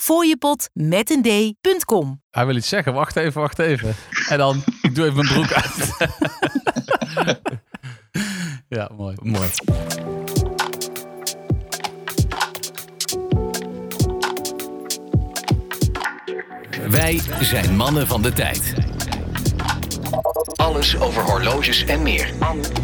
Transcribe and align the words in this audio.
fooiepot 0.00 0.70
met 0.72 1.10
een 1.10 1.22
d.com. 1.22 2.22
Hij 2.30 2.46
wil 2.46 2.56
iets 2.56 2.68
zeggen. 2.68 2.92
Wacht 2.92 3.16
even, 3.16 3.40
wacht 3.40 3.58
even. 3.58 3.94
En 4.28 4.38
dan, 4.38 4.62
ik 4.82 4.94
doe 4.94 5.04
even 5.04 5.16
mijn 5.16 5.28
broek 5.28 5.52
uit. 5.52 5.96
ja, 8.78 8.90
mooi. 8.96 9.16
Mooi. 9.22 9.48
Wij 16.88 17.20
zijn 17.40 17.76
mannen 17.76 18.06
van 18.06 18.22
de 18.22 18.32
tijd. 18.32 18.74
Alles 20.56 21.00
over 21.00 21.22
horloges 21.22 21.84
en 21.84 22.02
meer. 22.02 22.32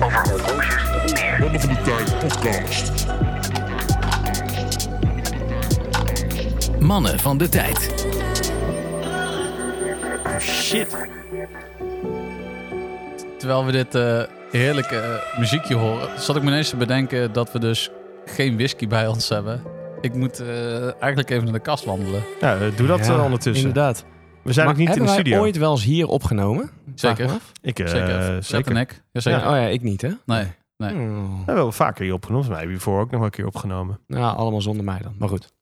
Over 0.01 0.29
horloges 0.29 0.85
en 0.91 1.13
meer. 1.13 1.37
Mannen 1.41 1.61
van 1.61 1.75
de 1.75 1.83
Tijd 1.83 2.19
podcast. 2.19 3.07
Mannen 6.87 7.19
van 7.19 7.39
de 7.39 7.49
tijd. 7.49 8.07
Shit. 10.41 10.97
Terwijl 13.39 13.65
we 13.65 13.73
dit 13.73 13.95
eh, 13.95 14.23
heerlijke 14.51 14.97
eh, 14.97 15.39
muziekje 15.39 15.75
horen, 15.75 16.21
zat 16.21 16.37
ik 16.37 16.43
me 16.43 16.49
ineens 16.49 16.69
te 16.69 16.77
bedenken 16.77 17.33
dat 17.33 17.53
we 17.53 17.59
dus 17.59 17.91
geen 18.25 18.57
whisky 18.57 18.87
bij 18.87 19.07
ons 19.07 19.29
hebben. 19.29 19.63
Ik 20.01 20.15
moet 20.15 20.41
eh, 20.41 20.83
eigenlijk 20.83 21.31
even 21.31 21.45
naar 21.45 21.53
de 21.53 21.59
kast 21.61 21.85
wandelen. 21.85 22.23
Ja, 22.41 22.59
doe 22.77 22.87
dat 22.87 23.07
Ja, 23.07 23.23
ondertussen. 23.23 23.67
Inderdaad. 23.67 24.05
We 24.43 24.53
zijn 24.53 24.67
nog 24.67 24.77
niet 24.77 24.89
in 24.89 24.93
de 24.93 24.99
hebben 24.99 25.15
studio. 25.15 25.41
ooit 25.41 25.57
wel 25.57 25.71
eens 25.71 25.85
hier 25.85 26.07
opgenomen? 26.07 26.71
Zeker. 26.95 27.31
Ik, 27.63 27.79
eh, 27.79 27.87
zeker. 27.87 28.23
zeker. 28.23 28.43
Zeker. 28.43 28.71
en 28.71 28.77
ik. 28.77 29.03
Jazeker. 29.13 29.41
Ja, 29.41 29.51
oh 29.51 29.57
ja, 29.57 29.67
ik 29.67 29.83
niet 29.83 30.03
hè? 30.03 30.11
Nee. 30.27 30.47
Nee. 30.77 30.91
Hmm. 30.91 31.31
We 31.31 31.37
hebben 31.37 31.55
wel 31.55 31.73
vaker 31.73 32.05
hier 32.05 32.15
opgenomen. 32.15 32.47
Mij 32.47 32.57
hebben 32.57 32.75
hiervoor 32.75 33.01
ook 33.01 33.11
nog 33.11 33.17
wel 33.17 33.25
een 33.25 33.31
keer 33.31 33.47
opgenomen. 33.47 33.99
Nou, 34.07 34.37
allemaal 34.37 34.61
zonder 34.61 34.85
mij 34.85 35.01
dan. 35.03 35.15
Maar 35.19 35.29
goed. 35.29 35.55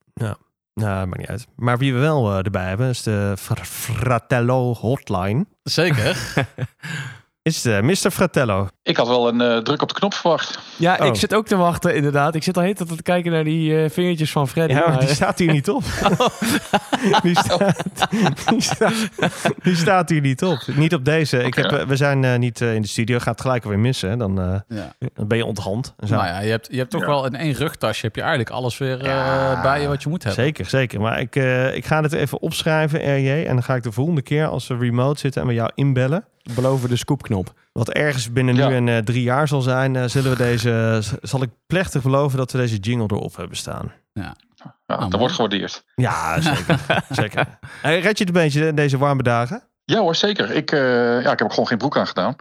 Nou, 0.75 1.07
maakt 1.07 1.19
niet 1.19 1.29
uit. 1.29 1.47
Maar 1.57 1.79
wie 1.79 1.95
we 1.95 1.99
wel 1.99 2.31
eh, 2.33 2.45
erbij 2.45 2.69
hebben 2.69 2.89
is 2.89 3.03
de 3.03 3.35
Fr- 3.39 3.65
Fratello 3.65 4.75
Hotline. 4.75 5.47
Zeker. 5.63 6.17
Is 7.43 7.63
de 7.63 7.81
Mr. 7.83 8.11
Fratello. 8.11 8.69
Ik 8.85 8.97
had 8.97 9.09
wel 9.09 9.29
een 9.29 9.41
eh, 9.41 9.57
druk 9.59 9.83
op 9.83 9.89
de 9.89 9.95
knop 9.95 10.15
verwacht. 10.15 10.59
Ja, 10.77 10.97
Oh. 11.01 11.07
ik 11.07 11.15
zit 11.15 11.35
ook 11.35 11.47
te 11.47 11.57
wachten 11.57 11.95
inderdaad. 11.95 12.35
Ik 12.35 12.43
zit 12.43 12.57
al 12.57 12.63
heet 12.63 12.77
te 12.77 13.03
kijken 13.03 13.33
naar 13.33 13.45
die 13.45 13.83
eh, 13.83 13.91
vingertjes 13.91 14.31
van 14.33 14.49
Freddy. 14.49 14.75
Ja, 14.75 14.89
maar 14.89 14.99
die 14.99 15.09
eh, 15.09 15.15
staat 15.15 15.39
hier 15.39 15.53
niet 15.53 15.69
op. 15.71 15.83
die, 17.23 17.39
staat, 17.39 17.83
die, 18.49 18.61
staat, 18.61 18.93
die 19.63 19.77
staat 19.77 20.09
hier 20.09 20.21
niet 20.21 20.43
op. 20.45 20.59
Niet 20.75 20.95
op 20.95 21.05
deze. 21.05 21.43
Ik 21.43 21.55
heb, 21.55 21.85
we 21.89 21.97
zijn 21.97 22.25
eh, 22.25 22.39
niet 22.39 22.61
in 22.61 22.83
de 22.83 22.89
studio. 22.89 23.19
Gaat 23.19 23.27
het 23.35 23.41
gelijk 23.41 23.65
alweer 23.65 23.79
missen. 23.79 24.19
Dan, 24.19 24.41
eh, 24.41 24.61
ja. 24.79 24.93
dan 25.15 25.27
ben 25.29 25.39
je 25.39 25.45
onthand. 25.45 25.95
En 25.99 26.09
zo. 26.09 26.15
Nou 26.15 26.27
ja, 26.27 26.41
je 26.41 26.51
hebt, 26.51 26.69
je 26.71 26.79
hebt 26.79 26.91
toch 26.91 27.01
Ja. 27.01 27.07
wel 27.07 27.27
in 27.27 27.35
één 27.37 27.53
rugtasje 27.55 28.07
heb 28.07 28.15
je 28.15 28.21
eigenlijk 28.21 28.51
alles 28.51 28.79
weer 28.79 29.01
eh, 29.01 29.07
Ja. 29.07 29.63
bij 29.63 29.81
je 29.81 29.89
wat 29.89 30.03
je 30.03 30.09
moet 30.09 30.25
hebben. 30.25 30.45
Zeker, 30.45 30.67
zeker. 30.67 31.01
Maar 31.01 31.21
ik, 31.21 31.37
eh, 31.37 31.75
ik 31.77 31.85
ga 31.87 32.03
het 32.03 32.13
even 32.13 32.41
opschrijven, 32.41 33.01
RJ. 33.17 33.45
En 33.47 33.53
dan 33.55 33.63
ga 33.63 33.75
ik 33.75 33.83
de 33.83 33.93
volgende 33.93 34.23
keer 34.23 34.47
als 34.47 34.67
we 34.67 34.77
remote 34.77 35.19
zitten 35.21 35.43
en 35.43 35.49
we 35.49 35.55
jou 35.55 35.71
inbellen. 35.75 36.25
beloven 36.55 36.89
de 36.89 36.97
scoopknop. 36.97 37.53
Wat 37.73 37.91
ergens 37.91 38.33
binnen 38.33 38.55
Ja. 38.55 38.63
En 38.75 38.89
eh, 38.89 38.99
drie 38.99 39.23
jaar 39.23 39.49
zal 39.49 39.61
zijn, 39.61 39.97
eh, 39.97 40.05
zullen 40.05 40.31
we 40.31 40.37
deze, 40.37 41.03
zal 41.23 41.43
ik 41.43 41.51
plechtig 41.67 42.03
beloven 42.03 42.39
dat 42.39 42.53
we 42.53 42.59
deze 42.59 42.77
jingle 42.77 43.17
erop 43.17 43.37
hebben 43.37 43.57
staan. 43.57 43.93
Ja, 44.13 44.37
mooi. 44.87 45.11
dat 45.11 45.19
wordt 45.19 45.35
gewaardeerd. 45.35 45.85
Ja, 45.95 46.41
zeker. 46.41 46.81
zeker. 47.23 47.59
Hey, 47.83 48.01
red 48.01 48.19
je 48.19 48.25
het 48.25 48.35
een 48.35 48.43
beetje 48.43 48.67
in 48.67 48.75
deze 48.75 48.99
warme 48.99 49.23
dagen? 49.23 49.63
Ja 49.87 50.01
hoor, 50.01 50.15
zeker. 50.15 50.51
Ik, 50.51 50.73
eh, 50.73 50.81
ja, 51.23 51.33
ik 51.33 51.39
heb 51.39 51.43
ook 51.43 51.51
gewoon 51.51 51.67
geen 51.67 51.79
broek 51.79 51.97
aan 51.97 52.07
gedaan. 52.07 52.37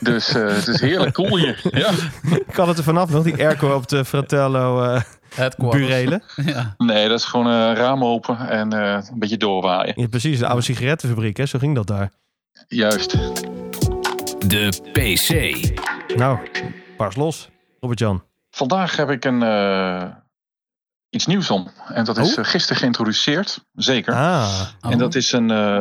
Dus 0.00 0.34
eh, 0.34 0.46
het 0.46 0.68
is 0.68 0.80
heerlijk 0.80 1.14
cool 1.14 1.38
hier. 1.38 1.60
Ja. 1.70 1.90
Kan 2.52 2.68
het 2.68 2.78
er 2.78 2.84
vanaf 2.84 3.10
nog, 3.10 3.24
die 3.24 3.46
airco 3.46 3.74
op 3.74 3.88
de 3.88 4.04
Fratello 4.04 4.82
eh 4.82 5.00
Headquarters. 5.34 5.86
burelen? 5.86 6.22
Ja. 6.54 6.74
Nee, 6.78 7.08
dat 7.08 7.18
is 7.18 7.24
gewoon 7.24 7.74
raam 7.74 8.04
open 8.04 8.48
en 8.48 8.72
eh, 8.72 9.08
een 9.12 9.18
beetje 9.18 9.36
doorwaaien. 9.36 9.92
Ja, 9.96 10.06
precies, 10.06 10.38
de 10.38 10.46
oude 10.46 10.62
sigarettenfabriek, 10.62 11.36
hè? 11.36 11.46
zo 11.46 11.58
ging 11.58 11.74
dat 11.74 11.86
daar. 11.86 12.10
Juist. 12.68 13.16
De 14.46 14.68
PC. 14.92 15.28
Nou, 16.16 16.38
paars 16.96 17.16
los, 17.16 17.48
Robert-Jan. 17.80 18.22
Vandaag 18.50 18.96
heb 18.96 19.10
ik 19.10 19.24
een, 19.24 19.42
eh, 19.42 20.04
iets 21.10 21.26
nieuws 21.26 21.50
om. 21.50 21.68
En 21.88 22.04
dat 22.04 22.18
is 22.18 22.32
Oh. 22.32 22.38
eh, 22.38 22.44
gisteren 22.50 22.76
geïntroduceerd. 22.76 23.64
Zeker. 23.74 24.14
Ah, 24.14 24.60
En 24.80 24.98
dat 24.98 25.14
is 25.14 25.32
een 25.32 25.50
eh 25.50 25.78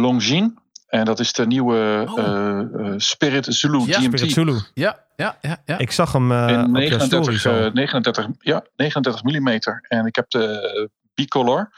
Longines. 0.00 0.50
En 0.86 1.04
dat 1.04 1.20
is 1.20 1.32
de 1.32 1.46
nieuwe 1.46 2.04
Oh. 2.08 2.18
eh, 2.18 2.58
eh, 2.58 2.94
Spirit 2.96 3.46
Zulu 3.48 3.78
Ja, 3.78 3.98
GMT. 3.98 4.02
Spirit 4.02 4.32
Zulu. 4.32 4.58
Ja, 4.74 5.04
ja, 5.16 5.36
ja, 5.40 5.62
ja. 5.64 5.78
Ik 5.78 5.90
zag 5.90 6.12
hem 6.12 6.32
in 6.32 6.38
op 6.44 6.48
jouw 6.48 6.66
39, 6.66 7.06
stories 7.06 7.46
al. 7.46 7.52
eh, 7.54 7.72
39, 7.72 8.26
ja, 8.38 8.64
39 8.76 9.22
mm. 9.22 9.48
En 9.88 10.06
ik 10.06 10.14
heb 10.16 10.30
de 10.30 10.90
bicolor. 11.14 11.68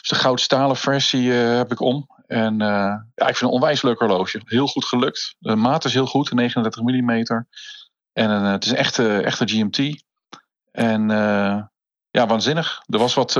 Dus 0.00 0.08
de 0.08 0.14
goudstalen 0.14 0.76
versie 0.76 1.32
eh, 1.42 1.56
heb 1.56 1.72
ik 1.72 1.80
om. 1.80 2.06
En 2.26 2.60
eh, 2.60 2.68
ja, 2.68 3.02
ik 3.14 3.24
vind 3.24 3.28
het 3.34 3.42
een 3.42 3.48
onwijs 3.48 3.82
leuk 3.82 3.98
horloge. 3.98 4.40
Heel 4.44 4.66
goed 4.66 4.84
gelukt. 4.84 5.36
De 5.38 5.56
maat 5.56 5.84
is 5.84 5.92
heel 5.92 6.06
goed, 6.06 6.32
39 6.32 6.82
mm. 6.82 7.10
En 8.12 8.30
eh, 8.30 8.50
het 8.50 8.64
is 8.64 8.70
een 8.70 8.76
echte, 8.76 9.20
echte 9.20 9.46
GMT. 9.46 10.04
En 10.70 11.10
eh, 11.10 11.62
ja, 12.10 12.26
waanzinnig. 12.26 12.82
Er 12.86 12.98
was 12.98 13.14
wat 13.14 13.32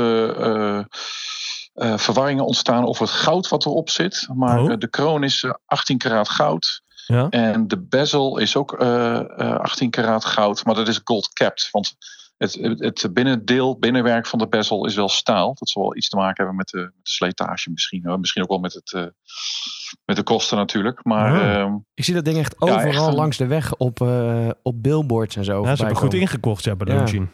verwarringen 1.74 2.44
ontstaan 2.44 2.86
over 2.86 3.02
het 3.02 3.14
goud 3.14 3.48
wat 3.48 3.64
erop 3.64 3.90
zit. 3.90 4.28
Maar 4.34 4.60
Oh. 4.60 4.72
de 4.78 4.88
kroon 4.88 5.24
is 5.24 5.42
eh, 5.42 5.52
18 5.66 5.98
karaat 5.98 6.28
goud. 6.28 6.82
Ja? 7.06 7.28
En 7.30 7.68
de 7.68 7.78
bezel 7.82 8.38
is 8.38 8.56
ook 8.56 8.72
eh, 8.72 9.16
eh, 9.40 9.56
18 9.56 9.90
karaat 9.90 10.24
goud, 10.24 10.64
maar 10.64 10.74
dat 10.74 10.88
is 10.88 11.00
gold 11.04 11.28
capped. 11.32 11.68
Want 11.70 11.94
het, 12.36 12.54
het, 12.54 12.80
het 13.02 13.14
binnendeel, 13.14 13.78
binnenwerk 13.78 14.26
van 14.26 14.38
de 14.38 14.48
bezel 14.48 14.86
is 14.86 14.94
wel 14.94 15.08
staal. 15.08 15.54
Dat 15.54 15.68
zal 15.68 15.82
wel 15.82 15.96
iets 15.96 16.08
te 16.08 16.16
maken 16.16 16.36
hebben 16.36 16.56
met 16.56 16.68
de, 16.68 16.78
met 16.78 16.92
de 17.04 17.10
slijtage 17.10 17.70
misschien. 17.70 18.18
Misschien 18.20 18.42
ook 18.42 18.48
wel 18.48 18.58
met, 18.58 18.72
het, 18.74 18.92
eh, 18.92 19.06
met 20.04 20.16
de 20.16 20.22
kosten 20.22 20.56
natuurlijk. 20.56 21.04
Maar 21.04 21.32
Oh. 21.40 21.50
ehm, 21.50 21.74
Ik 21.94 22.04
zie 22.04 22.14
dat 22.14 22.24
ding 22.24 22.38
echt 22.38 22.54
Ja, 22.58 22.66
overal 22.66 22.86
echt 22.86 23.06
een- 23.06 23.14
langs 23.14 23.36
de 23.36 23.46
weg 23.46 23.74
op, 23.76 24.00
eh, 24.00 24.48
op 24.62 24.82
billboards 24.82 25.36
en 25.36 25.44
zo. 25.44 25.62
Ja, 25.64 25.74
ze 25.76 25.82
hebben 25.84 26.02
goed 26.02 26.14
ingekocht 26.14 26.64
de 26.64 26.74
Ja. 26.84 26.94
Longines. 26.94 27.28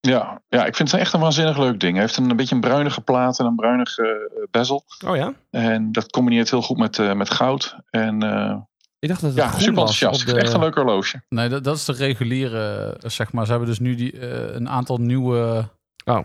ja, 0.00 0.42
ja, 0.48 0.64
ik 0.66 0.76
vind 0.76 0.90
het 0.90 1.00
echt 1.00 1.12
een 1.12 1.20
waanzinnig 1.20 1.58
leuk 1.58 1.80
ding. 1.80 1.92
Hij 1.92 2.02
heeft 2.02 2.16
een, 2.16 2.30
een 2.30 2.36
beetje 2.36 2.54
een 2.54 2.60
bruinige 2.60 3.00
plaat 3.00 3.38
en 3.38 3.46
een 3.46 3.54
bruinige 3.56 4.30
eh, 4.36 4.42
bezel. 4.50 4.84
Oh 5.06 5.16
ja? 5.16 5.32
En 5.50 5.92
dat 5.92 6.10
combineert 6.10 6.50
heel 6.50 6.62
goed 6.62 6.76
met, 6.78 6.98
eh, 6.98 7.12
met 7.14 7.30
goud. 7.30 7.76
En 7.90 8.22
eh, 8.22 8.56
Ik 8.98 9.08
dacht 9.08 9.20
dat 9.20 9.30
het 9.30 9.38
ja, 9.38 9.48
groen 9.48 9.60
super 9.60 9.74
was. 9.74 10.00
enthousiast. 10.00 10.26
het 10.26 10.36
echt 10.36 10.52
een 10.52 10.60
de... 10.60 10.64
leuk 10.64 10.74
horloge. 10.74 11.22
Nee, 11.28 11.48
dat, 11.48 11.64
dat 11.64 11.76
is 11.76 11.84
de 11.84 11.92
reguliere, 11.92 12.96
eh, 13.00 13.10
zeg 13.10 13.32
maar. 13.32 13.44
Ze 13.44 13.50
hebben 13.50 13.68
dus 13.68 13.78
nu 13.78 13.94
die, 13.94 14.18
eh, 14.18 14.54
een 14.54 14.68
aantal 14.68 14.96
nieuwe... 14.96 15.68
Oh. 16.04 16.24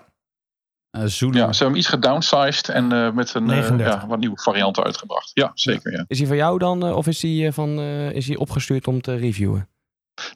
Zulu. 1.06 1.38
Ja, 1.38 1.54
ze 1.54 1.64
hebben 1.64 1.68
hem 1.68 1.76
iets 1.76 1.88
gedownsized 1.88 2.70
en 2.70 2.92
eh, 2.92 3.12
met 3.12 3.34
een 3.34 3.46
39. 3.46 4.02
ja, 4.02 4.08
wat 4.08 4.20
nieuwe 4.20 4.40
varianten 4.42 4.84
uitgebracht. 4.84 5.32
Ja, 5.34 5.52
zeker. 5.54 5.92
Ja. 5.92 6.06
Is 6.08 6.18
die 6.18 6.28
van 6.28 6.36
jou 6.36 6.60
dan, 6.60 6.94
of 6.94 7.08
is 7.08 7.20
die, 7.20 7.48
eh, 7.48 7.54
van, 7.54 7.80
eh, 7.80 8.12
is 8.12 8.26
die 8.26 8.40
opgestuurd 8.40 8.88
om 8.88 9.02
te 9.02 9.16
reviewen? 9.16 9.70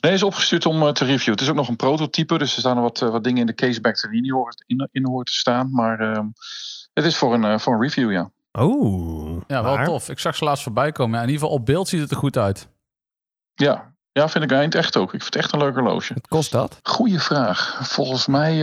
Nee, 0.01 0.13
is 0.13 0.23
opgestuurd 0.23 0.65
om 0.65 0.93
te 0.93 1.05
reviewen. 1.05 1.31
Het 1.31 1.41
is 1.41 1.49
ook 1.49 1.55
nog 1.55 1.67
een 1.67 1.75
prototype, 1.75 2.37
dus 2.37 2.53
er 2.53 2.59
staan 2.59 2.75
er 2.75 2.81
wat, 2.81 2.99
wat 2.99 3.23
dingen 3.23 3.39
in 3.39 3.45
de 3.45 3.53
caseback 3.53 4.09
die 4.11 4.21
niet 4.21 4.31
hoort, 4.31 4.63
in, 4.65 4.87
in 4.91 5.05
hoort 5.05 5.25
te 5.25 5.33
staan. 5.33 5.71
Maar 5.71 5.99
ehm, 5.99 6.25
het 6.93 7.05
is 7.05 7.17
voor 7.17 7.33
een, 7.33 7.59
voor 7.59 7.73
een 7.73 7.81
review, 7.81 8.11
ja. 8.11 8.31
Oh, 8.57 9.41
Ja, 9.47 9.63
wel 9.63 9.75
maar- 9.75 9.85
tof. 9.85 10.09
Ik 10.09 10.19
zag 10.19 10.35
ze 10.35 10.43
laatst 10.43 10.63
voorbij 10.63 10.91
komen. 10.91 11.15
Ja, 11.17 11.23
in 11.23 11.29
ieder 11.29 11.41
geval 11.41 11.57
op 11.59 11.65
beeld 11.65 11.87
ziet 11.87 11.99
het 11.99 12.11
er 12.11 12.17
goed 12.17 12.37
uit. 12.37 12.67
Ja, 13.53 13.93
ja 14.11 14.29
vind 14.29 14.43
ik 14.43 14.51
eind 14.51 14.75
echt 14.75 14.97
ook. 14.97 15.13
Ik 15.13 15.21
vind 15.21 15.33
het 15.33 15.43
echt 15.43 15.53
een 15.53 15.59
leuk 15.59 15.73
horloge. 15.73 16.13
Wat 16.13 16.27
kost 16.27 16.51
dat? 16.51 16.79
Goeie 16.83 17.19
vraag. 17.19 17.79
Volgens 17.87 18.27
mij 18.27 18.53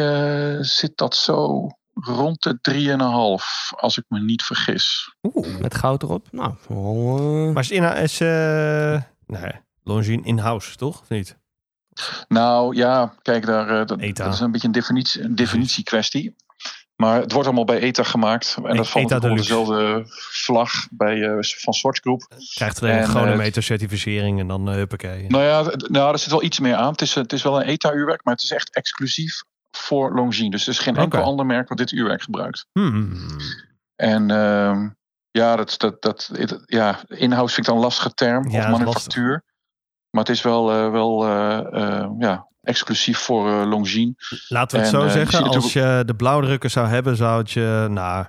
eh, 0.54 0.58
zit 0.60 0.96
dat 0.96 1.16
zo 1.16 1.68
rond 1.94 2.42
de 2.42 2.58
3,5, 2.60 3.72
als 3.80 3.98
ik 3.98 4.04
me 4.08 4.20
niet 4.20 4.42
vergis. 4.42 5.14
Oeh. 5.22 5.58
Met 5.58 5.74
goud 5.74 6.02
erop? 6.02 6.26
Nou, 6.30 6.54
eh, 6.68 7.52
Maar 7.52 7.62
is, 7.62 7.70
in, 7.70 7.84
is 7.84 8.20
eh 8.20 9.02
nee, 9.26 9.52
Longines 9.84 10.26
in-house, 10.26 10.76
toch? 10.76 11.00
Of 11.00 11.08
niet? 11.08 11.36
Nou 12.28 12.76
ja, 12.76 13.14
kijk, 13.22 13.46
daar, 13.46 13.80
eh, 13.80 13.86
dat 13.86 14.00
is 14.34 14.40
een 14.40 14.50
beetje 14.50 14.66
een, 14.66 14.72
definitie, 14.72 15.22
een 15.22 15.34
definitiekwestie. 15.34 16.34
Maar 16.96 17.20
het 17.20 17.32
wordt 17.32 17.46
allemaal 17.46 17.64
bij 17.64 17.80
ETA 17.80 18.02
gemaakt. 18.02 18.56
En 18.64 18.76
dat 18.76 18.88
valt 18.88 19.12
onder 19.12 19.36
dezelfde 19.36 20.02
vlag 20.30 20.72
bij, 20.90 21.22
eh, 21.22 21.36
van 21.40 21.72
Swatch 21.72 22.00
Group. 22.00 22.26
Krijgt 22.54 22.82
alleen 22.82 22.94
een 22.94 23.02
En, 23.02 23.08
chronometer 23.08 23.62
certificering 23.62 24.40
en 24.40 24.48
dan 24.48 24.68
uh, 24.68 24.74
huppakee. 24.74 25.24
Nou 25.28 25.44
ja, 25.44 25.62
nou, 25.76 26.12
er 26.12 26.18
zit 26.18 26.30
wel 26.30 26.42
iets 26.42 26.60
meer 26.60 26.74
aan. 26.74 26.90
Het 26.90 27.00
is, 27.00 27.14
het 27.14 27.32
is 27.32 27.42
wel 27.42 27.60
een 27.60 27.66
ETA-uurwerk, 27.66 28.24
maar 28.24 28.34
het 28.34 28.42
is 28.42 28.50
echt 28.50 28.74
exclusief 28.74 29.42
voor 29.70 30.14
Longines. 30.14 30.50
Dus 30.50 30.66
er 30.66 30.72
is 30.72 30.78
geen 30.78 30.96
enkel 30.96 31.22
ander 31.22 31.46
merk 31.46 31.68
wat 31.68 31.78
dit 31.78 31.92
uurwerk 31.92 32.22
gebruikt. 32.22 32.66
Hmm. 32.72 33.16
En 33.96 34.30
ehm, 34.30 34.88
ja, 35.30 35.56
dat, 35.56 35.74
dat, 35.78 36.02
dat, 36.02 36.30
ja, 36.64 37.00
in-house 37.08 37.54
vind 37.54 37.66
ik 37.66 37.72
dan 37.72 37.76
een 37.76 37.82
lastige 37.88 38.14
term. 38.14 38.48
Ja, 38.48 38.58
of 38.58 38.64
dat 38.64 38.78
manufactuur. 38.78 39.42
Maar 40.14 40.24
het 40.24 40.34
is 40.36 40.42
wel, 40.42 40.72
eh, 40.72 40.90
wel 40.90 41.24
eh, 41.24 41.58
eh, 41.58 42.10
ja, 42.18 42.46
exclusief 42.62 43.18
voor 43.18 43.66
Longines. 43.66 44.46
Laten 44.48 44.78
we 44.78 44.84
het 44.84 44.94
En, 44.94 45.00
zo 45.00 45.06
je 45.06 45.10
zeggen, 45.10 45.46
als 45.46 45.72
je 45.72 46.02
de 46.06 46.14
blauwdrukken 46.14 46.70
zou 46.70 46.88
hebben, 46.88 47.16
zou 47.16 47.38
het 47.38 47.50
je 47.50 47.86
nou, 47.90 48.26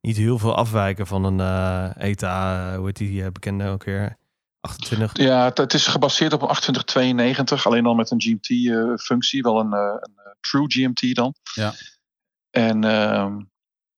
niet 0.00 0.16
heel 0.16 0.38
veel 0.38 0.56
afwijken 0.56 1.06
van 1.06 1.24
een 1.24 1.40
eh 1.40 2.10
ETA, 2.10 2.76
hoe 2.76 2.86
heet 2.86 2.96
die 2.96 3.24
eh, 3.24 3.30
bekende 3.32 3.68
ook 3.68 3.84
weer? 3.84 4.16
28. 4.60 5.16
Ja, 5.16 5.44
het, 5.44 5.58
het 5.58 5.74
is 5.74 5.86
gebaseerd 5.86 6.32
op 6.32 6.42
een 6.42 6.48
2892, 6.48 7.66
alleen 7.66 7.82
dan 7.82 7.96
met 7.96 8.10
een 8.10 8.20
GMT-functie. 8.20 9.42
wel 9.42 9.60
een, 9.60 9.72
eh, 9.72 9.94
een 10.00 10.36
true 10.40 10.64
GMT 10.68 11.14
dan. 11.14 11.34
Ja. 11.54 11.72
En 12.50 12.84
ehm, 12.84 13.40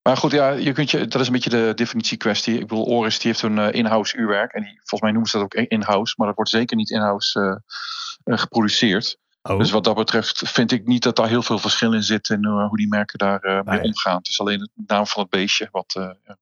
Maar 0.07 0.17
goed, 0.17 0.33
ja, 0.33 0.51
je 0.51 0.73
kunt 0.73 0.91
je, 0.91 1.07
dat 1.07 1.21
is 1.21 1.27
een 1.27 1.33
beetje 1.33 1.51
de 1.51 1.73
definitiekwestie. 1.75 2.55
Ik 2.55 2.67
bedoel, 2.67 2.85
Oris 2.85 3.19
die 3.19 3.31
heeft 3.31 3.43
een 3.43 3.59
eh, 3.59 3.73
in-house 3.73 4.17
uurwerk. 4.17 4.53
En 4.53 4.63
die, 4.63 4.73
volgens 4.75 5.01
mij 5.01 5.11
noemen 5.11 5.31
ze 5.31 5.37
dat 5.37 5.45
ook 5.45 5.55
in-house. 5.55 6.15
Maar 6.17 6.27
dat 6.27 6.37
wordt 6.37 6.51
zeker 6.51 6.77
niet 6.77 6.91
in-house 6.91 7.41
eh, 7.41 8.33
eh, 8.35 8.39
geproduceerd. 8.41 9.19
Oh. 9.43 9.59
Dus 9.59 9.71
wat 9.71 9.85
dat 9.85 9.95
betreft 9.95 10.43
vind 10.51 10.73
ik 10.73 10.87
niet 10.87 11.03
dat 11.03 11.17
daar 11.17 11.29
heel 11.29 11.43
veel 11.43 11.59
verschil 11.59 11.93
in 11.93 12.03
zit. 12.03 12.31
En 12.31 12.45
eh, 12.45 12.69
hoe 12.69 12.77
die 12.77 12.89
merken 12.89 13.19
daar 13.19 13.41
eh, 13.41 13.63
mee 13.63 13.79
Nee. 13.79 13.87
omgaan. 13.87 14.17
Het 14.17 14.29
is 14.29 14.41
alleen 14.41 14.59
de 14.59 14.85
naam 14.87 15.07
van 15.07 15.23
het 15.23 15.31
beestje 15.31 15.69
wat 15.71 15.95
eh, 15.99 16.35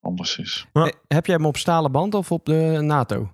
anders 0.00 0.38
is. 0.38 0.66
Heb 1.08 1.26
jij 1.26 1.34
hem 1.34 1.46
op 1.46 1.56
stalen 1.56 1.92
band 1.92 2.14
of 2.14 2.32
op 2.32 2.44
de 2.46 2.78
NATO? 2.80 3.32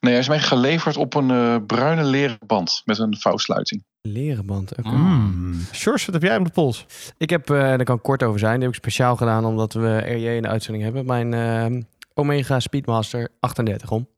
Nee, 0.00 0.12
hij 0.12 0.20
is 0.20 0.28
mij 0.28 0.40
geleverd 0.40 0.96
op 0.96 1.14
een 1.14 1.30
eh, 1.30 1.56
bruine 1.66 2.04
leren 2.04 2.38
band 2.46 2.82
met 2.84 2.98
een 2.98 3.16
vouwsluiting. 3.18 3.84
Leren 4.02 4.46
band. 4.46 4.76
oké. 4.78 4.88
Mm. 4.88 5.60
Sjors, 5.72 6.04
wat 6.04 6.14
heb 6.14 6.22
jij 6.22 6.36
op 6.36 6.44
de 6.44 6.50
pols? 6.50 6.86
Ik 7.18 7.30
heb, 7.30 7.50
eh 7.50 7.56
daar 7.58 7.84
kan 7.84 7.96
ik 7.96 8.02
kort 8.02 8.22
over 8.22 8.38
zijn, 8.38 8.54
die 8.54 8.62
heb 8.62 8.70
ik 8.70 8.82
speciaal 8.82 9.16
gedaan 9.16 9.44
omdat 9.44 9.72
we 9.72 9.96
RJ 9.98 10.26
in 10.28 10.42
de 10.42 10.48
uitzending 10.48 10.84
hebben. 10.84 11.06
Mijn 11.06 11.34
eh, 11.34 11.82
Omega 12.14 12.60
Speedmaster 12.60 13.28
38 13.40 13.90
om. 13.90 14.08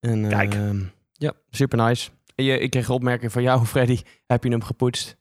En, 0.00 0.28
Kijk. 0.28 0.56
ja, 1.12 1.32
super 1.50 1.78
nice. 1.78 2.10
En 2.34 2.62
ik 2.62 2.70
kreeg 2.70 2.88
een 2.88 2.94
opmerking 2.94 3.32
van 3.32 3.42
jou, 3.42 3.66
Freddy. 3.66 4.00
Heb 4.26 4.44
je 4.44 4.50
hem 4.50 4.62
gepoetst? 4.62 5.16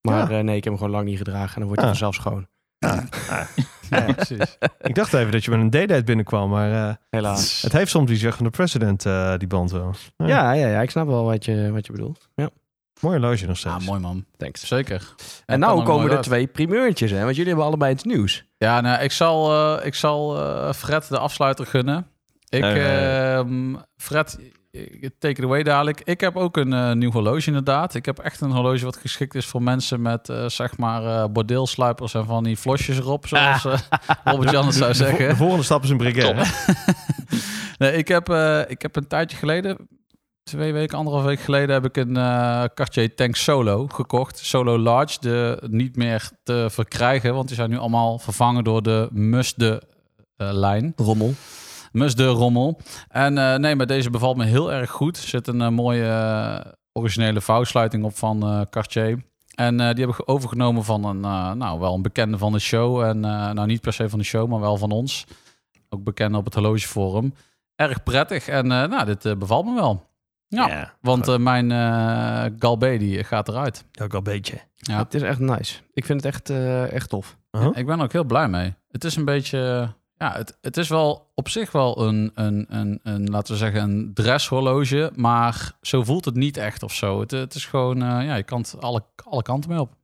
Maar 0.00 0.30
Ja. 0.30 0.38
eh, 0.38 0.44
nee, 0.44 0.56
ik 0.56 0.64
heb 0.64 0.72
hem 0.72 0.76
gewoon 0.82 0.90
lang 0.96 1.06
niet 1.08 1.18
gedragen. 1.18 1.54
En 1.54 1.58
dan 1.60 1.66
wordt 1.68 1.80
hij 1.82 1.90
Ah. 1.90 1.96
vanzelf 1.98 2.14
schoon. 2.14 2.46
Ja, 3.90 4.12
precies. 4.12 4.56
Ik 4.80 4.94
dacht 4.94 5.12
even 5.14 5.32
dat 5.32 5.44
je 5.44 5.50
met 5.50 5.60
een 5.60 5.86
D-date 5.86 6.04
binnenkwam, 6.04 6.50
maar 6.50 6.88
eh, 6.88 6.94
Helaas. 7.10 7.62
het 7.62 7.72
heeft 7.72 7.90
soms 7.90 8.10
iets 8.10 8.22
weg 8.22 8.36
van 8.36 8.44
de 8.44 8.50
president, 8.50 9.06
eh, 9.06 9.36
die 9.36 9.48
band 9.48 9.70
wel. 9.70 9.94
Ja. 10.16 10.26
Ja, 10.26 10.52
ja, 10.52 10.68
ja, 10.68 10.80
ik 10.80 10.90
snap 10.90 11.06
wel 11.06 11.24
wat 11.24 11.44
je, 11.44 11.70
wat 11.72 11.86
je 11.86 11.92
bedoelt. 11.92 12.28
Ja, 12.34 12.50
Mooi 13.00 13.18
horloge 13.18 13.46
nog 13.46 13.56
steeds. 13.56 13.74
Ah, 13.74 13.80
mooi 13.86 14.00
man. 14.00 14.24
thanks. 14.36 14.66
Zeker. 14.66 15.14
En 15.46 15.58
nou 15.60 15.84
komen 15.84 16.08
er 16.10 16.16
uit. 16.16 16.22
twee 16.24 16.46
primeurtjes, 16.46 17.10
hè? 17.10 17.22
Want 17.22 17.30
jullie 17.30 17.46
hebben 17.48 17.66
allebei 17.66 17.92
het 17.92 18.04
nieuws. 18.04 18.44
Ja, 18.58 18.80
nou, 18.80 19.02
ik 19.02 19.12
zal, 19.12 19.52
eh, 19.78 19.86
ik 19.86 19.94
zal 19.94 20.36
eh, 20.36 20.72
Fred 20.72 21.08
de 21.08 21.18
afsluiter 21.18 21.66
gunnen. 21.66 22.06
Ik, 22.48 22.64
ehm, 22.64 23.74
Fred, 23.96 24.38
take 25.18 25.40
it 25.40 25.44
away 25.44 25.62
dadelijk. 25.62 26.00
Ik 26.04 26.20
heb 26.20 26.36
ook 26.36 26.56
een 26.56 26.72
eh, 26.72 26.92
nieuw 26.92 27.10
horloge 27.12 27.46
inderdaad. 27.46 27.94
Ik 27.94 28.04
heb 28.06 28.18
echt 28.18 28.40
een 28.40 28.50
horloge 28.50 28.84
wat 28.84 28.96
geschikt 28.96 29.34
is 29.34 29.46
voor 29.46 29.62
mensen 29.62 30.02
met, 30.02 30.28
eh, 30.28 30.48
zeg 30.48 30.78
maar, 30.78 31.04
eh 31.04 31.24
bordeelsluipers 31.30 32.14
en 32.14 32.26
van 32.26 32.44
die 32.44 32.56
flosjes 32.56 32.98
erop, 32.98 33.26
zoals 33.26 33.64
eh, 33.64 33.78
Robert 34.24 34.50
Jan 34.50 34.66
het 34.66 34.74
zou 34.74 34.94
zeggen. 35.04 35.28
de 35.28 35.36
volgende 35.36 35.64
stap 35.64 35.82
is 35.82 35.90
een 35.90 35.96
briquet. 35.96 36.36
Nee, 37.78 37.92
ik 37.92 38.08
heb, 38.08 38.28
eh, 38.28 38.60
ik 38.68 38.82
heb 38.82 38.96
een 38.96 39.06
tijdje 39.06 39.36
geleden, 39.36 39.88
twee 40.42 40.72
weken, 40.72 40.98
anderhalf 40.98 41.24
week 41.24 41.40
geleden, 41.40 41.74
heb 41.74 41.84
ik 41.84 41.96
een 41.96 42.16
eh, 42.16 42.64
Cartier 42.74 43.14
Tank 43.14 43.36
Solo 43.36 43.86
gekocht. 43.86 44.38
Solo 44.38 44.78
Large, 44.78 45.18
de 45.20 45.62
niet 45.70 45.96
meer 45.96 46.30
te 46.42 46.66
verkrijgen, 46.70 47.34
want 47.34 47.46
die 47.46 47.56
zijn 47.56 47.70
nu 47.70 47.78
allemaal 47.78 48.18
vervangen 48.18 48.64
door 48.64 48.82
de 48.82 49.08
Musde 49.12 49.82
eh, 50.36 50.48
lijn. 50.52 50.92
Rommel. 50.96 51.34
Musde 51.96 52.26
rommel. 52.26 52.80
En 53.08 53.38
eh, 53.38 53.54
nee, 53.54 53.74
maar 53.76 53.86
deze 53.86 54.10
bevalt 54.10 54.36
me 54.36 54.44
heel 54.44 54.72
erg 54.72 54.90
goed. 54.90 55.16
Er 55.16 55.28
zit 55.28 55.46
een 55.46 55.60
eh, 55.60 55.68
mooie 55.68 56.08
eh, 56.08 56.72
originele 56.92 57.40
vouwsluiting 57.40 58.04
op 58.04 58.16
van 58.16 58.42
eh, 58.42 58.60
Cartier. 58.70 59.22
En 59.54 59.80
eh, 59.80 59.94
die 59.94 60.04
heb 60.06 60.14
ik 60.14 60.22
overgenomen 60.30 60.84
van 60.84 61.04
een, 61.04 61.24
eh, 61.24 61.52
nou, 61.52 61.80
wel 61.80 61.94
een 61.94 62.02
bekende 62.02 62.38
van 62.38 62.52
de 62.52 62.58
show. 62.58 63.00
En 63.00 63.24
eh, 63.24 63.50
nou, 63.50 63.66
niet 63.66 63.80
per 63.80 63.92
se 63.92 64.08
van 64.08 64.18
de 64.18 64.24
show, 64.24 64.48
maar 64.48 64.60
wel 64.60 64.76
van 64.76 64.90
ons. 64.90 65.24
Ook 65.88 66.04
bekend 66.04 66.34
op 66.34 66.44
het 66.44 66.54
horlogeforum. 66.54 67.34
Erg 67.74 68.02
prettig. 68.02 68.48
En 68.48 68.72
eh, 68.72 68.88
nou, 68.88 69.04
dit 69.04 69.38
bevalt 69.38 69.64
me 69.64 69.74
wel. 69.74 70.04
Ja, 70.48 70.92
want 71.00 71.28
eh, 71.28 71.36
mijn 71.36 71.72
eh 71.72 72.44
Galbé 72.58 72.96
die 72.98 73.24
gaat 73.24 73.48
eruit. 73.48 73.84
Ook 74.02 74.12
al 74.12 74.18
een 74.18 74.24
beetje. 74.24 74.60
Ja. 74.76 74.98
Het 74.98 75.14
is 75.14 75.22
echt 75.22 75.38
nice. 75.38 75.80
Ik 75.92 76.04
vind 76.04 76.22
het 76.22 76.34
echt, 76.34 76.50
eh, 76.50 76.92
echt 76.92 77.08
tof. 77.08 77.36
Huh? 77.50 77.68
Ik 77.72 77.86
ben 77.86 77.98
er 77.98 78.04
ook 78.04 78.12
heel 78.12 78.24
blij 78.24 78.48
mee. 78.48 78.74
Het 78.90 79.04
is 79.04 79.16
een 79.16 79.24
beetje... 79.24 79.94
Ja, 80.18 80.32
het, 80.32 80.58
het 80.60 80.76
is 80.76 80.88
wel 80.88 81.30
op 81.34 81.48
zich 81.48 81.72
wel 81.72 82.06
een, 82.06 82.30
een, 82.34 82.66
een, 82.68 83.00
een, 83.02 83.30
laten 83.30 83.52
we 83.52 83.58
zeggen, 83.58 83.82
een 83.82 84.10
dresshorloge. 84.14 85.12
Maar 85.14 85.72
zo 85.80 86.04
voelt 86.04 86.24
het 86.24 86.34
niet 86.34 86.56
echt 86.56 86.82
of 86.82 86.94
zo. 86.94 87.20
Het, 87.20 87.30
het 87.30 87.54
is 87.54 87.66
gewoon, 87.66 88.02
eh, 88.02 88.26
ja, 88.26 88.34
je 88.34 88.42
kan 88.42 88.60
het 88.60 88.80
alle, 88.80 89.04
alle 89.24 89.42
kanten 89.42 89.70
mee 89.70 89.80
op. 89.80 89.94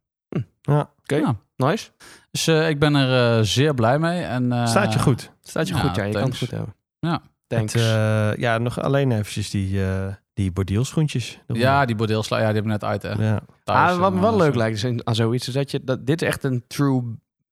Ja. 0.62 0.90
Oké. 1.00 1.16
Ja. 1.16 1.36
Nice. 1.56 1.90
Dus 2.30 2.46
eh, 2.46 2.68
ik 2.68 2.78
ben 2.78 2.94
er 2.94 3.38
eh, 3.38 3.44
zeer 3.44 3.74
blij 3.74 3.98
mee. 3.98 4.22
En, 4.22 4.52
eh, 4.52 4.66
Staat 4.66 4.92
je 4.92 4.98
goed. 4.98 5.30
Staat 5.42 5.68
je 5.68 5.74
Ja, 5.74 5.80
goed, 5.80 5.96
ja. 5.96 6.04
Je 6.04 6.12
kan 6.12 6.22
het 6.22 6.38
goed 6.38 6.50
hebben. 6.50 6.74
Ja. 7.00 7.22
Thanks. 7.46 7.72
Het, 7.72 7.82
eh, 7.82 8.34
ja, 8.36 8.58
nog 8.58 8.80
alleen 8.80 9.12
eventjes 9.12 9.50
die, 9.50 9.84
eh 9.84 10.06
die 10.34 10.52
bordeelschoentjes. 10.52 11.40
Ja, 11.46 11.84
die 11.84 11.96
bordeelsla, 11.96 12.36
ja, 12.38 12.44
die 12.44 12.54
hebben 12.54 12.72
we 12.72 12.78
net 12.78 12.84
uit, 12.90 13.02
hè. 13.02 13.28
Ja. 13.28 13.40
Ah, 13.64 13.98
wat 13.98 14.08
en, 14.08 14.14
me 14.14 14.20
wel 14.20 14.36
leuk 14.36 14.52
zo. 14.52 14.58
lijkt 14.58 14.84
is 14.84 15.04
aan 15.04 15.14
zoiets, 15.14 15.48
is 15.48 15.54
dat 15.54 15.70
je 15.70 15.84
dat 15.84 16.06
dit 16.06 16.22
is 16.22 16.28
echt 16.28 16.44
een 16.44 16.64
true 16.66 17.02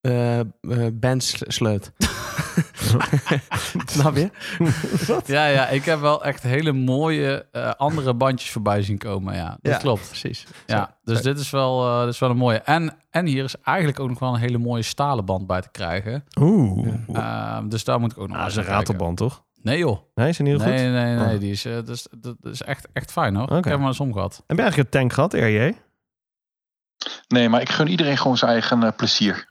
eh 0.00 0.40
eh 0.40 0.46
bandsleut. 0.92 1.92
Snap 3.86 4.16
je? 4.16 4.30
Ja, 5.26 5.46
ja, 5.46 5.68
ik 5.68 5.84
heb 5.84 6.00
wel 6.00 6.24
echt 6.24 6.42
hele 6.42 6.72
mooie 6.72 7.46
eh, 7.52 7.70
andere 7.76 8.14
bandjes 8.14 8.50
voorbij 8.50 8.82
zien 8.82 8.98
komen. 8.98 9.34
Ja, 9.34 9.58
dat 9.62 9.72
Ja. 9.72 9.78
klopt. 9.78 10.06
Precies. 10.08 10.46
Ja, 10.66 10.96
dus 11.04 11.22
dit 11.22 11.38
is, 11.38 11.50
wel, 11.50 11.86
eh, 11.88 12.00
dit 12.04 12.12
is 12.12 12.18
wel 12.18 12.30
een 12.30 12.36
mooie. 12.36 12.58
En, 12.58 12.92
en 13.10 13.26
hier 13.26 13.44
is 13.44 13.54
eigenlijk 13.62 14.00
ook 14.00 14.08
nog 14.08 14.18
wel 14.18 14.34
een 14.34 14.40
hele 14.40 14.58
mooie 14.58 14.82
stalen 14.82 15.24
band 15.24 15.46
bij 15.46 15.60
te 15.60 15.68
krijgen. 15.70 16.24
Oeh. 16.40 16.88
Ehm, 17.12 17.68
dus 17.68 17.84
daar 17.84 18.00
moet 18.00 18.12
ik 18.12 18.18
ook 18.18 18.28
nog 18.28 18.36
Ah, 18.36 18.42
dat 18.42 18.50
is 18.52 18.56
een 18.56 18.64
ratelband, 18.64 19.16
toch? 19.16 19.42
Nee 19.62 19.78
joh. 19.78 19.98
Nee, 20.14 20.28
is 20.28 20.38
het 20.38 20.46
niet 20.46 20.56
heel 20.60 20.66
Nee, 20.70 20.78
goed? 20.84 20.92
nee, 20.92 21.14
nee. 21.16 21.34
Oh. 21.34 21.40
Die 21.40 21.50
is, 21.50 21.64
eh, 21.64 21.72
dat, 21.72 21.88
is, 21.88 22.06
dat, 22.20 22.36
is 22.42 22.62
echt, 22.62 22.88
echt 22.92 23.12
fijn 23.12 23.34
hoor. 23.36 23.44
Ik 23.48 23.50
heb 23.54 23.64
hem 23.64 23.78
maar 23.78 23.88
eens 23.88 24.00
omgehad. 24.00 24.42
Heb 24.46 24.56
je 24.56 24.62
eigenlijk 24.62 24.94
een 24.94 25.00
tank 25.00 25.12
gehad, 25.12 25.34
RJ? 25.34 25.72
Nee, 27.28 27.48
maar 27.48 27.60
ik 27.60 27.68
gun 27.70 27.88
iedereen 27.88 28.16
gewoon 28.18 28.36
zijn 28.36 28.50
eigen 28.50 28.82
eh, 28.82 28.92
plezier. 28.96 29.46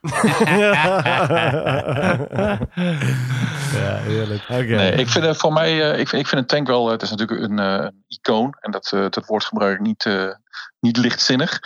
Ja, 3.72 3.96
heerlijk. 3.96 4.42
Oké. 4.42 4.62
Nee, 4.62 4.92
ik 4.92 5.08
vind 5.08 5.24
het 5.24 5.36
voor 5.36 5.52
mij, 5.52 5.92
eh, 5.92 5.98
ik, 6.00 6.08
vind, 6.08 6.22
ik 6.22 6.28
vind 6.28 6.40
een 6.40 6.46
tank 6.46 6.66
wel, 6.66 6.88
het 6.88 7.02
is 7.02 7.10
natuurlijk 7.10 7.40
een 7.40 7.58
eh, 7.58 7.88
icoon. 8.08 8.54
En 8.60 8.70
dat, 8.70 8.92
eh, 8.92 9.00
dat 9.10 9.26
woord 9.26 9.44
gebruik 9.44 9.74
ik 9.78 9.80
niet, 9.86 10.04
eh, 10.06 10.34
niet 10.80 10.96
lichtzinnig. 10.96 11.60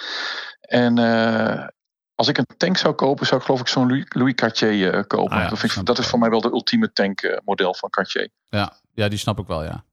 En 0.61 0.99
eh, 0.99 1.67
als 2.15 2.29
ik 2.29 2.39
een 2.39 2.47
tank 2.57 2.77
zou 2.77 2.95
kopen, 2.95 3.27
zou 3.27 3.41
ik 3.41 3.47
geloof 3.47 3.61
ik 3.61 3.69
zo'n 3.69 3.87
Louis, 3.89 4.05
Louis 4.09 4.35
Cartier 4.35 4.95
eh, 4.95 5.03
kopen. 5.07 5.37
Ah 5.37 5.43
ja, 5.43 5.49
dat, 5.49 5.59
vind 5.59 5.77
ik, 5.77 5.85
dat 5.87 5.99
is 5.99 6.07
voor 6.07 6.19
mij 6.19 6.31
wel 6.31 6.41
de 6.41 6.49
ultieme 6.51 6.93
tank 6.93 7.21
eh, 7.21 7.39
model 7.45 7.75
van 7.75 7.91
Cartier. 7.91 8.29
Ja, 8.49 8.73
ja, 8.93 9.09
die 9.09 9.19
snap 9.19 9.39
ik 9.39 9.47
wel, 9.47 9.65
ja. 9.65 9.85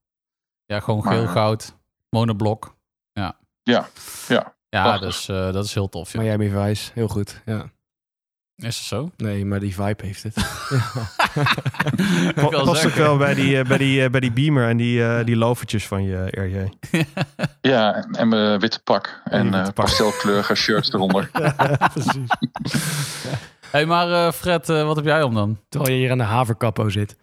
Ja, 0.65 0.79
gewoon 0.79 1.03
Maar- 1.03 1.13
geel 1.13 1.27
goud, 1.27 1.75
monoblok. 2.09 2.75
Ja, 3.13 3.38
Ja, 3.63 3.88
ja. 4.27 4.53
Ja 4.71 4.83
Prachtig. 4.83 5.06
dus 5.07 5.29
eh, 5.29 5.53
dat 5.53 5.65
is 5.65 5.73
heel 5.73 5.89
tof. 5.89 6.13
Ja. 6.13 6.19
Miami 6.21 6.50
Vice, 6.50 6.91
heel 6.94 7.07
goed. 7.07 7.41
Ja. 7.45 7.69
Is 8.56 8.75
dat 8.77 8.85
zo? 9.00 9.12
Nee, 9.18 9.45
maar 9.45 9.59
die 9.59 9.75
vibe 9.75 10.06
heeft 10.06 10.23
het. 10.23 10.35
Wil 12.36 12.50
Past 12.63 12.86
ook 12.86 12.93
wel 12.93 13.17
bij 13.17 13.34
die, 13.34 13.60
eh, 13.60 13.65
bij, 13.67 13.77
die, 13.77 14.03
eh, 14.03 14.10
bij 14.10 14.19
die 14.19 14.31
beamer 14.31 14.67
en 14.69 14.77
die, 14.77 15.03
eh, 15.05 15.25
die 15.25 15.36
lovertjes 15.36 15.88
van 15.88 16.03
je, 16.03 16.27
RJ. 16.29 16.69
Ja, 17.62 17.93
en- 17.96 18.12
en 18.12 18.27
mijn 18.27 18.60
witte 18.60 18.79
pak. 18.84 19.22
En 19.24 19.43
witte 19.43 19.57
eh 19.57 19.63
pak. 19.63 19.74
pastelkleurige 19.74 20.55
shirts 20.55 20.93
eronder. 20.93 21.29
Precies. 21.93 22.29
hey, 23.72 23.86
maar 23.86 24.12
eh, 24.25 24.31
Fred, 24.31 24.67
wat 24.67 24.96
heb 24.96 25.05
jij 25.05 25.24
om 25.24 25.34
dan? 25.34 25.60
Terwijl 25.69 25.91
je 25.93 26.00
hier 26.00 26.12
aan 26.12 26.17
de 26.17 26.24
haverkappo 26.24 26.89
zit. 26.89 27.15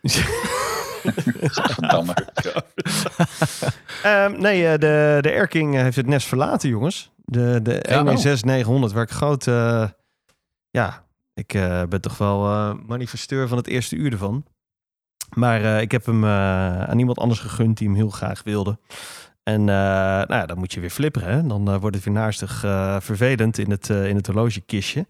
Ehm, 4.02 4.40
nee, 4.40 4.78
de, 4.78 5.18
de 5.20 5.30
Erking 5.30 5.74
heeft 5.74 5.96
het 5.96 6.06
nest 6.06 6.26
verlaten, 6.26 6.68
jongens. 6.68 7.10
De, 7.30 7.60
de 7.62 7.84
Ja, 7.88 8.02
oh. 8.02 8.16
16900, 8.16 8.92
waar 8.92 9.02
ik 9.02 9.10
groot... 9.10 9.46
eh, 9.46 9.88
ja, 10.70 11.04
ik 11.34 11.54
eh, 11.54 11.82
ben 11.88 12.00
toch 12.00 12.18
wel 12.18 12.46
eh, 12.46 12.74
manifesteur 12.86 13.48
van 13.48 13.56
het 13.56 13.66
eerste 13.66 13.96
uur 13.96 14.12
ervan. 14.12 14.44
Maar 15.34 15.82
ik 15.82 15.90
heb 15.90 16.06
hem 16.06 16.24
aan 16.24 16.98
iemand 16.98 17.18
anders 17.18 17.40
gegund 17.40 17.78
die 17.78 17.86
hem 17.86 17.96
heel 17.96 18.10
graag 18.10 18.42
wilde. 18.42 18.78
En 19.42 19.64
nou 19.64 20.34
ja, 20.34 20.46
dan 20.46 20.58
moet 20.58 20.72
je 20.72 20.80
weer 20.80 20.90
flipperen. 20.90 21.28
Hè? 21.28 21.46
Dan 21.46 21.78
wordt 21.78 21.96
het 21.96 22.04
weer 22.04 22.14
naastig 22.14 22.64
eh, 22.64 22.96
vervelend 23.00 23.58
in 23.58 23.70
het, 23.70 23.88
in 23.88 24.16
het 24.16 24.26
horlogekistje. 24.26 25.06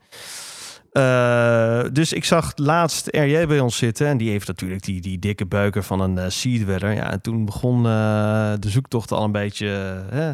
Eh, 0.99 1.81
dus 1.93 2.13
ik 2.13 2.25
zag 2.25 2.53
laatst 2.57 3.09
RJ 3.11 3.47
bij 3.47 3.61
ons 3.61 3.77
zitten. 3.77 4.07
En 4.07 4.17
die 4.17 4.31
heeft 4.31 4.47
natuurlijk 4.47 4.83
die, 4.83 5.01
die 5.01 5.19
dikke 5.19 5.47
buiken 5.47 5.85
van 5.85 6.01
een 6.01 6.33
Seedweller. 6.33 6.93
Ja, 6.93 7.11
en 7.11 7.21
toen 7.21 7.45
begon 7.45 7.77
eh, 7.77 8.53
de 8.59 8.69
zoektocht 8.69 9.13
al 9.13 9.25
een 9.25 9.33
beetje, 9.33 10.03
eh, 10.11 10.31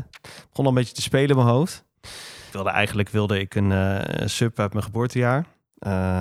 begon 0.48 0.64
al 0.64 0.66
een 0.66 0.74
beetje 0.74 0.94
te 0.94 1.02
spelen 1.02 1.28
in 1.28 1.36
mijn 1.36 1.48
hoofd. 1.48 1.84
Ik 2.02 2.52
wilde, 2.52 2.70
eigenlijk 2.70 3.08
wilde 3.08 3.40
ik 3.40 3.54
een 3.54 4.30
sub 4.30 4.60
uit 4.60 4.72
mijn 4.72 4.84
geboortejaar. 4.84 5.44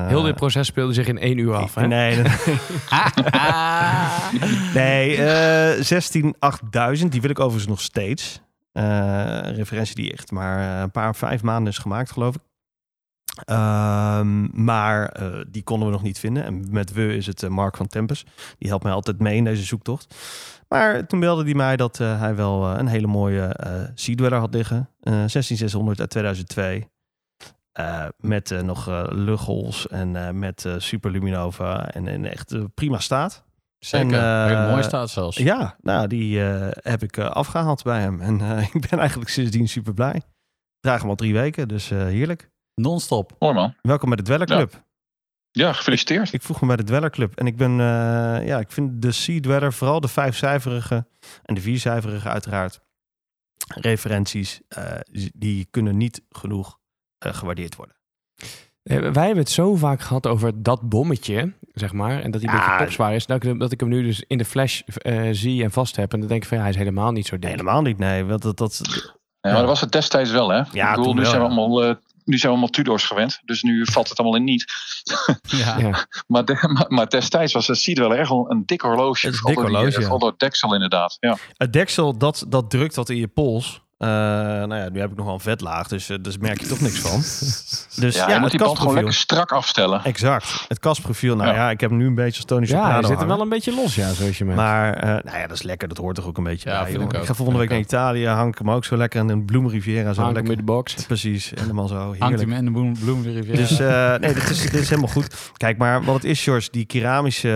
Heel 0.07 0.21
dit 0.21 0.35
proces 0.35 0.67
speelde 0.67 0.93
zich 0.93 1.07
in 1.07 1.17
één 1.17 1.37
uur 1.37 1.55
af. 1.55 1.75
Hè? 1.79 1.87
Nee, 1.87 2.15
nee, 2.15 2.27
nee 5.17 5.23
eh 5.23 5.81
16 5.81 6.35
8000. 6.39 7.11
Die 7.11 7.21
wil 7.21 7.29
ik 7.29 7.39
overigens 7.39 7.67
nog 7.67 7.81
steeds. 7.81 8.41
Referentie 9.55 9.95
die 9.95 10.11
echt 10.11 10.31
maar 10.31 10.81
een 10.81 10.91
paar, 10.91 11.15
vijf 11.15 11.43
maanden 11.43 11.71
is 11.71 11.77
gemaakt, 11.77 12.11
geloof 12.11 12.35
ik. 12.35 12.41
Ehm, 13.45 14.63
maar 14.63 15.09
eh, 15.09 15.41
die 15.49 15.63
konden 15.63 15.87
we 15.87 15.93
nog 15.93 16.03
niet 16.03 16.19
vinden. 16.19 16.43
En 16.43 16.65
met 16.71 16.93
we 16.93 17.15
is 17.15 17.25
het 17.25 17.43
eh, 17.43 17.49
Mark 17.49 17.77
van 17.77 17.87
Tempus. 17.87 18.25
Die 18.57 18.67
helpt 18.69 18.83
mij 18.83 18.93
altijd 18.93 19.19
mee 19.19 19.35
in 19.35 19.43
deze 19.43 19.63
zoektocht. 19.63 20.15
Maar 20.73 21.07
toen 21.07 21.19
belde 21.19 21.43
hij 21.43 21.53
mij 21.53 21.75
dat 21.75 21.99
eh, 21.99 22.19
hij 22.19 22.35
wel 22.35 22.65
een 22.65 22.87
hele 22.87 23.07
mooie 23.07 23.41
eh 23.41 23.81
Sea 23.95 24.15
Dweller 24.15 24.39
had 24.39 24.53
liggen. 24.53 24.89
Eh 24.99 25.13
16600 25.13 25.99
uit 25.99 26.09
2002. 26.09 26.87
Eh, 27.71 28.05
met 28.17 28.63
nog 28.63 28.87
luggels 29.09 29.87
en 29.87 30.39
met 30.39 30.65
Superluminova 30.77 31.89
en 31.89 32.07
in 32.07 32.25
echt 32.25 32.73
prima 32.73 32.99
staat. 32.99 33.43
Zeker. 33.79 34.19
En, 34.19 34.47
Hele 34.47 34.69
mooie 34.69 34.83
staat 34.83 35.09
zelfs. 35.09 35.37
Ja, 35.37 35.75
nou, 35.81 36.07
die 36.07 36.39
heb 36.73 37.03
ik 37.03 37.17
eh, 37.17 37.29
afgehaald 37.29 37.83
bij 37.83 37.99
hem. 37.99 38.21
En 38.21 38.41
ik 38.73 38.89
ben 38.89 38.99
eigenlijk 38.99 39.29
sindsdien 39.29 39.67
super 39.67 39.93
blij. 39.93 40.21
Draag 40.79 41.01
hem 41.01 41.09
al 41.09 41.15
drie 41.15 41.33
weken, 41.33 41.67
dus 41.67 41.89
heerlijk. 41.89 42.51
Non-stop. 42.75 43.31
Mooi 43.39 43.53
man. 43.53 43.73
Welkom 43.81 44.07
bij 44.09 44.17
de 44.17 44.23
Dweller 44.23 44.47
Club. 44.47 44.83
Ja, 45.51 45.73
gefeliciteerd. 45.73 46.33
Ik 46.33 46.41
voeg 46.41 46.61
me 46.61 46.67
bij 46.67 46.75
de 46.75 46.83
Dweller 46.83 47.09
Club. 47.09 47.35
En 47.35 47.45
ik 47.47 47.57
ben, 47.57 47.71
eh, 47.71 48.47
ja, 48.47 48.59
ik 48.59 48.71
vind 48.71 49.01
de 49.01 49.11
Sea 49.11 49.39
Dweller, 49.39 49.73
vooral 49.73 49.99
de 49.99 50.07
vijfcijferige 50.07 51.05
en 51.43 51.55
de 51.55 51.61
viercijferige 51.61 52.29
uiteraard, 52.29 52.79
referenties, 53.67 54.61
eh, 54.67 54.85
die 55.33 55.67
kunnen 55.71 55.97
niet 55.97 56.21
genoeg 56.29 56.79
eh, 57.17 57.33
gewaardeerd 57.33 57.75
worden. 57.75 57.95
Eh, 58.83 58.97
Wij 58.99 59.25
hebben 59.25 59.43
het 59.43 59.49
zo 59.49 59.75
vaak 59.75 60.01
gehad 60.01 60.27
over 60.27 60.63
dat 60.63 60.81
bommetje, 60.89 61.53
zeg 61.73 61.93
maar. 61.93 62.21
En 62.21 62.31
dat 62.31 62.41
hij 62.41 62.53
een 62.53 62.59
Ja. 62.59 62.65
beetje 62.67 62.83
topzwaar 62.85 63.15
is. 63.15 63.25
Dat 63.25 63.43
ik, 63.43 63.59
dat 63.59 63.71
ik 63.71 63.79
hem 63.79 63.89
nu 63.89 64.03
dus 64.03 64.23
in 64.27 64.37
de 64.37 64.45
flash 64.45 64.79
eh, 64.81 65.27
zie 65.31 65.63
en 65.63 65.71
vast 65.71 65.95
heb. 65.95 66.13
En 66.13 66.19
dan 66.19 66.27
denk 66.29 66.41
ik 66.41 66.47
van 66.47 66.57
ja, 66.57 66.63
hij 66.63 66.71
is 66.73 66.77
helemaal 66.79 67.11
niet 67.11 67.27
zo 67.27 67.39
dik. 67.39 67.49
Helemaal 67.49 67.81
niet, 67.81 67.97
nee. 67.97 68.23
Want 68.25 68.41
dat, 68.41 68.57
dat, 68.57 68.81
Ja, 69.41 69.49
maar 69.51 69.59
dat 69.59 69.65
was 69.67 69.81
het 69.81 69.91
destijds 69.91 70.31
wel, 70.31 70.49
hè? 70.49 70.55
Ja, 70.71 70.89
ik 70.89 70.89
bedoel, 70.89 71.03
toen 71.03 71.15
nu 71.15 71.21
wel, 71.21 71.29
zijn 71.29 71.41
we 71.41 71.47
allemaal, 71.47 71.83
eh, 71.83 71.95
nu 72.25 72.37
zijn 72.37 72.41
we 72.41 72.47
allemaal 72.57 72.67
Tudors 72.67 73.03
gewend. 73.03 73.41
Dus 73.45 73.61
nu 73.63 73.85
valt 73.85 74.09
het 74.09 74.17
allemaal 74.19 74.37
in 74.37 74.43
niet. 74.43 74.65
Ja. 75.41 75.77
Ja. 75.79 76.07
Maar, 76.27 76.45
de- 76.45 76.67
maar, 76.73 76.85
maar 76.87 77.09
destijds 77.09 77.53
was 77.53 77.67
het 77.67 77.77
Seed 77.77 77.97
wel 77.97 78.15
echt 78.15 78.29
wel 78.29 78.51
een 78.51 78.63
dik 78.65 78.81
horloge. 78.81 79.25
Het 79.25 79.35
is 79.35 79.41
een 79.41 79.45
dik 79.45 79.55
die, 79.55 79.63
horloge, 79.65 80.01
ja. 80.01 80.17
Het 80.27 80.39
deksel 80.39 80.73
inderdaad. 80.73 81.17
Ja. 81.19 81.37
het 81.53 81.73
deksel, 81.73 82.17
dat, 82.17 82.45
dat 82.47 82.69
drukt 82.69 82.95
wat 82.95 83.09
in 83.09 83.17
je 83.17 83.27
pols. 83.27 83.81
Eh, 84.03 84.09
nou 84.67 84.75
ja, 84.75 84.89
nu 84.89 84.99
heb 84.99 85.11
ik 85.11 85.15
nog 85.17 85.25
wel 85.25 85.33
een 85.33 85.39
vetlaag, 85.39 85.87
dus, 85.87 86.09
eh, 86.09 86.17
dus 86.21 86.37
merk 86.37 86.59
je 86.59 86.67
toch 86.67 86.79
niks 86.79 86.99
van. 86.99 87.19
Dus 87.95 88.15
Ja, 88.15 88.27
ja, 88.27 88.33
je 88.33 88.39
moet 88.39 88.51
het 88.51 88.51
die 88.51 88.59
band 88.67 88.77
gewoon 88.79 88.93
kastprofiel. 88.93 88.93
lekker 88.93 89.13
strak 89.13 89.51
afstellen. 89.51 90.03
Exact. 90.03 90.65
Het 90.67 90.79
kastprofiel, 90.79 91.35
nou 91.35 91.49
ja. 91.49 91.55
Ja. 91.55 91.69
ik 91.69 91.79
heb 91.79 91.89
hem 91.89 91.99
nu 91.99 92.05
een 92.05 92.15
beetje 92.15 92.35
als 92.35 92.45
Tony 92.45 92.65
Ja, 92.67 92.91
hij 92.99 93.03
zit 93.03 93.21
er 93.21 93.27
wel 93.27 93.41
een 93.41 93.49
beetje 93.49 93.75
los, 93.75 93.95
ja, 93.95 94.13
zoals 94.13 94.37
je 94.37 94.45
merkt. 94.45 94.59
Maar 94.59 94.93
eh, 94.93 95.07
nou 95.23 95.37
ja, 95.37 95.47
dat 95.47 95.57
is 95.57 95.61
lekker. 95.63 95.87
Dat 95.87 95.97
hoort 95.97 96.15
toch 96.15 96.25
ook 96.25 96.37
een 96.37 96.43
beetje 96.43 96.69
Ja, 96.69 96.83
bij. 96.83 96.91
ik 96.91 97.01
Ik, 97.01 97.15
ook. 97.15 97.25
ga 97.25 97.33
volgende 97.33 97.59
week 97.59 97.69
naar 97.69 97.77
ik 97.77 97.83
Italië. 97.85 98.25
Hang 98.27 98.51
ik 98.51 98.57
hem 98.57 98.71
ook 98.71 98.85
zo 98.85 98.97
lekker 98.97 99.19
in 99.21 99.29
een 99.29 99.45
Bloem 99.45 99.67
Riviera. 99.69 100.13
Zo 100.13 100.21
Hangt 100.21 100.25
hem 100.25 100.33
lekker. 100.33 100.51
in 100.51 100.57
de 100.57 100.63
box. 100.71 100.93
Precies, 101.05 101.51
helemaal 101.55 101.87
zo. 101.87 101.95
Hangt 101.95 102.17
Heerlijk. 102.19 102.39
hij 102.39 102.47
me 102.49 102.55
in 102.57 102.93
de 102.93 102.99
bloem, 103.03 103.23
de. 103.23 103.45
Dus 103.51 103.79
eh, 103.79 104.15
nee, 104.15 104.33
dit 104.33 104.49
is, 104.49 104.61
dit 104.61 104.73
is 104.73 104.89
helemaal 104.89 105.11
goed. 105.11 105.35
Kijk, 105.57 105.77
maar 105.77 106.03
wat 106.03 106.15
het 106.15 106.23
is, 106.23 106.43
George, 106.43 106.67
die 106.71 106.85
keramische 106.85 107.51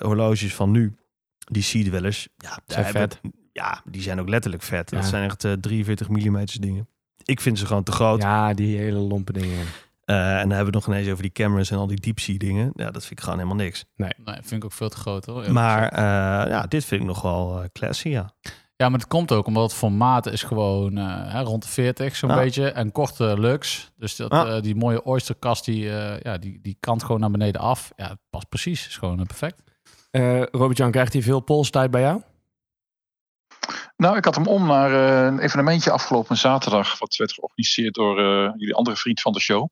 eh, 0.00 0.06
horloges 0.06 0.54
van 0.54 0.70
nu, 0.70 0.94
die 1.38 1.62
Sea 1.62 1.84
Dwellers, 1.84 2.28
ja, 2.36 2.48
daar 2.48 2.60
Zijn 2.66 2.84
hebben- 2.84 3.02
vet. 3.22 3.32
Ja, 3.52 3.82
die 3.84 4.02
zijn 4.02 4.20
ook 4.20 4.28
letterlijk 4.28 4.62
vet. 4.62 4.90
Ja. 4.90 4.96
Dat 4.96 5.06
zijn 5.06 5.24
echt 5.24 5.44
eh, 5.44 5.52
43 5.52 6.08
mm 6.08 6.44
dingen. 6.60 6.88
Ik 7.24 7.40
vind 7.40 7.58
ze 7.58 7.66
gewoon 7.66 7.82
te 7.82 7.92
groot. 7.92 8.22
Ja, 8.22 8.54
die 8.54 8.78
hele 8.78 8.98
lompe 8.98 9.32
dingen. 9.32 9.66
Eh, 10.04 10.16
en 10.16 10.48
dan 10.48 10.56
hebben 10.56 10.58
we 10.58 10.64
het 10.64 10.74
nog 10.74 10.86
ineens 10.86 11.08
over 11.10 11.22
die 11.22 11.32
cameras 11.32 11.70
en 11.70 11.78
al 11.78 11.86
die 11.86 12.00
deep 12.00 12.18
sea 12.18 12.36
dingen. 12.38 12.70
Ja, 12.74 12.90
dat 12.90 13.00
vind 13.06 13.10
ik 13.18 13.20
gewoon 13.20 13.38
helemaal 13.38 13.58
niks. 13.58 13.84
Nee, 13.96 14.10
vind 14.34 14.52
ik 14.52 14.64
ook 14.64 14.72
veel 14.72 14.88
te 14.88 14.96
groot 14.96 15.24
hoor. 15.24 15.34
eerlijk 15.36 15.52
Maar 15.54 15.88
eh, 15.88 16.50
ja, 16.50 16.62
dit 16.66 16.84
vind 16.84 17.00
ik 17.00 17.06
nog 17.06 17.22
wel 17.22 17.62
eh, 17.62 17.68
classy, 17.72 18.08
ja. 18.08 18.32
Ja, 18.76 18.88
maar 18.88 18.98
het 18.98 19.08
komt 19.08 19.32
ook 19.32 19.46
omdat 19.46 19.62
het 19.62 19.74
formaat 19.74 20.26
is 20.26 20.42
gewoon 20.42 20.96
eh, 20.98 21.32
hè, 21.32 21.42
rond 21.42 21.62
de 21.62 21.68
40 21.68 22.16
zo'n 22.16 22.30
Ja. 22.30 22.36
beetje. 22.36 22.70
En 22.70 22.92
korte 22.92 23.40
lux. 23.40 23.92
Dus 23.96 24.16
dat, 24.16 24.32
Ja. 24.32 24.46
eh, 24.46 24.62
die 24.62 24.74
mooie 24.74 25.04
oysterkast, 25.04 25.64
die, 25.64 25.90
eh, 25.98 26.20
ja, 26.20 26.38
die, 26.38 26.58
die 26.62 26.76
kant 26.80 27.02
gewoon 27.04 27.20
naar 27.20 27.30
beneden 27.30 27.60
af. 27.60 27.92
Ja, 27.96 28.08
het 28.08 28.18
past 28.30 28.48
precies. 28.48 28.86
is 28.86 28.96
gewoon 28.96 29.20
eh, 29.20 29.26
perfect. 29.26 29.62
Eh 30.10 30.42
Robert-Jan, 30.50 30.90
krijgt 30.90 31.12
hij 31.12 31.22
veel 31.22 31.40
polstijd 31.40 31.90
bij 31.90 32.00
jou? 32.00 32.22
Nou, 33.96 34.16
ik 34.16 34.24
had 34.24 34.34
hem 34.34 34.46
om 34.46 34.66
naar 34.66 34.92
eh, 34.92 35.24
een 35.26 35.38
evenementje 35.38 35.90
afgelopen 35.90 36.36
zaterdag. 36.36 36.98
Wat 36.98 37.16
werd 37.16 37.32
georganiseerd 37.32 37.94
door 37.94 38.18
eh, 38.18 38.50
jullie 38.56 38.74
andere 38.74 38.96
vriend 38.96 39.20
van 39.20 39.32
de 39.32 39.40
show. 39.40 39.62
Oh, 39.62 39.68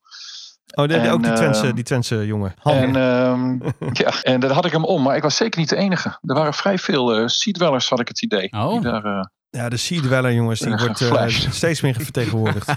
de- 0.75 0.87
de- 0.87 0.95
En, 0.95 1.11
ook 1.11 1.23
die 1.23 1.33
Twentse, 1.33 1.67
ehm, 1.67 1.75
die 1.75 1.85
Twentse 1.85 2.27
jongen. 2.27 2.55
En, 2.63 2.97
ehm, 2.97 3.53
ja, 4.05 4.23
en 4.23 4.41
daar 4.41 4.51
had 4.51 4.65
ik 4.65 4.73
hem 4.73 4.85
om, 4.85 5.03
maar 5.03 5.17
ik 5.17 5.23
was 5.23 5.37
zeker 5.37 5.61
niet 5.61 5.69
de 5.69 5.77
enige. 5.77 6.09
Er 6.09 6.35
waren 6.35 6.55
vrij 6.55 6.79
veel 6.79 7.13
eh 7.15 7.27
Dwellers, 7.27 7.89
had 7.89 8.01
ik 8.01 8.09
het 8.09 8.23
idee. 8.23 8.53
Oh. 8.53 8.71
Die 8.71 8.81
daar, 8.81 9.05
eh, 9.05 9.21
Ja, 9.53 9.69
de 9.69 9.77
Sea 9.77 10.01
Dweller, 10.01 10.33
jongens, 10.33 10.61
die 10.61 10.71
Ja, 10.71 10.77
wordt 10.77 11.01
eh, 11.01 11.27
steeds 11.51 11.81
meer 11.81 11.95
vertegenwoordigd. 11.95 12.67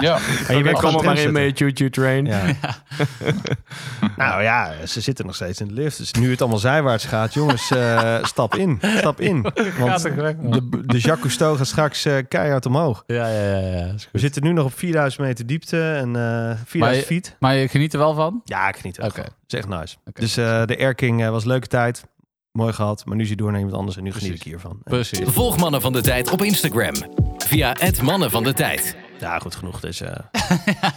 ja, 0.00 0.18
En 0.48 0.56
je 0.56 0.62
bent 0.62 0.82
er 0.82 1.04
maar 1.04 1.18
in 1.18 1.32
mee, 1.32 1.52
choo 1.54 1.70
choo 1.74 1.88
train. 1.88 2.24
Ja. 2.26 2.42
nou 4.16 4.42
ja, 4.42 4.72
ze 4.86 5.00
zitten 5.00 5.26
nog 5.26 5.34
steeds 5.34 5.60
in 5.60 5.68
de 5.68 5.74
lift. 5.74 5.98
Dus 5.98 6.12
nu 6.12 6.30
het 6.30 6.40
allemaal 6.40 6.58
zijwaarts 6.58 7.04
gaat, 7.04 7.34
jongens, 7.34 7.70
eh, 7.70 8.18
stap 8.24 8.54
in. 8.54 8.78
Stap 8.96 9.20
in. 9.20 9.42
Want 9.78 10.02
de, 10.02 10.68
de 10.86 10.98
Jacques 10.98 11.20
Cousteau 11.20 11.56
gaat 11.56 11.66
straks 11.66 12.04
eh, 12.04 12.16
keihard 12.28 12.66
omhoog. 12.66 13.04
Ja, 13.06 13.28
ja, 13.28 13.42
ja. 13.56 13.58
ja 13.76 13.84
is 13.94 14.08
We 14.12 14.18
zitten 14.18 14.42
nu 14.42 14.52
nog 14.52 14.64
op 14.64 14.78
4000 14.78 15.22
meter 15.26 15.46
diepte 15.46 15.92
en 15.92 16.16
eh 16.16 16.56
4000 16.64 16.78
Maar 16.78 16.94
je- 16.94 17.02
feet. 17.02 17.36
Maar 17.38 17.54
je 17.54 17.68
geniet 17.68 17.92
er 17.92 17.98
wel 17.98 18.14
van? 18.14 18.40
Ja, 18.44 18.68
ik 18.68 18.76
geniet 18.76 18.96
er 18.96 19.02
ook 19.04 19.10
Oké. 19.10 19.20
van. 19.20 19.30
Het 19.42 19.52
is 19.52 19.58
echt 19.58 19.68
nice. 19.68 19.96
Dus 20.12 20.36
eh, 20.36 20.64
de 20.66 20.78
Air 20.78 20.94
King 20.94 21.22
eh, 21.22 21.30
was 21.30 21.44
leuke 21.44 21.66
tijd. 21.66 22.04
Mooi 22.52 22.72
gehad. 22.72 23.04
Maar 23.04 23.16
nu 23.16 23.22
is 23.22 23.28
hij 23.28 23.36
door 23.36 23.50
naar 23.50 23.60
iemand 23.60 23.78
anders 23.78 23.96
en 23.96 24.02
nu 24.02 24.12
geniet 24.12 24.34
ik 24.34 24.42
hiervan. 24.42 24.80
Precies. 24.84 25.28
Volg 25.28 25.56
Mannen 25.56 25.80
van 25.80 25.92
de 25.92 26.00
Tijd 26.00 26.30
op 26.30 26.42
Instagram. 26.42 26.94
Via 27.36 27.76
het 27.78 28.02
Mannen 28.02 28.30
van 28.30 28.44
de 28.44 28.52
Tijd. 28.52 28.96
Ja, 29.20 29.38
goed 29.38 29.54
genoeg. 29.54 29.80
Dus 29.80 30.00
eh 30.00 30.16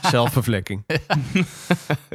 zelfbevlekking. 0.12 0.83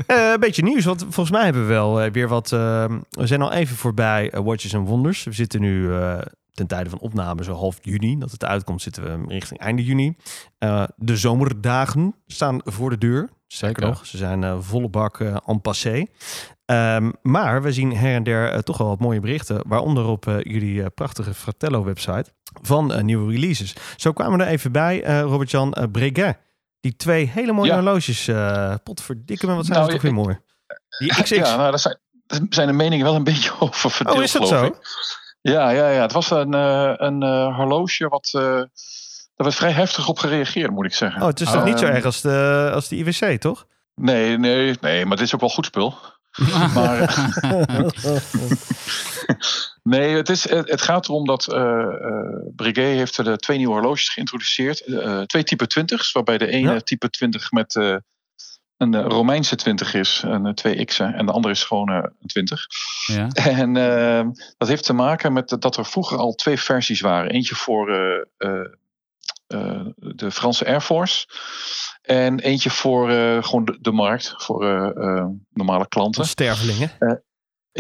Eh, 0.07 0.31
een 0.33 0.41
beetje 0.41 0.63
nieuws, 0.63 0.85
want 0.85 1.01
volgens 1.01 1.31
mij 1.31 1.45
hebben 1.45 1.63
we 1.63 1.69
wel 1.69 2.01
eh, 2.01 2.11
weer 2.13 2.29
wat... 2.29 2.51
we 2.51 3.01
zijn 3.11 3.43
al 3.43 3.53
even 3.53 3.77
voorbij 3.77 4.33
Watches 4.35 4.75
and 4.75 4.89
Wonders. 4.89 5.25
We 5.25 5.33
zitten 5.33 5.61
nu 5.61 5.95
eh, 5.95 6.19
ten 6.59 6.67
tijde 6.67 6.91
van 6.91 6.99
opname 6.99 7.45
zo 7.45 7.53
half 7.53 7.79
juni. 7.81 8.19
Dat 8.19 8.31
het 8.31 8.45
uitkomt 8.45 8.83
zitten 8.83 9.03
we 9.03 9.35
richting 9.35 9.61
einde 9.61 9.85
juni. 9.85 10.17
Eh, 10.59 10.85
de 10.97 11.17
zomerdagen 11.17 12.15
staan 12.27 12.61
voor 12.65 12.91
de 12.91 12.99
deur. 12.99 13.29
Zeker 13.47 13.87
nog. 13.87 14.07
Ze 14.07 14.17
zijn 14.17 14.45
eh, 14.45 14.57
volle 14.61 14.89
bak 14.89 15.21
eh, 15.21 15.37
en 15.47 15.61
passé. 15.61 16.07
Ehm, 16.65 17.11
maar 17.23 17.63
we 17.63 17.73
zien 17.73 17.97
her 17.97 18.15
en 18.15 18.23
der 18.23 18.63
toch 18.63 18.79
wel 18.79 18.89
wat 18.89 18.99
mooie 18.99 19.21
berichten. 19.21 19.61
Waaronder 19.67 20.05
op 20.07 20.25
jullie 20.25 20.91
prachtige 20.91 21.35
Fratello-website 21.35 22.31
van 22.63 23.05
nieuwe 23.05 23.33
releases. 23.33 23.75
Zo 23.97 24.13
kwamen 24.13 24.39
we 24.39 24.45
er 24.45 24.51
even 24.51 24.73
bij, 24.73 25.21
Robert-Jan 25.21 25.75
Breguet. 25.93 26.39
Die 26.81 26.97
twee 26.97 27.27
hele 27.27 27.53
mooie 27.53 27.69
Ja. 27.69 27.75
horloges. 27.75 28.29
eh 28.29 28.75
potverdikke 28.83 29.47
me, 29.47 29.55
wat 29.55 29.67
zijn 29.67 29.79
Nou, 29.79 29.91
ze 29.91 29.97
toch 29.97 30.05
weer 30.07 30.15
mooi. 30.15 30.39
Die 30.99 31.09
XX. 31.11 31.31
ja 31.31 31.57
nou, 31.57 31.71
daar 31.71 31.79
zijn, 31.79 31.99
daar 32.27 32.41
zijn 32.51 32.67
de 32.67 32.73
meningen 32.73 33.05
wel 33.05 33.15
een 33.15 33.25
beetje 33.25 33.53
over 33.61 33.91
verdeeld, 33.91 34.17
oh, 34.17 34.23
is 34.23 34.33
dat 34.33 34.49
zo? 34.49 34.65
ik. 34.65 34.75
Ja, 35.53 35.71
ja, 35.71 35.91
ja, 35.91 36.01
het 36.03 36.13
was 36.13 36.31
een, 36.31 36.55
eh, 36.55 36.93
een 36.97 37.23
eh, 37.23 37.57
horloge 37.57 38.09
wat... 38.09 38.31
eh 38.33 38.63
daar 39.37 39.47
werd 39.47 39.59
vrij 39.59 39.71
heftig 39.73 40.09
op 40.09 40.19
gereageerd, 40.19 40.71
moet 40.71 40.85
ik 40.85 40.95
zeggen. 40.95 41.21
Oh, 41.23 41.27
het 41.29 41.41
is 41.41 41.51
toch 41.51 41.65
niet 41.65 41.79
zo 41.79 41.85
Ehm, 41.87 41.95
erg 41.95 42.05
als 42.05 42.21
de, 42.21 42.71
als 42.75 42.89
de 42.89 42.97
IWC, 42.97 43.41
toch? 43.41 43.67
Nee, 43.95 44.39
nee, 44.39 44.77
nee, 44.81 45.07
maar 45.07 45.17
dit 45.17 45.27
is 45.27 45.35
ook 45.35 45.41
wel 45.41 45.49
goed 45.49 45.67
spul. 45.67 45.95
maar, 46.75 47.31
nee, 49.83 50.17
het, 50.17 50.29
is, 50.29 50.49
het, 50.49 50.71
het 50.71 50.83
gaat 50.83 51.09
erom 51.09 51.27
dat 51.27 51.53
eh 51.53 51.81
eh 51.81 52.47
Breguet 52.57 52.97
heeft 52.97 53.17
er 53.17 53.39
twee 53.39 53.57
nieuwe 53.57 53.73
horloges 53.73 54.09
geïntroduceerd. 54.09 54.81
Eh, 54.81 55.21
twee 55.21 55.43
type 55.45 55.67
20's, 55.81 56.13
waarbij 56.13 56.39
de 56.39 56.47
ene 56.47 56.73
Ja. 56.73 56.81
type 56.81 57.11
20 57.11 57.51
met 57.51 57.75
eh, 57.77 57.97
een 58.79 58.95
eh, 58.95 59.05
Romeinse 59.07 59.57
20 59.57 59.95
is, 59.95 60.23
een 60.25 60.47
eh, 60.47 60.53
2X'en, 60.53 61.15
en 61.15 61.27
de 61.27 61.33
andere 61.33 61.55
is 61.55 61.65
gewoon 61.65 61.89
eh, 61.89 61.97
een 62.21 62.27
20. 62.27 62.67
Ja. 63.07 63.29
En 63.63 63.77
eh, 63.77 64.27
dat 64.57 64.69
heeft 64.69 64.85
te 64.85 64.93
maken 64.93 65.33
met 65.33 65.57
dat 65.59 65.77
er 65.77 65.87
vroeger 65.87 66.19
al 66.19 66.33
twee 66.35 66.61
versies 66.61 67.01
waren. 67.01 67.31
Eentje 67.31 67.55
voor 67.55 67.91
eh, 67.91 68.25
eh, 68.37 68.67
eh, 69.47 69.87
de 69.97 70.31
Franse 70.31 70.67
Air 70.67 70.81
Force. 70.81 71.27
En 72.03 72.41
eentje 72.41 72.71
voor 72.71 73.11
eh, 73.11 73.43
gewoon 73.43 73.65
de, 73.65 73.79
de 73.81 73.93
markt, 73.93 74.35
voor 74.37 74.65
eh, 74.65 75.19
eh, 75.19 75.27
normale 75.53 75.89
klanten. 75.89 76.25
Stervelingen. 76.25 76.91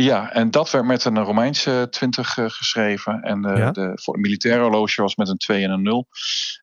Ja, 0.04 0.32
en 0.32 0.50
dat 0.50 0.70
werd 0.70 0.84
met 0.84 1.04
een 1.04 1.18
Romeinse 1.18 1.86
20 1.90 2.38
eh, 2.38 2.44
geschreven. 2.48 3.20
En 3.22 3.44
eh, 3.44 3.58
Ja. 3.58 3.70
de, 3.70 3.90
voor 4.02 4.14
een 4.14 4.20
militair 4.20 4.60
horloge 4.60 5.02
was 5.02 5.16
met 5.16 5.28
een 5.28 5.36
2 5.36 5.64
en 5.64 5.70
een 5.70 5.82
0. 5.82 5.96
En 5.96 6.06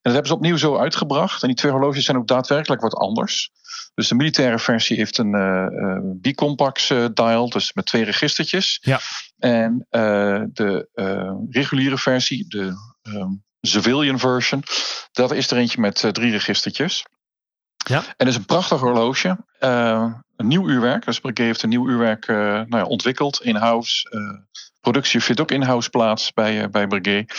dat 0.02 0.14
hebben 0.14 0.28
ze 0.32 0.36
opnieuw 0.38 0.58
zo 0.58 0.78
uitgebracht. 0.78 1.42
En 1.42 1.48
die 1.48 1.58
twee 1.58 1.72
horloges 1.72 2.06
zijn 2.06 2.18
ook 2.18 2.28
daadwerkelijk 2.28 2.82
wat 2.82 2.96
anders. 2.96 3.50
Dus 3.94 4.08
de 4.08 4.16
militaire 4.16 4.60
versie 4.60 4.98
heeft 4.98 5.18
een 5.18 5.34
eh 5.34 5.66
eh, 5.66 6.00
bicompax 6.04 6.90
eh, 6.90 7.06
dial, 7.14 7.50
dus 7.50 7.74
met 7.74 7.86
twee 7.86 8.04
registertjes. 8.04 8.78
Ja. 8.82 9.00
En 9.38 9.86
eh, 9.90 10.42
de 10.54 10.90
eh, 10.94 11.32
reguliere 11.50 11.98
versie, 11.98 12.46
de 12.48 12.74
ehm, 13.02 13.30
civilian 13.62 14.20
version, 14.20 14.64
dat 15.12 15.32
is 15.32 15.52
er 15.52 15.58
eentje 15.58 15.80
met 15.82 16.04
eh, 16.04 16.12
drie 16.12 16.32
registertjes. 16.32 17.06
Ja. 17.88 17.98
En 17.98 18.14
dat 18.18 18.28
is 18.28 18.36
een 18.36 18.46
prachtig 18.46 18.80
horloge. 18.80 19.38
Eh, 19.60 20.14
een 20.36 20.48
nieuw 20.48 20.70
uurwerk. 20.70 21.06
Dus 21.06 21.20
Breguet 21.20 21.46
heeft 21.46 21.64
een 21.64 21.70
nieuw 21.70 21.90
uurwerk 21.90 22.28
eh, 22.28 22.36
nou 22.38 22.78
ja, 22.78 22.84
ontwikkeld, 22.84 23.42
in-house. 23.44 24.10
Eh, 24.10 24.20
productie 24.82 25.24
vindt 25.24 25.42
ook 25.42 25.52
in-house 25.52 25.90
plaats 25.90 26.34
bij, 26.34 26.70
bij 26.70 26.88
Breguet. 26.88 27.34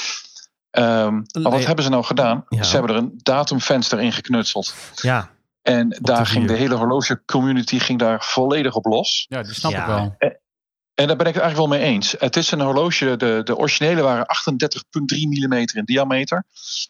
Ehm, 0.71 1.15
maar 1.15 1.53
wat 1.53 1.65
hebben 1.65 1.85
ze 1.85 1.91
nou 1.91 2.05
gedaan? 2.05 2.45
Ja. 2.49 2.63
Ze 2.63 2.77
hebben 2.77 2.97
er 2.97 3.03
een 3.03 3.13
datumvenster 3.23 4.01
in 4.01 4.13
geknutseld. 4.13 4.75
Ja, 4.95 5.31
En 5.63 5.97
daar 6.01 6.19
de 6.19 6.25
ging 6.27 6.47
de 6.47 6.55
hele 6.57 6.75
horloge 6.75 7.23
community 7.25 7.79
ging 7.79 7.99
daar 7.99 8.23
volledig 8.25 8.75
op 8.75 8.85
los. 8.85 9.27
ja, 9.29 9.43
die 9.43 9.55
snap 9.55 9.73
Ja. 9.73 9.81
ik 9.81 9.87
wel. 9.87 10.17
En 10.97 11.07
daar 11.07 11.17
ben 11.17 11.27
ik 11.27 11.35
het 11.35 11.43
eigenlijk 11.43 11.71
wel 11.71 11.81
mee 11.81 11.89
eens. 11.89 12.15
Het 12.19 12.37
is 12.37 12.51
een 12.51 12.61
horloge, 12.61 13.17
de, 13.17 13.41
de 13.45 13.57
originele 13.57 14.03
waren 14.03 14.27
38,3 15.15 15.19
mm 15.29 15.53
in 15.53 15.85
diameter. 15.85 16.45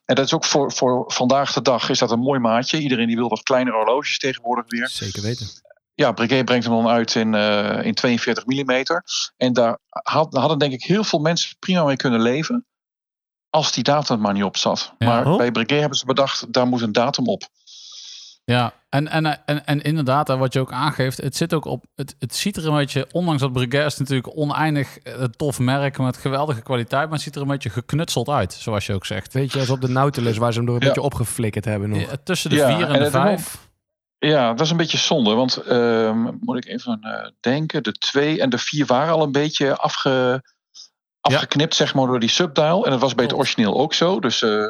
En 0.05 0.15
dat 0.15 0.25
is 0.25 0.35
ook 0.35 0.45
voor, 0.45 0.73
voor 0.73 1.05
vandaag 1.07 1.53
de 1.53 1.63
dag 1.63 1.89
is 1.89 1.99
dat 1.99 2.11
een 2.11 2.19
mooi 2.19 2.41
maatje. 2.41 2.79
Iedereen 2.79 3.07
die 3.07 3.17
wil 3.17 3.29
wat 3.29 3.43
kleinere 3.43 3.77
horloges 3.77 4.19
tegenwoordig 4.19 4.65
weer. 4.69 4.89
Zeker 4.89 5.23
weten. 5.23 5.47
Ja, 5.95 6.13
Breguet 6.13 6.45
brengt 6.45 6.65
hem 6.65 6.75
dan 6.75 6.89
uit 6.89 7.15
in, 7.15 7.35
eh, 7.35 7.85
in 7.85 7.95
42 7.95 8.47
mm. 8.47 8.85
En 9.37 9.53
daar 9.53 9.79
had, 9.89 10.35
hadden 10.35 10.59
denk 10.59 10.73
ik 10.73 10.83
heel 10.83 11.05
veel 11.05 11.19
mensen 11.19 11.57
prima 11.59 11.85
mee 11.85 11.97
kunnen 11.97 12.21
leven. 12.21 12.67
Als 13.51 13.73
die 13.73 13.85
datum 13.85 14.21
maar 14.21 14.33
niet 14.33 14.43
op 14.45 14.57
zat. 14.57 14.93
Ja. 14.99 15.07
Maar 15.07 15.27
Oh. 15.27 15.37
bij 15.37 15.51
Breguet 15.53 15.81
hebben 15.81 15.99
ze 15.99 16.07
bedacht, 16.07 16.53
daar 16.53 16.67
moet 16.67 16.81
een 16.81 16.93
datum 16.93 17.27
op. 17.29 17.49
Ja, 18.53 18.73
en, 18.88 19.09
en, 19.09 19.45
en, 19.47 19.67
en 19.67 19.83
inderdaad, 19.83 20.29
wat 20.29 20.53
je 20.53 20.61
ook 20.61 20.73
aangeeft, 20.73 21.17
het 21.21 21.37
zit 21.37 21.55
ook 21.55 21.65
op. 21.65 21.85
Het, 21.95 22.17
het 22.19 22.35
ziet 22.35 22.57
er 22.57 22.67
een 22.67 22.75
beetje, 22.75 23.07
ondanks 23.12 23.41
dat 23.41 23.53
Breguet 23.53 23.87
is 23.87 23.99
natuurlijk 23.99 24.37
oneindig 24.37 24.99
eh, 24.99 25.23
tof 25.25 25.59
merk 25.59 25.99
met 25.99 26.17
geweldige 26.17 26.62
kwaliteit, 26.62 27.05
maar 27.05 27.12
het 27.12 27.23
ziet 27.23 27.35
er 27.37 27.41
een 27.43 27.49
beetje 27.49 27.71
geknutseld 27.71 28.29
uit, 28.29 28.53
zoals 28.53 28.87
je 28.87 28.95
ook 28.95 29.07
zegt. 29.07 29.33
Weet 29.33 29.53
je, 29.53 29.59
als 29.59 29.71
op 29.71 29.81
de 29.81 29.88
Nautilus 29.88 30.37
waar 30.37 30.53
ze 30.53 30.59
hem 30.59 30.67
door 30.67 30.76
een 30.76 30.83
Ja. 30.83 30.87
beetje 30.88 31.03
opgeflikkerd 31.03 31.65
hebben 31.65 31.88
nog. 31.88 32.00
Ja, 32.00 32.17
tussen 32.25 32.50
de 32.50 32.57
Ja, 32.57 32.76
vier 32.76 32.87
en, 32.88 32.95
en 32.95 33.03
de 33.03 33.11
vijf. 33.11 33.69
Ja, 34.19 34.49
dat 34.50 34.61
is 34.61 34.71
een 34.71 34.76
beetje 34.76 34.99
zonde. 34.99 35.35
Want 35.35 35.57
ehm, 35.57 36.19
moet 36.41 36.57
ik 36.57 36.67
even 36.67 36.99
eh, 37.00 37.31
denken. 37.41 37.83
De 37.83 37.93
twee 37.93 38.41
en 38.41 38.50
de 38.50 38.59
vier 38.59 38.87
waren 38.87 39.15
al 39.15 39.23
een 39.23 39.33
beetje 39.33 39.76
afge, 39.76 40.43
afgeknipt, 41.21 41.75
zeg 41.75 41.95
maar, 41.95 42.07
door 42.07 42.21
die 42.21 42.29
subdial. 42.29 42.85
En 42.85 42.91
dat 42.91 43.00
was 43.00 43.15
bij 43.15 43.25
het 43.25 43.35
origineel 43.35 43.79
ook 43.81 43.95
zo. 43.95 44.21
Dus 44.21 44.43
eh, 44.43 44.65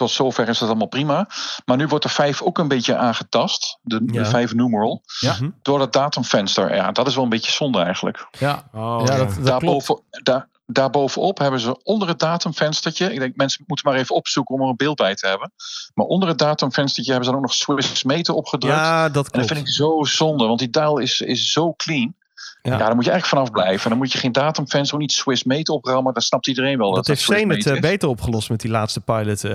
tot 0.00 0.10
zover 0.10 0.48
is 0.48 0.58
dat 0.58 0.68
allemaal 0.68 0.86
prima. 0.86 1.28
Maar 1.64 1.76
nu 1.76 1.86
wordt 1.86 2.04
de 2.04 2.10
vijf 2.10 2.42
ook 2.42 2.58
een 2.58 2.68
beetje 2.68 2.96
aangetast. 2.96 3.78
De, 3.82 4.02
Ja. 4.06 4.22
de 4.22 4.28
vijf 4.28 4.54
numeral. 4.54 5.02
Ja. 5.20 5.32
Mhm. 5.32 5.50
Door 5.62 5.78
dat 5.78 5.92
datumvenster. 5.92 6.74
Ja, 6.74 6.92
dat 6.92 7.06
is 7.06 7.14
wel 7.14 7.24
een 7.24 7.30
beetje 7.30 7.52
zonde 7.52 7.80
eigenlijk. 7.80 8.26
Ja, 8.38 8.62
Oh, 8.74 9.02
ja, 9.06 9.16
dat, 9.42 9.58
klopt. 9.58 9.94
Daar, 10.10 10.48
daarbovenop 10.66 11.38
hebben 11.38 11.60
ze 11.60 11.82
onder 11.82 12.08
het 12.08 12.18
datumvenstertje. 12.18 13.12
Ik 13.12 13.18
denk, 13.18 13.36
mensen 13.36 13.64
moeten 13.66 13.90
maar 13.90 13.98
even 14.00 14.14
opzoeken 14.14 14.54
om 14.54 14.60
er 14.62 14.68
een 14.68 14.76
beeld 14.76 14.96
bij 14.96 15.14
te 15.14 15.26
hebben. 15.26 15.52
Maar 15.94 16.06
onder 16.06 16.28
het 16.28 16.38
datumvenstertje 16.38 17.12
hebben 17.12 17.28
ze 17.30 17.34
dan 17.34 17.44
ook 17.44 17.46
nog 17.48 17.56
Swiss 17.82 18.02
meter 18.04 18.34
opgedrukt. 18.34 18.76
Ja, 18.76 19.02
dat 19.02 19.06
En 19.08 19.12
dat 19.12 19.30
klopt. 19.30 19.46
vind 19.46 19.60
ik 19.60 19.68
zo 19.72 20.02
zonde, 20.04 20.46
want 20.46 20.58
die 20.58 20.70
dial 20.70 20.98
is, 20.98 21.20
is 21.20 21.52
zo 21.52 21.72
clean. 21.76 22.14
Ja. 22.62 22.72
Ja. 22.72 22.78
daar 22.78 22.94
moet 22.94 23.04
je 23.04 23.10
eigenlijk 23.10 23.26
vanaf 23.42 23.50
blijven. 23.62 23.82
En 23.84 23.88
dan 23.90 23.98
moet 23.98 24.12
je 24.12 24.18
geen 24.18 24.32
datumfans, 24.32 24.92
ook 24.92 25.00
niet 25.00 25.12
Swiss 25.12 25.44
mate 25.44 25.72
oprammen. 25.72 26.14
Dat 26.14 26.22
snapt 26.22 26.46
iedereen 26.46 26.78
wel. 26.78 26.94
Dat 26.94 27.06
heeft 27.06 27.20
Swiss 27.20 27.40
Zane 27.40 27.54
het 27.54 27.66
eh, 27.66 27.80
beter 27.80 28.08
opgelost 28.08 28.50
met 28.50 28.60
die 28.60 28.70
laatste 28.70 29.00
pilot 29.00 29.44
eh 29.44 29.52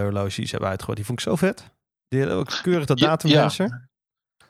horloges 0.00 0.34
die 0.34 0.44
ze 0.44 0.50
hebben 0.50 0.68
uitgegooid. 0.68 0.96
Die 0.96 1.06
vond 1.06 1.18
ik 1.18 1.24
zo 1.26 1.36
vet. 1.36 1.70
Die 2.08 2.20
hadden 2.20 2.38
ook 2.38 2.58
keurig 2.62 2.84
dat 2.86 2.98
Ja, 2.98 3.06
datumvenster. 3.06 3.88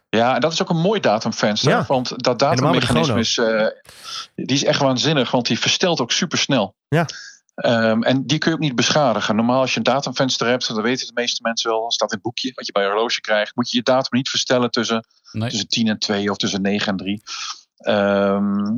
Ja, 0.08 0.34
en 0.34 0.40
dat 0.40 0.52
is 0.52 0.62
ook 0.62 0.70
een 0.70 0.80
mooi 0.80 1.00
datumvenster. 1.00 1.70
Ja. 1.70 1.84
Want 1.88 2.08
dat 2.08 2.26
met 2.26 2.38
datummechanisme 2.38 3.18
is, 3.18 3.38
eh, 3.38 3.66
die 4.34 4.56
is 4.56 4.64
echt 4.64 4.80
waanzinnig. 4.80 5.30
Want 5.30 5.46
die 5.46 5.58
verstelt 5.58 6.00
ook 6.00 6.12
super 6.12 6.38
snel. 6.38 6.74
Ja. 6.88 7.06
en 8.00 8.22
die 8.26 8.38
kun 8.38 8.50
je 8.50 8.56
ook 8.56 8.62
niet 8.62 8.74
beschadigen. 8.74 9.36
Normaal 9.36 9.60
als 9.60 9.70
je 9.72 9.76
een 9.76 9.82
datumvenster 9.82 10.46
hebt, 10.46 10.68
dat 10.68 10.80
weten 10.80 11.06
de 11.06 11.12
meeste 11.14 11.40
mensen 11.42 11.70
wel. 11.70 11.90
staat 11.92 12.08
in 12.08 12.14
het 12.14 12.22
boekje 12.24 12.52
wat 12.54 12.66
je 12.66 12.72
bij 12.72 12.82
je 12.82 12.88
horloge 12.88 13.20
krijgt. 13.20 13.56
Moet 13.56 13.70
je 13.70 13.76
je 13.76 13.82
datum 13.82 14.18
niet 14.18 14.28
verstellen 14.28 14.70
tussen 14.70 15.06
Nee. 15.32 15.48
tussen 15.48 15.68
10 15.68 15.88
en 15.88 15.98
2 15.98 16.30
of 16.30 16.36
tussen 16.36 16.62
9 16.62 16.88
en 16.88 16.96
3. 16.96 17.22
Ehm, 17.78 18.76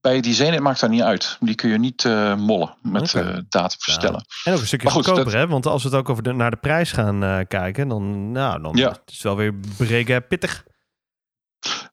bij 0.00 0.20
die 0.20 0.34
Zenit 0.34 0.60
maakt 0.60 0.80
dat 0.80 0.90
niet 0.90 1.02
uit. 1.02 1.36
Die 1.40 1.54
kun 1.54 1.70
je 1.70 1.78
niet 1.78 2.04
eh, 2.04 2.34
mollen 2.36 2.74
met 2.82 3.14
Oké. 3.14 3.30
eh 3.30 3.38
datum 3.48 3.80
verstellen. 3.80 4.24
En 4.44 4.52
ook 4.52 4.60
een 4.60 4.66
stukje 4.66 4.90
goed, 4.90 4.96
goedkoper, 5.06 5.24
dat- 5.32 5.40
hè? 5.40 5.46
Want 5.48 5.66
als 5.66 5.82
we 5.82 5.88
het 5.88 5.98
ook 5.98 6.08
over 6.08 6.22
de, 6.22 6.32
naar 6.32 6.50
de 6.50 6.56
prijs 6.56 6.92
gaan 6.92 7.22
eh, 7.22 7.38
kijken, 7.48 7.88
dan, 7.88 8.32
nou, 8.32 8.62
dan 8.62 8.76
Ja. 8.76 8.90
is 9.06 9.14
het 9.14 9.22
wel 9.22 9.36
weer 9.36 9.54
breken 9.76 10.26
pittig. 10.26 10.64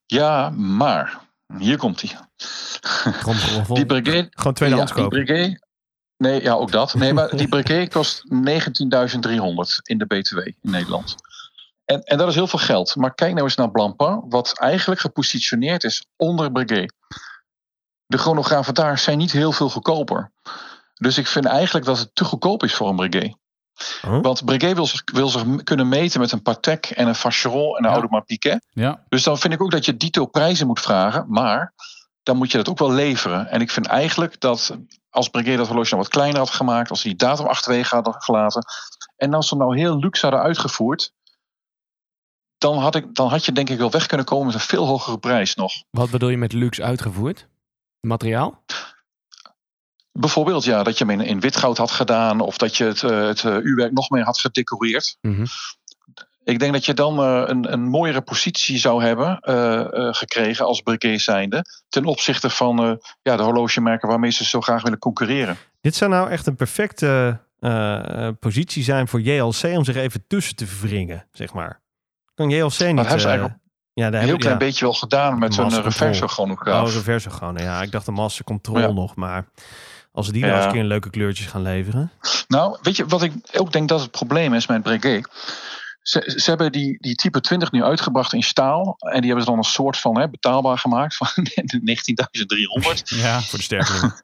Ja, 0.05 0.49
maar 0.49 1.19
hier 1.57 1.77
komt 1.77 2.01
hij. 2.01 2.11
Die 3.75 3.85
Breguet. 3.85 4.27
Gewoon 4.31 4.53
tweedehands 4.53 4.91
ja, 4.91 4.95
die 4.97 5.03
kopen. 5.09 5.23
Breguet. 5.25 5.65
Nee, 6.17 6.41
ja, 6.41 6.53
ook 6.53 6.71
dat. 6.71 6.93
Nee, 6.93 7.13
maar 7.13 7.29
die 7.35 7.47
Breguet 7.47 7.91
kost 7.93 8.23
19.300 8.29 9.81
in 9.83 9.97
de 9.97 10.05
BTW 10.05 10.37
in 10.37 10.55
Nederland. 10.61 11.15
En, 11.85 12.01
en 12.01 12.17
dat 12.17 12.27
is 12.27 12.35
heel 12.35 12.47
veel 12.47 12.59
geld. 12.59 12.95
Maar 12.95 13.13
kijk 13.13 13.33
nou 13.33 13.45
eens 13.45 13.55
naar 13.55 13.71
Blancpain, 13.71 14.23
wat 14.29 14.59
eigenlijk 14.59 15.01
gepositioneerd 15.01 15.83
is 15.83 16.05
onder 16.15 16.51
Breguet. 16.51 16.93
De 18.05 18.17
chronografen 18.17 18.73
daar 18.73 18.97
zijn 18.97 19.17
niet 19.17 19.31
heel 19.31 19.51
veel 19.51 19.69
goedkoper. 19.69 20.31
Dus 20.93 21.17
ik 21.17 21.27
vind 21.27 21.45
eigenlijk 21.45 21.85
dat 21.85 21.99
het 21.99 22.15
te 22.15 22.23
goedkoop 22.23 22.63
is 22.63 22.75
voor 22.75 22.89
een 22.89 22.95
Breguet. 22.95 23.35
Oh. 24.05 24.21
Want 24.21 24.45
Breguet 24.45 24.75
wil 24.75 24.85
zich, 24.85 25.01
wil 25.05 25.29
zich 25.29 25.63
kunnen 25.63 25.87
meten 25.87 26.19
met 26.19 26.31
een 26.31 26.41
Patek 26.41 26.85
en 26.85 27.07
een 27.07 27.15
Vacheron 27.15 27.77
en 27.77 27.83
een 27.83 27.89
Ja. 27.89 27.91
Audemars 27.91 28.25
Piguet. 28.25 28.65
Ja, 28.69 29.03
Dus 29.09 29.23
dan 29.23 29.37
vind 29.37 29.53
ik 29.53 29.61
ook 29.61 29.71
dat 29.71 29.85
je 29.85 29.97
dito 29.97 30.25
prijzen 30.25 30.67
moet 30.67 30.79
vragen. 30.79 31.25
Maar 31.27 31.73
dan 32.23 32.37
moet 32.37 32.51
je 32.51 32.57
dat 32.57 32.69
ook 32.69 32.79
wel 32.79 32.91
leveren. 32.91 33.49
En 33.49 33.61
ik 33.61 33.71
vind 33.71 33.85
eigenlijk 33.85 34.39
dat 34.39 34.77
als 35.09 35.29
Breguet 35.29 35.57
dat 35.57 35.67
horloge 35.67 35.89
nou 35.89 36.01
wat 36.01 36.11
kleiner 36.11 36.39
had 36.39 36.49
gemaakt. 36.49 36.89
Als 36.89 37.01
ze 37.01 37.07
die 37.07 37.17
datum 37.17 37.45
achterwege 37.45 37.95
hadden 37.95 38.21
gelaten. 38.21 38.63
En 39.15 39.33
als 39.33 39.47
ze 39.47 39.55
nou 39.55 39.77
heel 39.77 39.99
luxe 39.99 40.25
hadden 40.25 40.43
uitgevoerd. 40.43 41.13
Dan 42.63 42.77
had, 42.77 42.95
ik, 42.95 43.15
dan 43.15 43.29
had 43.29 43.45
je 43.45 43.51
denk 43.51 43.69
ik 43.69 43.77
wel 43.77 43.91
weg 43.91 44.05
kunnen 44.05 44.25
komen 44.25 44.45
met 44.45 44.55
een 44.55 44.61
veel 44.61 44.85
hogere 44.85 45.17
prijs 45.17 45.55
nog. 45.55 45.73
Wat 45.89 46.09
bedoel 46.09 46.29
je 46.29 46.37
met 46.37 46.53
luxe 46.53 46.83
uitgevoerd? 46.83 47.47
Materiaal? 48.01 48.63
Bijvoorbeeld 50.11 50.63
ja, 50.63 50.83
dat 50.83 50.97
je 50.97 51.05
hem 51.05 51.19
in, 51.19 51.25
in 51.25 51.39
wit 51.39 51.55
goud 51.55 51.77
had 51.77 51.91
gedaan. 51.91 52.39
Of 52.39 52.57
dat 52.57 52.77
je 52.77 52.83
het, 52.83 53.03
eh, 53.03 53.25
het 53.25 53.43
eh, 53.43 53.55
uurwerk 53.55 53.91
nog 53.91 54.09
meer 54.09 54.23
had 54.23 54.39
gedecoreerd. 54.39 55.17
Mhm. 55.21 55.45
Ik 56.43 56.59
denk 56.59 56.73
dat 56.73 56.85
je 56.85 56.93
dan 56.93 57.19
eh, 57.19 57.43
een, 57.45 57.73
een 57.73 57.83
mooiere 57.83 58.21
positie 58.21 58.77
zou 58.77 59.03
hebben 59.03 59.39
eh, 59.39 59.79
eh, 59.79 60.13
gekregen 60.13 60.65
als 60.65 60.81
Breguet 60.81 61.21
zijnde. 61.21 61.65
Ten 61.89 62.05
opzichte 62.05 62.49
van 62.49 62.83
eh, 62.83 62.93
ja, 63.21 63.35
de 63.35 63.43
horlogemerken 63.43 64.07
waarmee 64.07 64.31
ze 64.31 64.45
zo 64.45 64.61
graag 64.61 64.81
willen 64.81 64.99
concurreren. 64.99 65.57
Dit 65.81 65.95
zou 65.95 66.11
nou 66.11 66.29
echt 66.29 66.47
een 66.47 66.55
perfecte 66.55 67.39
eh, 67.59 68.27
eh, 68.27 68.33
positie 68.39 68.83
zijn 68.83 69.07
voor 69.07 69.21
JLC 69.21 69.63
om 69.63 69.83
zich 69.83 69.95
even 69.95 70.23
tussen 70.27 70.55
te 70.55 70.65
wringen, 70.81 71.27
zeg 71.31 71.53
maar. 71.53 71.82
Kan 72.35 72.49
JLC 72.49 72.79
niet... 72.79 72.79
eh, 72.79 73.09
eigenlijk 73.09 73.61
ja, 73.93 74.09
daar 74.09 74.21
Een 74.21 74.27
heel 74.27 74.37
klein 74.37 74.53
ja. 74.53 74.65
beetje 74.65 74.85
wel 74.85 74.93
gedaan 74.93 75.39
met 75.39 75.53
zo'n 75.53 75.69
reverso 75.81 76.05
Control. 76.07 76.27
chronograaf. 76.27 76.87
Oh, 76.87 76.93
reverse 76.93 77.29
gewoon. 77.29 77.57
Ja, 77.57 77.81
ik 77.81 77.91
dacht 77.91 78.05
de 78.05 78.11
Master 78.11 78.45
Control 78.45 78.79
Ja. 78.79 78.91
nog, 78.91 79.15
maar 79.15 79.45
als 80.11 80.25
ze 80.25 80.31
die 80.31 80.41
nou 80.41 80.55
eens 80.55 80.65
een 80.65 80.71
keer 80.71 80.83
leuke 80.83 81.09
kleurtjes 81.09 81.45
gaan 81.45 81.61
leveren. 81.61 82.11
Nou, 82.47 82.77
weet 82.81 82.95
je 82.95 83.05
wat 83.05 83.21
ik 83.23 83.33
ook 83.53 83.71
denk 83.71 83.89
dat 83.89 84.01
het 84.01 84.11
probleem 84.11 84.53
is 84.53 84.67
met 84.67 84.83
Breguet? 84.83 85.29
Ze, 86.01 86.33
ze 86.37 86.49
hebben 86.49 86.71
die, 86.71 86.97
die 86.99 87.15
type 87.15 87.41
20 87.41 87.71
nu 87.71 87.83
uitgebracht 87.83 88.33
in 88.33 88.43
staal. 88.43 88.95
En 88.97 89.17
die 89.17 89.25
hebben 89.25 89.43
ze 89.43 89.49
dan 89.49 89.57
een 89.57 89.63
soort 89.63 89.97
van 89.97 90.19
hè, 90.19 90.29
betaalbaar 90.29 90.77
gemaakt 90.77 91.15
van 91.15 91.27
19.300. 91.37 93.03
ja. 93.03 93.41
Voor 93.41 93.57
de 93.59 93.63
stervelingen. 93.63 94.13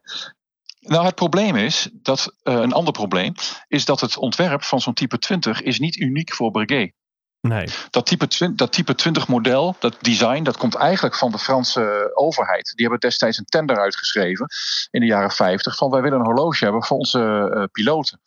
Nou, 0.80 1.04
het 1.04 1.14
probleem 1.14 1.56
is 1.56 1.88
dat 1.92 2.34
eh, 2.42 2.54
een 2.54 2.72
ander 2.72 2.92
probleem 2.92 3.34
is 3.68 3.84
dat 3.84 4.00
het 4.00 4.16
ontwerp 4.16 4.62
van 4.62 4.80
zo'n 4.80 4.94
type 4.94 5.18
20 5.18 5.62
is 5.62 5.78
niet 5.78 5.96
uniek 5.96 6.34
voor 6.34 6.50
Breguet. 6.50 6.92
Nee. 7.40 7.68
Dat 7.90 8.06
type, 8.06 8.26
20, 8.26 8.58
dat 8.58 8.72
type 8.72 8.94
20 8.94 9.28
model, 9.28 9.76
dat 9.78 9.96
design, 10.00 10.42
dat 10.42 10.56
komt 10.56 10.74
eigenlijk 10.74 11.14
van 11.14 11.30
de 11.30 11.38
Franse 11.38 12.10
overheid. 12.14 12.72
Die 12.74 12.86
hebben 12.86 13.00
destijds 13.00 13.38
een 13.38 13.44
tender 13.44 13.80
uitgeschreven 13.80 14.46
in 14.90 15.00
de 15.00 15.06
jaren 15.06 15.30
50 15.30 15.76
van 15.76 15.90
wij 15.90 16.02
willen 16.02 16.18
een 16.18 16.24
horloge 16.24 16.64
hebben 16.64 16.84
voor 16.84 16.96
onze 16.96 17.50
eh, 17.54 17.64
piloten. 17.72 18.20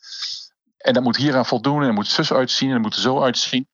En 0.78 0.93
dat 0.93 1.04
moet 1.04 1.17
hieraan 1.17 1.45
voldoen 1.45 1.80
en 1.80 1.86
dat 1.86 1.95
moet 1.95 2.08
zus 2.08 2.34
uitzien 2.34 2.67
en 2.67 2.73
dat 2.73 2.84
moet 2.84 2.95
er 2.95 3.02
zo 3.02 3.21
uitzien. 3.21 3.67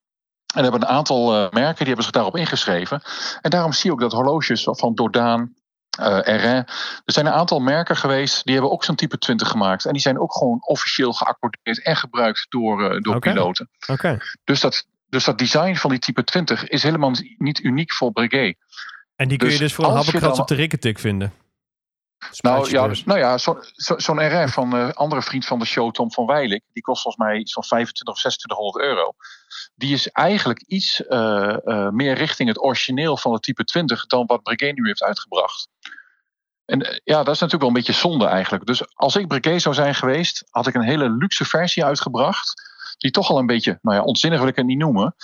En 0.54 0.64
er 0.64 0.72
hebben 0.72 0.82
een 0.82 0.96
aantal 0.96 1.34
eh, 1.34 1.52
merken 1.52 1.78
die 1.78 1.88
hebben 1.88 2.04
zich 2.04 2.14
daarop 2.14 2.38
ingeschreven. 2.38 3.02
En 3.42 3.50
daarom 3.50 3.74
zie 3.74 3.86
je 3.86 3.92
ook 3.92 4.02
dat 4.02 4.12
horloges 4.12 4.64
van 4.64 4.96
Dodaan, 4.96 5.54
eh 6.00 6.20
Erin. 6.24 6.66
Er 7.06 7.14
zijn 7.14 7.26
een 7.26 7.32
aantal 7.34 7.60
merken 7.60 7.96
geweest 7.96 8.44
die 8.44 8.54
hebben 8.54 8.72
ook 8.72 8.84
zo'n 8.84 8.96
type 8.96 9.18
20 9.18 9.48
gemaakt. 9.48 9.86
En 9.86 9.94
die 9.94 10.02
zijn 10.02 10.20
ook 10.20 10.34
gewoon 10.34 10.58
officieel 10.62 11.14
geaccordeerd 11.14 11.84
en 11.84 11.96
gebruikt 11.96 12.46
door, 12.50 12.92
eh, 12.92 13.02
door 13.02 13.20
piloten. 13.20 13.70
Oké. 13.88 14.18
Dus 14.44 14.60
dat, 14.60 14.86
dus 15.10 15.24
dat 15.24 15.38
design 15.38 15.76
van 15.76 15.90
die 15.90 16.00
type 16.00 16.24
20 16.24 16.68
is 16.68 16.84
helemaal 16.84 17.12
niet 17.38 17.60
uniek 17.60 17.94
voor 17.94 18.12
Breguet. 18.12 18.58
En 19.16 19.28
die 19.28 19.38
kun 19.38 19.48
je 19.48 19.58
Dus 19.58 19.62
dus 19.62 19.74
voor 19.74 19.86
een 19.86 20.40
op 20.40 20.48
de 20.48 20.56
rikketik 20.56 21.00
vinden. 21.00 21.34
Nou 22.38 22.70
ja, 22.70 22.88
dus. 22.88 23.04
nou 23.04 23.20
ja 23.20 23.38
zo- 23.38 23.60
zo- 23.62 23.98
zo'n 23.98 24.44
RF 24.44 24.54
van 24.54 24.74
een 24.74 24.94
andere 24.94 25.22
vriend 25.22 25.46
van 25.46 25.60
de 25.60 25.66
show, 25.66 25.92
Tom 25.92 26.12
van 26.12 26.26
Weilik, 26.26 26.64
die 26.74 26.84
kost 26.84 27.02
volgens 27.02 27.26
mij 27.26 27.48
van 27.52 27.64
25 27.64 28.14
of 28.14 28.20
2600 28.20 28.86
euro. 28.86 29.14
Die 29.76 29.94
is 29.94 30.08
eigenlijk 30.08 30.62
iets 30.62 31.06
eh, 31.06 31.68
eh, 31.68 31.90
meer 31.90 32.14
richting 32.14 32.50
het 32.50 32.62
origineel 32.62 33.18
van 33.18 33.34
het 33.34 33.42
type 33.42 33.64
20 33.64 34.06
dan 34.06 34.26
wat 34.26 34.44
Breguet 34.44 34.76
nu 34.76 34.88
heeft 34.88 35.04
uitgebracht. 35.04 35.68
En 36.66 36.82
eh, 36.82 36.98
ja, 37.04 37.24
dat 37.24 37.34
is 37.36 37.40
natuurlijk 37.40 37.62
wel 37.62 37.68
een 37.68 37.86
beetje 37.86 38.02
zonde 38.02 38.26
eigenlijk. 38.26 38.66
Dus 38.66 38.96
als 38.96 39.16
ik 39.16 39.28
Breguet 39.28 39.62
zou 39.62 39.76
zijn 39.76 39.96
geweest, 39.96 40.44
had 40.50 40.68
ik 40.68 40.74
een 40.76 40.82
hele 40.82 41.10
luxe 41.10 41.46
versie 41.46 41.86
uitgebracht. 41.86 42.69
Die 43.00 43.12
toch 43.12 43.30
al 43.30 43.38
een 43.38 43.46
beetje, 43.46 43.80
nou 43.82 43.96
ja, 43.98 44.04
onzinnig 44.04 44.40
wil 44.40 44.48
ik 44.48 44.56
het 44.56 44.66
niet 44.66 44.78
noemen. 44.78 45.16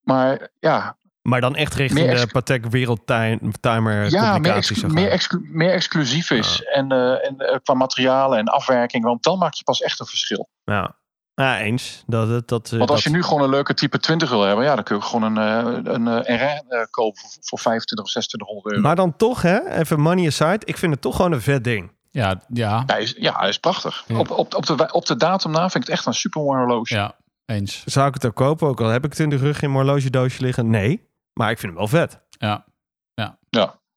Maar 0.00 0.48
ja, 0.60 0.96
Maar 1.22 1.40
dan 1.40 1.56
echt 1.56 1.74
richting 1.74 2.10
de 2.20 2.26
Patek 2.26 2.66
Wereldtimer 2.66 4.10
ja, 4.10 4.38
meer, 4.38 4.52
exclu- 4.54 4.88
meer, 4.92 5.10
exclu- 5.10 5.48
meer 5.52 5.72
exclusief 5.72 6.30
is. 6.30 6.62
En, 6.64 6.92
eh, 6.92 7.26
en 7.28 7.38
eh, 7.38 7.56
qua 7.62 7.74
materialen 7.74 8.38
en 8.38 8.46
afwerking. 8.46 9.04
Want 9.04 9.22
dan 9.22 9.38
maak 9.38 9.54
je 9.54 9.62
pas 9.64 9.80
echt 9.80 10.00
een 10.00 10.06
verschil. 10.06 10.48
Ja. 10.64 10.96
Ja, 11.34 11.58
eens. 11.58 12.02
Dat, 12.06 12.28
dat, 12.28 12.48
dat, 12.48 12.68
Want 12.70 12.90
als 12.90 13.02
dat- 13.02 13.12
je 13.12 13.18
nu 13.18 13.22
gewoon 13.22 13.42
een 13.42 13.50
leuke 13.50 13.74
type 13.74 13.98
20 13.98 14.30
wil 14.30 14.42
hebben, 14.42 14.64
ja, 14.64 14.74
dan 14.74 14.84
kun 14.84 14.96
je 14.96 15.02
gewoon 15.02 15.36
een, 15.36 15.38
eh, 15.38 15.92
een 15.92 16.08
eh, 16.08 16.42
eh, 16.42 16.58
kopen 16.90 17.20
voor, 17.20 17.30
voor 17.40 17.58
25 17.58 18.06
of 18.06 18.10
2600 18.10 18.66
euro. 18.66 18.80
Maar 18.86 18.96
dan 18.96 19.16
toch, 19.16 19.42
hè, 19.42 19.70
even 19.70 20.00
money 20.00 20.26
aside. 20.26 20.60
Ik 20.64 20.76
vind 20.76 20.92
het 20.92 21.00
toch 21.00 21.16
gewoon 21.16 21.32
een 21.32 21.40
vet 21.40 21.64
ding. 21.64 21.96
Ja, 22.18 22.28
ja, 22.28 22.68
Ja, 22.76 22.82
hij 22.86 23.02
is, 23.02 23.14
ja, 23.18 23.38
hij 23.38 23.48
is 23.48 23.58
prachtig. 23.58 24.04
Ja. 24.06 24.18
Op, 24.18 24.30
op, 24.30 24.54
op, 24.54 24.66
de, 24.66 24.92
op 24.92 25.06
de 25.06 25.16
datum 25.16 25.50
na 25.50 25.60
vind 25.60 25.74
ik 25.74 25.80
het 25.90 25.98
echt 25.98 26.06
een 26.06 26.14
super 26.14 26.42
mooi 26.42 26.58
horloge. 26.58 26.94
ja, 26.94 27.14
eens. 27.46 27.82
Zou 27.84 28.08
ik 28.08 28.14
het 28.14 28.26
ook 28.26 28.34
kopen? 28.34 28.68
Ook 28.68 28.80
al 28.80 28.88
heb 28.88 29.04
ik 29.04 29.10
het 29.10 29.20
in 29.20 29.30
de 29.30 29.36
rug 29.36 29.62
in 29.62 29.72
mijn 29.72 29.84
horlogedoosje 29.84 30.42
liggen? 30.42 30.70
Nee. 30.70 31.06
Maar 31.32 31.50
ik 31.50 31.58
vind 31.58 31.72
hem 31.72 31.80
wel 31.80 31.88
vet. 31.88 32.20
Ja, 32.38 32.66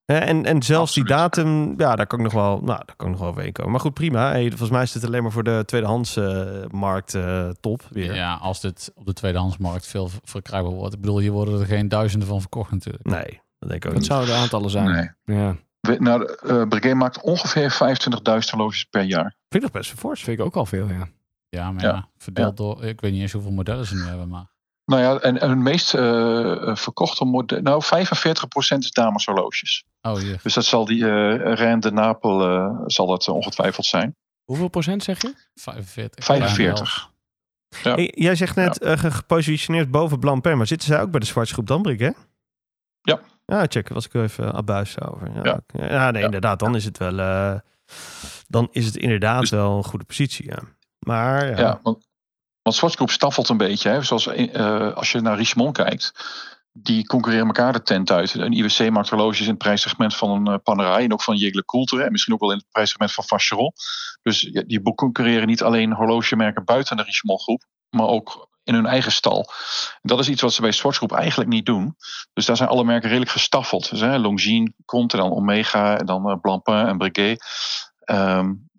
Hè, 0.04 0.18
En, 0.18 0.44
en 0.44 0.62
zelfs 0.62 0.94
die 0.94 1.04
datum, 1.04 1.74
ja, 1.80 1.96
daar 1.96 2.06
kan 2.06 2.18
ik 2.18 2.24
nog 2.24 2.32
wel, 2.32 2.50
nou, 2.60 2.82
daar 2.86 2.96
kan 2.96 3.06
ik 3.06 3.12
nog 3.12 3.20
wel 3.20 3.28
overheen 3.28 3.52
komen. 3.52 3.70
Maar 3.70 3.80
goed, 3.80 3.94
prima. 3.94 4.30
Hey, 4.30 4.48
volgens 4.48 4.70
mij 4.70 4.82
is 4.82 4.92
dit 4.92 5.04
alleen 5.04 5.22
maar 5.22 5.32
voor 5.32 5.42
de 5.44 5.62
tweedehands 5.66 6.16
eh, 6.16 6.46
markt 6.70 7.14
eh, 7.14 7.48
top 7.60 7.82
weer. 7.90 8.14
ja, 8.14 8.34
als 8.34 8.60
dit 8.60 8.92
op 8.94 9.06
de 9.06 9.12
tweedehandsmarkt 9.12 9.86
veel 9.86 10.10
verkrijgbaar 10.24 10.72
wordt. 10.72 10.94
Ik 10.94 11.00
bedoel, 11.00 11.18
hier 11.18 11.32
worden 11.32 11.60
er 11.60 11.66
geen 11.66 11.88
duizenden 11.88 12.28
van 12.28 12.40
verkocht 12.40 12.70
natuurlijk. 12.70 13.04
Nee, 13.04 13.40
dat 13.58 13.68
denk 13.68 13.84
ik 13.84 13.86
ook 13.86 13.92
Wat 13.92 14.00
niet. 14.02 14.06
zouden 14.06 14.34
de 14.34 14.40
aantallen 14.40 14.70
zijn? 14.70 14.90
Nee. 15.24 15.36
Ja, 15.38 15.56
We- 15.82 15.96
Nou, 15.98 16.36
uh, 16.44 16.68
Breguet 16.68 16.94
maakt 16.94 17.20
ongeveer 17.20 17.70
25.000 17.72 18.50
horloges 18.50 18.84
per 18.84 19.02
jaar. 19.02 19.34
Vind 19.48 19.54
ik 19.54 19.60
nog 19.62 19.70
best 19.70 19.88
wel 19.92 19.98
fors. 20.00 20.18
dat 20.18 20.28
vind 20.28 20.38
ik 20.38 20.44
ook 20.44 20.56
al 20.56 20.66
veel, 20.66 20.88
ja. 20.88 21.08
Ja, 21.48 21.72
maar 21.72 21.82
Ja. 21.82 21.88
ja, 21.92 22.08
verdeeld 22.16 22.56
door... 22.56 22.84
Ik 22.84 23.00
weet 23.00 23.12
niet 23.12 23.20
eens 23.20 23.32
hoeveel 23.32 23.50
modellen 23.50 23.86
ze 23.86 23.94
nu 23.94 24.02
hebben, 24.02 24.28
maar... 24.28 24.50
Nou 24.84 25.02
ja, 25.02 25.18
en, 25.18 25.40
en 25.40 25.50
het 25.50 25.58
meest 25.58 25.94
eh, 25.94 26.74
verkochte 26.76 27.24
model... 27.24 27.60
Nou, 27.60 27.82
45% 27.84 28.78
is 28.78 28.90
dameshorloges. 28.90 29.84
Oh, 30.02 30.16
hier. 30.16 30.40
Dus 30.42 30.54
dat 30.54 30.64
zal 30.64 30.84
die 30.84 31.04
eh 31.04 31.54
Rijn 31.54 31.80
de 31.80 31.90
Napel 31.92 32.38
zal 32.86 33.06
dat 33.06 33.28
ongetwijfeld 33.28 33.86
zijn. 33.86 34.16
Hoeveel 34.44 34.68
procent 34.68 35.02
zeg 35.02 35.22
je? 35.22 35.34
45. 35.54 36.24
45. 36.24 37.10
Ja. 37.82 37.94
Hey, 37.94 38.12
jij 38.14 38.34
zegt 38.34 38.56
net 38.56 38.78
eh, 38.78 38.98
ge- 38.98 39.10
gepositioneerd 39.10 39.90
boven 39.90 40.18
Blancpain, 40.18 40.56
maar 40.56 40.66
zitten 40.66 40.88
zij 40.88 41.00
ook 41.00 41.10
bij 41.10 41.20
de 41.20 41.26
Zwartsgroep 41.26 41.66
Dambrik, 41.66 41.98
hè? 42.00 42.10
Ja. 43.02 43.20
Ja, 43.52 43.64
check. 43.68 43.88
Was 43.88 44.04
ik 44.06 44.12
wel 44.12 44.22
even 44.22 44.52
abuis 44.52 45.00
over. 45.00 45.30
Ja, 45.44 45.60
Ja. 45.88 46.10
nee, 46.10 46.22
inderdaad. 46.22 46.58
Dan 46.58 46.74
is 46.74 46.84
het 46.84 46.98
wel... 46.98 47.18
eh, 47.18 47.54
dan 48.48 48.68
is 48.70 48.86
het 48.86 48.96
inderdaad 48.96 49.40
Dus- 49.40 49.50
wel 49.50 49.76
een 49.76 49.84
goede 49.84 50.04
positie, 50.04 50.46
ja. 50.46 50.58
Maar 50.98 51.46
ja, 51.50 51.58
Ja, 51.58 51.80
want, 51.82 52.06
want 52.62 52.76
Schwarzkopf 52.76 53.12
staffelt 53.12 53.48
een 53.48 53.56
beetje. 53.56 53.88
Hè? 53.88 54.02
Zoals 54.02 54.26
eh, 54.26 54.92
als 54.94 55.12
je 55.12 55.20
naar 55.20 55.36
Richemont 55.36 55.76
kijkt. 55.76 56.12
Die 56.74 57.06
concurreren 57.06 57.46
elkaar 57.46 57.72
de 57.72 57.82
tent 57.82 58.10
uit. 58.10 58.34
Een 58.34 58.52
IWC 58.52 58.90
maakt 58.90 59.08
horloges 59.08 59.40
in 59.40 59.48
het 59.48 59.58
prijssegment 59.58 60.16
van 60.16 60.30
een 60.30 60.52
uh, 60.52 60.58
Panerai. 60.62 61.04
En 61.04 61.12
ook 61.12 61.22
van 61.22 61.36
Jegle 61.36 61.64
Coulter. 61.64 62.00
En 62.00 62.12
misschien 62.12 62.34
ook 62.34 62.40
wel 62.40 62.50
in 62.50 62.56
het 62.56 62.66
prijssegment 62.70 63.12
van 63.12 63.24
Vacheron. 63.24 63.72
Dus 64.22 64.40
die 64.66 64.82
concurreren 64.94 65.46
niet 65.46 65.62
alleen 65.62 65.92
horlogemerken 65.92 66.64
buiten 66.64 66.96
de 66.96 67.02
Richemont 67.02 67.42
groep. 67.42 67.64
Maar 67.90 68.06
ook 68.06 68.48
in 68.64 68.74
hun 68.74 68.86
eigen 68.86 69.12
stal. 69.12 69.52
Dat 70.02 70.18
is 70.18 70.28
iets 70.28 70.42
wat 70.42 70.52
ze 70.52 70.60
bij 70.60 70.72
Schwarzkopf 70.72 71.12
eigenlijk 71.12 71.50
niet 71.50 71.66
doen. 71.66 71.96
Dus 72.32 72.46
daar 72.46 72.56
zijn 72.56 72.68
alle 72.68 72.84
merken 72.84 73.08
redelijk 73.08 73.30
gestaffeld. 73.30 73.90
Dus 73.90 74.00
hè, 74.00 74.18
Longines 74.18 74.70
komt 74.84 75.12
en 75.12 75.18
dan 75.18 75.32
Omega. 75.32 75.98
En 75.98 76.06
dan 76.06 76.30
uh, 76.30 76.36
Blancpain 76.40 76.86
en 76.86 76.98
Breguet. 76.98 77.44
Um, 78.04 78.70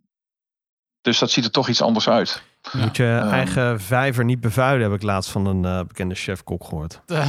dus 1.02 1.20
dat 1.20 1.32
ziet 1.32 1.46
er 1.46 1.52
toch 1.52 1.68
iets 1.68 1.82
anders 1.82 2.10
uit. 2.10 2.44
Je 2.72 2.78
moet 2.78 2.98
je 2.98 3.04
Um, 3.04 3.32
eigen 3.32 3.82
vijver 3.82 4.26
niet 4.26 4.40
bevuilen, 4.42 4.90
heb 4.90 5.00
ik 5.00 5.06
laatst 5.06 5.32
van 5.32 5.46
een 5.46 5.64
uh, 5.64 5.80
bekende 5.88 6.16
chef-kok 6.16 6.64
gehoord. 6.64 7.02
Ja, 7.06 7.26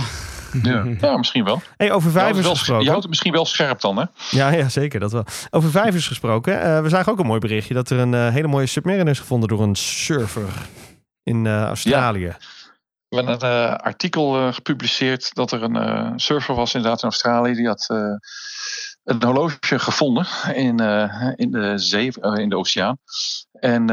ja 1.01 1.17
misschien 1.17 1.45
wel. 1.45 1.63
Hey, 1.77 1.93
over 1.93 2.11
vijvers 2.11 2.37
je 2.37 2.43
wel, 2.43 2.55
gesproken. 2.55 2.83
Je 2.83 2.89
houdt 2.89 3.03
het 3.03 3.11
misschien 3.11 3.33
wel 3.33 3.45
scherp 3.45 3.81
dan, 3.81 3.97
hè? 3.97 4.05
Ja, 4.31 4.49
ja 4.49 4.69
zeker. 4.69 5.01
Dat 5.01 5.13
wel. 5.13 5.25
Over 5.51 5.71
vijvers 5.71 6.07
gesproken. 6.07 6.55
Uh, 6.55 6.81
we 6.81 6.89
zagen 6.89 7.13
ook 7.13 7.19
een 7.19 7.27
mooi 7.27 7.41
berichtje 7.41 7.75
dat 7.75 7.91
er 7.91 7.99
een 7.99 8.13
uh, 8.13 8.29
hele 8.29 8.49
mooie 8.49 8.67
submariner 8.67 9.13
is 9.13 9.19
gevonden 9.19 9.49
door 9.49 9.63
een 9.63 9.75
surfer 9.75 10.49
in 11.25 11.45
uh, 11.45 11.63
Australië. 11.63 12.25
Ja. 12.25 12.37
We 13.09 13.17
hebben 13.17 13.51
een 13.51 13.71
uh, 13.71 13.77
artikel 13.77 14.53
gepubliceerd 14.53 15.35
dat 15.35 15.53
er 15.53 15.63
een 15.63 16.21
surfer 16.21 16.55
was 16.55 16.75
inderdaad 16.75 17.03
in 17.03 17.09
Australië. 17.09 17.55
Die 17.55 17.67
had 17.67 17.89
uh, 17.93 17.99
een 19.05 19.23
horloge 19.23 19.79
gevonden 19.79 20.27
in, 20.55 20.81
uh, 20.81 21.33
in 21.35 21.51
de 21.51 21.79
zee, 21.79 22.13
in 22.21 22.49
de 22.49 22.57
oceaan. 22.57 22.99
En 23.53 23.91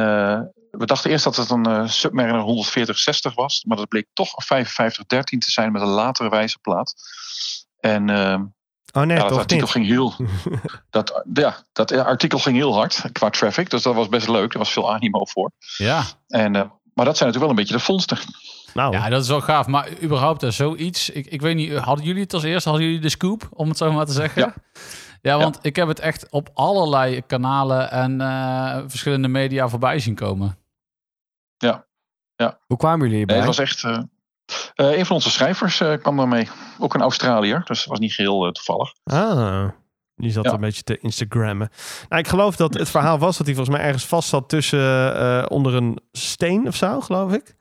we 0.72 0.86
dachten 0.86 1.12
eerst 1.12 1.24
dat 1.24 1.36
het 1.36 1.50
een 1.50 1.70
uh, 1.70 1.88
Submariner 1.88 2.42
14060 2.42 3.36
was, 3.36 3.64
maar 3.68 3.78
dat 3.78 3.88
bleek 3.88 4.08
toch 4.14 4.38
een 4.38 4.44
5513 4.44 5.40
te 5.40 5.52
zijn 5.52 5.72
met 5.72 5.82
een 5.82 5.88
latere 5.88 6.30
wijzerplaat. 6.30 6.94
En 7.80 8.08
uh, 8.10 8.40
oh 8.92 9.04
nee, 9.04 9.18
ja, 9.18 9.28
dat 9.28 9.38
artikel 9.38 9.66
niet. 9.66 9.72
ging 9.72 9.86
heel. 9.86 10.14
dat, 10.90 11.24
ja, 11.34 11.64
dat 11.72 11.92
artikel 11.92 12.40
ging 12.40 12.56
heel 12.56 12.74
hard 12.74 13.04
qua 13.12 13.30
traffic, 13.30 13.70
dus 13.70 13.84
dat 13.84 13.96
was 13.96 14.10
best 14.10 14.28
leuk. 14.28 14.54
Er 14.54 14.60
was 14.60 14.72
veel 14.72 14.94
animo 14.94 15.26
voor. 15.26 15.52
Ja. 15.78 16.04
En, 16.28 16.56
uh, 16.56 16.64
maar 16.94 17.06
dat 17.06 17.18
zijn 17.18 17.30
natuurlijk 17.30 17.40
wel 17.40 17.50
een 17.50 17.56
beetje 17.56 17.74
de 17.74 17.80
vondsten. 17.80 18.18
Nou. 18.74 18.94
Ja, 18.94 19.10
dat 19.10 19.22
is 19.22 19.28
wel 19.28 19.42
gaaf. 19.42 19.68
Maar 19.68 19.90
überhaupt 20.02 20.42
er 20.42 20.54
zoiets. 20.54 21.10
Ik, 21.10 21.26
ik 21.26 21.42
weet 21.42 21.56
niet, 21.56 21.74
hadden 21.78 22.06
jullie 22.06 22.22
het 22.22 22.34
als 22.34 22.44
eerste? 22.44 22.70
Hadden 22.70 22.88
jullie 22.88 23.02
de 23.02 23.10
scoop, 23.10 23.50
om 23.54 23.68
het 23.68 23.78
zo 23.78 23.92
maar 23.92 24.06
te 24.06 24.12
zeggen? 24.12 24.42
Ja. 24.42 24.54
Ja, 25.22 25.38
want 25.38 25.56
ja. 25.56 25.62
ik 25.62 25.76
heb 25.76 25.88
het 25.88 26.00
echt 26.00 26.30
op 26.30 26.50
allerlei 26.54 27.22
kanalen 27.22 27.92
en 27.92 28.20
uh, 28.20 28.78
verschillende 28.88 29.28
media 29.28 29.70
voorbij 29.70 30.00
zien 30.00 30.16
komen. 30.16 30.58
Ja. 31.58 31.86
ja. 32.36 32.60
Hoe 32.66 32.78
kwamen 32.78 33.00
jullie 33.00 33.16
hierbij? 33.16 33.36
Nee, 33.36 33.46
het 33.46 33.56
was 33.56 33.66
echt... 33.66 33.84
Uh, 33.84 33.92
uh, 34.76 34.98
een 34.98 35.06
van 35.06 35.16
onze 35.16 35.30
schrijvers 35.30 35.80
uh, 35.80 35.94
kwam 35.94 36.18
daarmee. 36.18 36.50
Ook 36.80 36.94
een 36.94 37.02
Australiër, 37.02 37.64
dus 37.66 37.80
het 37.80 37.90
was 37.90 38.00
niet 38.00 38.14
geheel 38.14 38.52
toevallig. 38.52 38.94
Ah, 39.04 39.70
die 40.22 40.32
zat 40.32 40.46
ja. 40.46 40.52
een 40.52 40.60
beetje 40.60 40.84
te 40.84 40.98
Instagrammen. 40.98 41.70
Nou, 42.10 42.22
ik 42.22 42.28
geloof 42.28 42.56
dat 42.56 42.74
het 42.74 42.90
verhaal 42.90 43.20
was 43.20 43.38
dat 43.38 43.46
hij 43.46 43.56
volgens 43.56 43.78
mij 43.78 43.86
ergens 43.86 44.06
vast 44.06 44.30
zat 44.30 44.50
tussen 44.50 44.80
uh, 45.22 45.46
onder 45.48 45.76
een 45.76 46.00
steen 46.12 46.68
of 46.68 46.76
zo, 46.76 47.02
geloof 47.02 47.34
ik. 47.34 47.56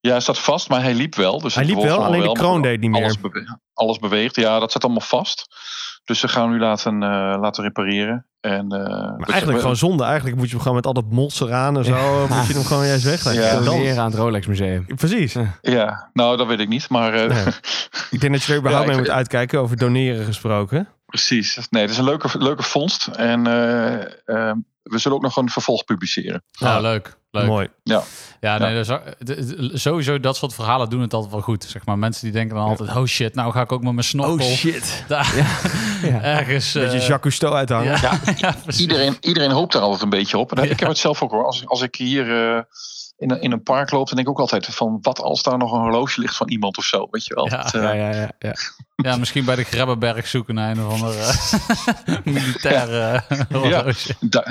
Ja, 0.00 0.10
hij 0.10 0.20
zat 0.20 0.38
vast, 0.38 0.68
maar 0.68 0.82
hij 0.82 0.94
liep 0.94 1.14
wel. 1.14 1.40
Dus 1.40 1.54
hij 1.54 1.64
liep 1.64 1.82
wel, 1.82 2.04
alleen 2.04 2.22
wel, 2.22 2.34
de 2.34 2.40
kroon 2.40 2.62
deed 2.62 2.80
niet 2.80 2.90
meer. 2.90 3.02
Alles, 3.02 3.20
bewe 3.20 3.58
alles, 3.74 3.98
beweegt, 3.98 4.36
ja, 4.36 4.58
dat 4.58 4.72
zat 4.72 4.84
allemaal 4.84 5.00
vast. 5.00 5.46
Dus 6.04 6.20
ze 6.20 6.28
gaan 6.28 6.50
nu 6.50 6.58
laten, 6.58 6.94
uh, 6.94 7.36
laten 7.40 7.64
repareren. 7.64 8.26
En, 8.40 8.64
uh, 8.64 8.78
maar 9.18 9.28
eigenlijk 9.28 9.60
gewoon 9.60 9.76
zonde. 9.76 10.04
Eigenlijk 10.04 10.36
moet 10.36 10.46
je 10.46 10.52
hem 10.52 10.60
gewoon 10.60 10.76
met 10.76 10.86
al 10.86 10.92
dat 10.92 11.10
mols 11.10 11.40
eraan 11.40 11.76
en 11.76 11.84
zo, 11.84 11.94
ja. 11.94 12.36
moet 12.36 12.46
je 12.46 12.52
hem 12.52 12.64
gewoon 12.64 12.86
juist 12.86 13.04
wegleggen. 13.04 13.42
Ja, 13.42 13.60
dan 13.60 13.98
aan 13.98 14.10
het 14.10 14.14
Rolex 14.14 14.46
Museum. 14.46 14.86
Precies. 14.86 15.32
Ja. 15.32 15.58
ja, 15.60 16.10
nou 16.12 16.36
dat 16.36 16.46
weet 16.46 16.60
ik 16.60 16.68
niet, 16.68 16.88
maar... 16.88 17.14
Uh, 17.14 17.44
nee. 17.44 17.44
ik 18.10 18.20
denk 18.20 18.32
dat 18.32 18.42
je 18.42 18.52
er 18.52 18.58
überhaupt 18.58 18.86
ja, 18.86 18.92
mee 18.92 19.02
moet 19.02 19.10
uitkijken, 19.10 19.60
over 19.60 19.76
doneren 19.76 20.24
gesproken. 20.24 20.88
Precies. 21.12 21.58
Nee, 21.70 21.82
het 21.82 21.90
is 21.90 21.98
een 21.98 22.04
leuke, 22.04 22.38
leuke 22.38 22.62
vondst. 22.62 23.06
En 23.06 23.38
uh, 23.38 23.44
we 24.82 24.98
zullen 24.98 25.16
ook 25.16 25.22
nog 25.22 25.36
een 25.36 25.50
vervolg 25.50 25.84
publiceren. 25.84 26.42
Ja, 26.50 26.80
leuk. 26.80 27.16
Leuk. 27.30 27.46
Mooi. 27.46 27.68
Ja. 27.82 28.02
Ja, 28.40 28.58
nee, 28.58 28.84
dus, 29.18 29.82
sowieso 29.82 30.20
dat 30.20 30.36
soort 30.36 30.54
verhalen 30.54 30.90
doen 30.90 31.00
het 31.00 31.14
altijd 31.14 31.32
wel 31.32 31.40
goed. 31.40 31.64
Zeg 31.64 31.86
maar 31.86 31.98
mensen 31.98 32.24
die 32.24 32.32
denken 32.32 32.56
dan 32.56 32.66
altijd, 32.66 32.96
oh 32.96 33.04
shit, 33.04 33.34
nou 33.34 33.52
ga 33.52 33.60
ik 33.60 33.72
ook 33.72 33.82
met 33.82 33.92
mijn 33.92 34.04
snorkel. 34.04 34.46
Oh 34.46 34.52
shit. 34.52 35.04
Daar, 35.08 35.36
ja. 35.36 35.46
ja. 36.08 36.22
Ergens. 36.22 36.72
Beetje 36.72 36.96
uh, 36.96 37.06
Jacques 37.06 37.20
Cousteau 37.20 37.54
uithangen. 37.54 38.00
Ja, 38.00 38.20
ja 38.36 38.54
iedereen, 38.78 39.16
iedereen 39.20 39.50
hoopt 39.50 39.72
daar 39.72 39.82
altijd 39.82 40.02
een 40.02 40.08
beetje 40.08 40.38
op. 40.38 40.52
En 40.52 40.70
ik 40.70 40.80
heb 40.80 40.88
het 40.88 40.98
zelf 40.98 41.22
ook 41.22 41.30
hoor. 41.30 41.44
Als, 41.44 41.66
als 41.66 41.82
ik 41.82 41.94
hier 41.94 42.26
uh, 42.26 42.60
in, 43.16 43.30
een, 43.30 43.40
in 43.40 43.52
een 43.52 43.62
park 43.62 43.90
loop, 43.90 44.06
dan 44.06 44.16
denk 44.16 44.28
ik 44.28 44.34
ook 44.34 44.40
altijd 44.40 44.66
van, 44.66 44.98
wat 45.02 45.20
als 45.20 45.42
daar 45.42 45.58
nog 45.58 45.72
een 45.72 45.80
horloge 45.80 46.20
ligt 46.20 46.36
van 46.36 46.48
iemand 46.48 46.78
of 46.78 46.84
zo, 46.84 47.08
weet 47.10 47.24
je 47.24 47.34
wel. 47.34 47.48
Ja, 47.48 47.74
uh, 47.74 47.82
ja, 47.82 47.92
ja, 47.92 48.10
ja, 48.14 48.30
ja. 48.38 48.54
Ja, 48.96 49.16
misschien 49.16 49.44
bij 49.44 49.56
de 49.56 49.64
Grebbeberg 49.64 50.26
zoeken 50.26 50.54
naar 50.54 50.70
een 50.70 50.86
of 50.86 50.92
andere 50.92 51.18
uh, 52.06 52.16
militaire 52.34 53.24
ja. 53.28 53.46
horloge. 53.50 54.14
Du 54.20 54.42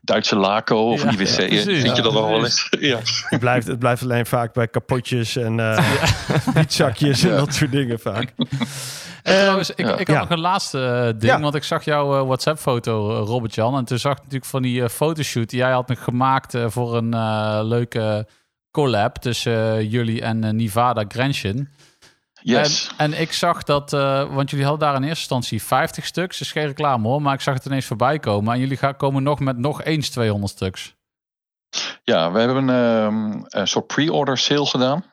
Duitse 0.00 0.36
Laco 0.36 0.92
of 0.92 1.02
ja, 1.02 1.10
IWC, 1.10 1.38
ja, 1.38 1.62
vind 1.62 1.96
je 1.96 2.02
dat 2.02 2.12
nog 2.12 2.28
wel 2.28 2.44
eens? 2.44 2.68
Ja. 2.80 2.98
Het, 3.28 3.40
blijft, 3.40 3.66
het 3.66 3.78
blijft 3.78 4.02
alleen 4.02 4.26
vaak 4.26 4.52
bij 4.52 4.68
kapotjes 4.68 5.36
en 5.36 5.58
uh, 5.58 5.78
zakjes 6.68 7.22
en 7.22 7.36
dat 7.36 7.54
soort 7.54 7.72
dingen 7.72 8.00
vaak. 8.00 8.32
Trouwens, 9.22 9.70
ik, 9.70 9.88
ik 9.98 10.08
had 10.08 10.18
nog 10.18 10.30
een 10.30 10.40
laatste 10.40 11.14
ding, 11.18 11.40
want 11.40 11.54
ik 11.54 11.64
zag 11.64 11.84
jouw 11.84 12.20
uh, 12.20 12.26
WhatsApp-foto, 12.26 13.24
Robert-Jan. 13.24 13.76
En 13.76 13.84
toen 13.84 13.98
zag 13.98 14.12
ik 14.12 14.18
natuurlijk 14.18 14.50
van 14.50 14.62
die 14.62 14.88
fotoshoot 14.88 15.50
die 15.50 15.58
jij 15.58 15.72
had 15.72 15.88
nog 15.88 16.04
gemaakt 16.04 16.54
voor 16.66 16.96
een 16.96 17.14
leuke 17.64 18.26
collab 18.70 19.16
tussen 19.16 19.88
jullie 19.88 20.22
en 20.22 20.56
Nevada 20.56 21.04
Grenchen. 21.08 21.68
Yes. 22.42 22.90
En, 22.96 23.12
en, 23.12 23.20
ik 23.20 23.32
zag 23.32 23.62
dat, 23.62 23.92
uh, 23.92 24.34
want 24.34 24.50
jullie 24.50 24.66
hadden 24.66 24.88
daar 24.88 24.96
in 24.96 25.02
eerste 25.02 25.20
instantie 25.20 25.62
50 25.62 26.06
stuks. 26.06 26.38
Dat 26.38 26.46
is 26.46 26.52
geen 26.52 26.66
reclame 26.66 27.08
hoor, 27.08 27.22
maar 27.22 27.34
ik 27.34 27.40
zag 27.40 27.54
het 27.54 27.64
ineens 27.64 27.86
voorbij 27.86 28.18
komen. 28.18 28.52
En 28.54 28.60
jullie 28.60 28.76
gaan 28.76 28.96
komen 28.96 29.22
nog 29.22 29.40
met 29.40 29.58
nog 29.58 29.82
eens 29.82 30.10
200 30.10 30.52
stuks. 30.52 30.94
Ja, 32.02 32.32
we 32.32 32.38
hebben 32.38 32.68
een, 32.68 33.44
een 33.48 33.68
soort 33.68 33.86
pre-order 33.86 34.38
sale 34.38 34.66
gedaan 34.66 35.04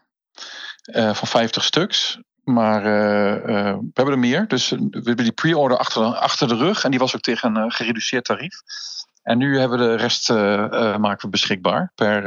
uh, 0.86 1.14
van 1.14 1.28
50 1.28 1.64
stuks. 1.64 2.20
Maar 2.54 2.80
uh, 2.80 3.44
we 3.74 3.90
hebben 3.94 4.14
er 4.14 4.20
meer. 4.20 4.48
Dus 4.48 4.70
we 4.70 4.88
hebben 4.92 5.24
die 5.24 5.32
pre-order 5.32 5.78
achter, 5.78 6.04
achter 6.04 6.48
de 6.48 6.56
rug. 6.56 6.84
En 6.84 6.90
die 6.92 7.00
was 7.00 7.16
ook 7.16 7.22
tegen 7.22 7.56
een 7.56 7.72
gereduceerd 7.72 8.26
tarief. 8.26 8.62
En 9.24 9.38
nu 9.38 9.60
hebben 9.60 9.80
we 9.80 9.86
de 9.86 9.96
rest 9.96 10.30
maken 11.00 11.20
we 11.20 11.30
beschikbaar. 11.30 11.92
Per, 11.96 12.24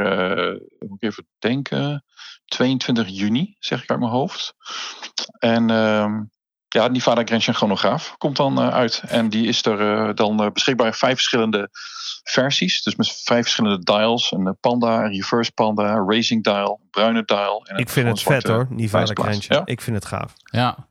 moet 0.78 1.02
ik 1.02 1.08
even 1.08 1.26
denken, 1.38 2.04
22 2.44 3.08
juni, 3.08 3.56
zeg 3.58 3.82
ik 3.82 3.90
uit 3.90 3.98
mijn 3.98 4.10
hoofd. 4.10 4.54
En 5.38 5.70
uh, 5.70 6.18
ja, 6.72 6.88
Nivada 6.88 7.22
Grenchen 7.24 7.54
chronograaf 7.54 8.14
komt 8.18 8.36
dan 8.36 8.60
eh, 8.60 8.68
uit. 8.68 9.02
En 9.08 9.28
die 9.28 9.46
is 9.46 9.64
er 9.64 9.80
eh, 9.80 10.14
dan 10.14 10.42
eh, 10.42 10.50
beschikbaar 10.50 10.86
in 10.86 10.92
vijf 10.92 11.14
verschillende 11.14 11.68
versies. 12.22 12.82
Dus 12.82 12.96
met 12.96 13.20
vijf 13.24 13.42
verschillende 13.42 13.84
dials. 13.84 14.32
Een 14.32 14.56
Panda, 14.60 15.04
een 15.04 15.12
reverse 15.12 15.52
Panda, 15.52 15.94
een 15.94 16.10
racing 16.10 16.44
dial, 16.44 16.80
een 16.82 16.90
bruine 16.90 17.22
dial. 17.24 17.64
En 17.64 17.76
Ik 17.76 17.88
vind 17.88 18.08
het 18.08 18.22
vet 18.22 18.46
hoor, 18.46 18.66
Nivada. 18.70 19.32
Ja. 19.38 19.62
Ik 19.64 19.80
vind 19.80 19.96
het 19.96 20.04
gaaf. 20.04 20.32
Ja. 20.44 20.90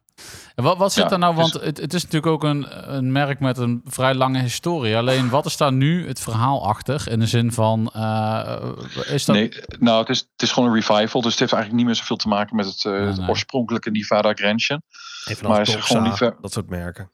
En 0.55 0.63
wat, 0.63 0.77
wat 0.77 0.93
zit 0.93 1.03
Ja, 1.03 1.11
er 1.11 1.19
nou? 1.19 1.35
Want 1.35 1.53
dus- 1.53 1.63
het, 1.63 1.77
het 1.77 1.93
is 1.93 2.03
natuurlijk 2.03 2.31
ook 2.31 2.43
een, 2.43 2.93
een 2.95 3.11
merk 3.11 3.39
met 3.39 3.57
een 3.57 3.81
vrij 3.85 4.13
lange 4.13 4.39
historie. 4.39 4.97
Alleen 4.97 5.29
wat 5.29 5.45
is 5.45 5.57
daar 5.57 5.73
nu 5.73 6.07
het 6.07 6.19
verhaal 6.19 6.67
achter? 6.67 7.11
In 7.11 7.19
de 7.19 7.27
zin 7.27 7.51
van, 7.51 7.91
eh, 7.93 8.61
is 9.07 9.25
dat... 9.25 9.35
Nee, 9.35 9.51
nou, 9.79 9.99
het 9.99 10.09
is, 10.09 10.19
het 10.19 10.41
is 10.41 10.51
gewoon 10.51 10.69
een 10.69 10.75
revival. 10.75 11.21
Dus 11.21 11.31
het 11.31 11.39
heeft 11.39 11.53
eigenlijk 11.53 11.73
niet 11.73 11.85
meer 11.85 11.95
zoveel 11.95 12.15
te 12.15 12.27
maken 12.27 12.55
met 12.55 12.65
het, 12.65 12.85
eh, 12.85 13.05
het 13.05 13.17
nee. 13.17 13.29
oorspronkelijke 13.29 13.91
Nivada 13.91 14.33
Grenchen. 14.33 14.83
Even 15.25 15.47
Maar 15.49 15.65
Doxa, 15.65 15.99
liever- 15.99 16.35
dat 16.41 16.51
soort 16.51 16.69
merken. 16.69 17.11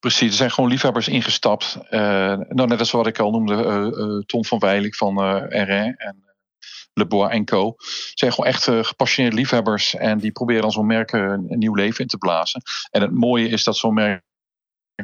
Precies, 0.00 0.30
er 0.30 0.36
zijn 0.36 0.50
gewoon 0.50 0.70
liefhebbers 0.70 1.08
ingestapt. 1.08 1.78
Eh, 1.88 2.00
nou, 2.48 2.66
net 2.66 2.78
als 2.78 2.90
wat 2.90 3.06
ik 3.06 3.18
al 3.18 3.30
noemde, 3.30 3.54
eh, 3.54 3.86
eh, 3.86 4.22
Tom 4.26 4.44
van 4.44 4.58
Weilik 4.58 4.94
van 4.94 5.18
eh 5.22 5.62
RN 5.64 5.94
en 5.96 6.22
Le 6.92 7.06
Bois 7.06 7.30
en 7.30 7.44
Co. 7.44 7.74
zijn 8.14 8.32
gewoon 8.32 8.50
echt 8.50 8.62
gepassioneerde 8.64 9.36
liefhebbers. 9.38 9.94
En 9.94 10.18
die 10.18 10.32
proberen 10.32 10.62
dan 10.62 10.72
zo'n 10.72 10.86
merk 10.86 11.12
een 11.12 11.46
nieuw 11.48 11.74
leven 11.74 12.00
in 12.00 12.06
te 12.06 12.18
blazen. 12.18 12.62
En 12.90 13.00
het 13.00 13.12
mooie 13.12 13.48
is 13.48 13.64
dat 13.64 13.76
zo'n 13.76 13.94
merk 13.94 14.22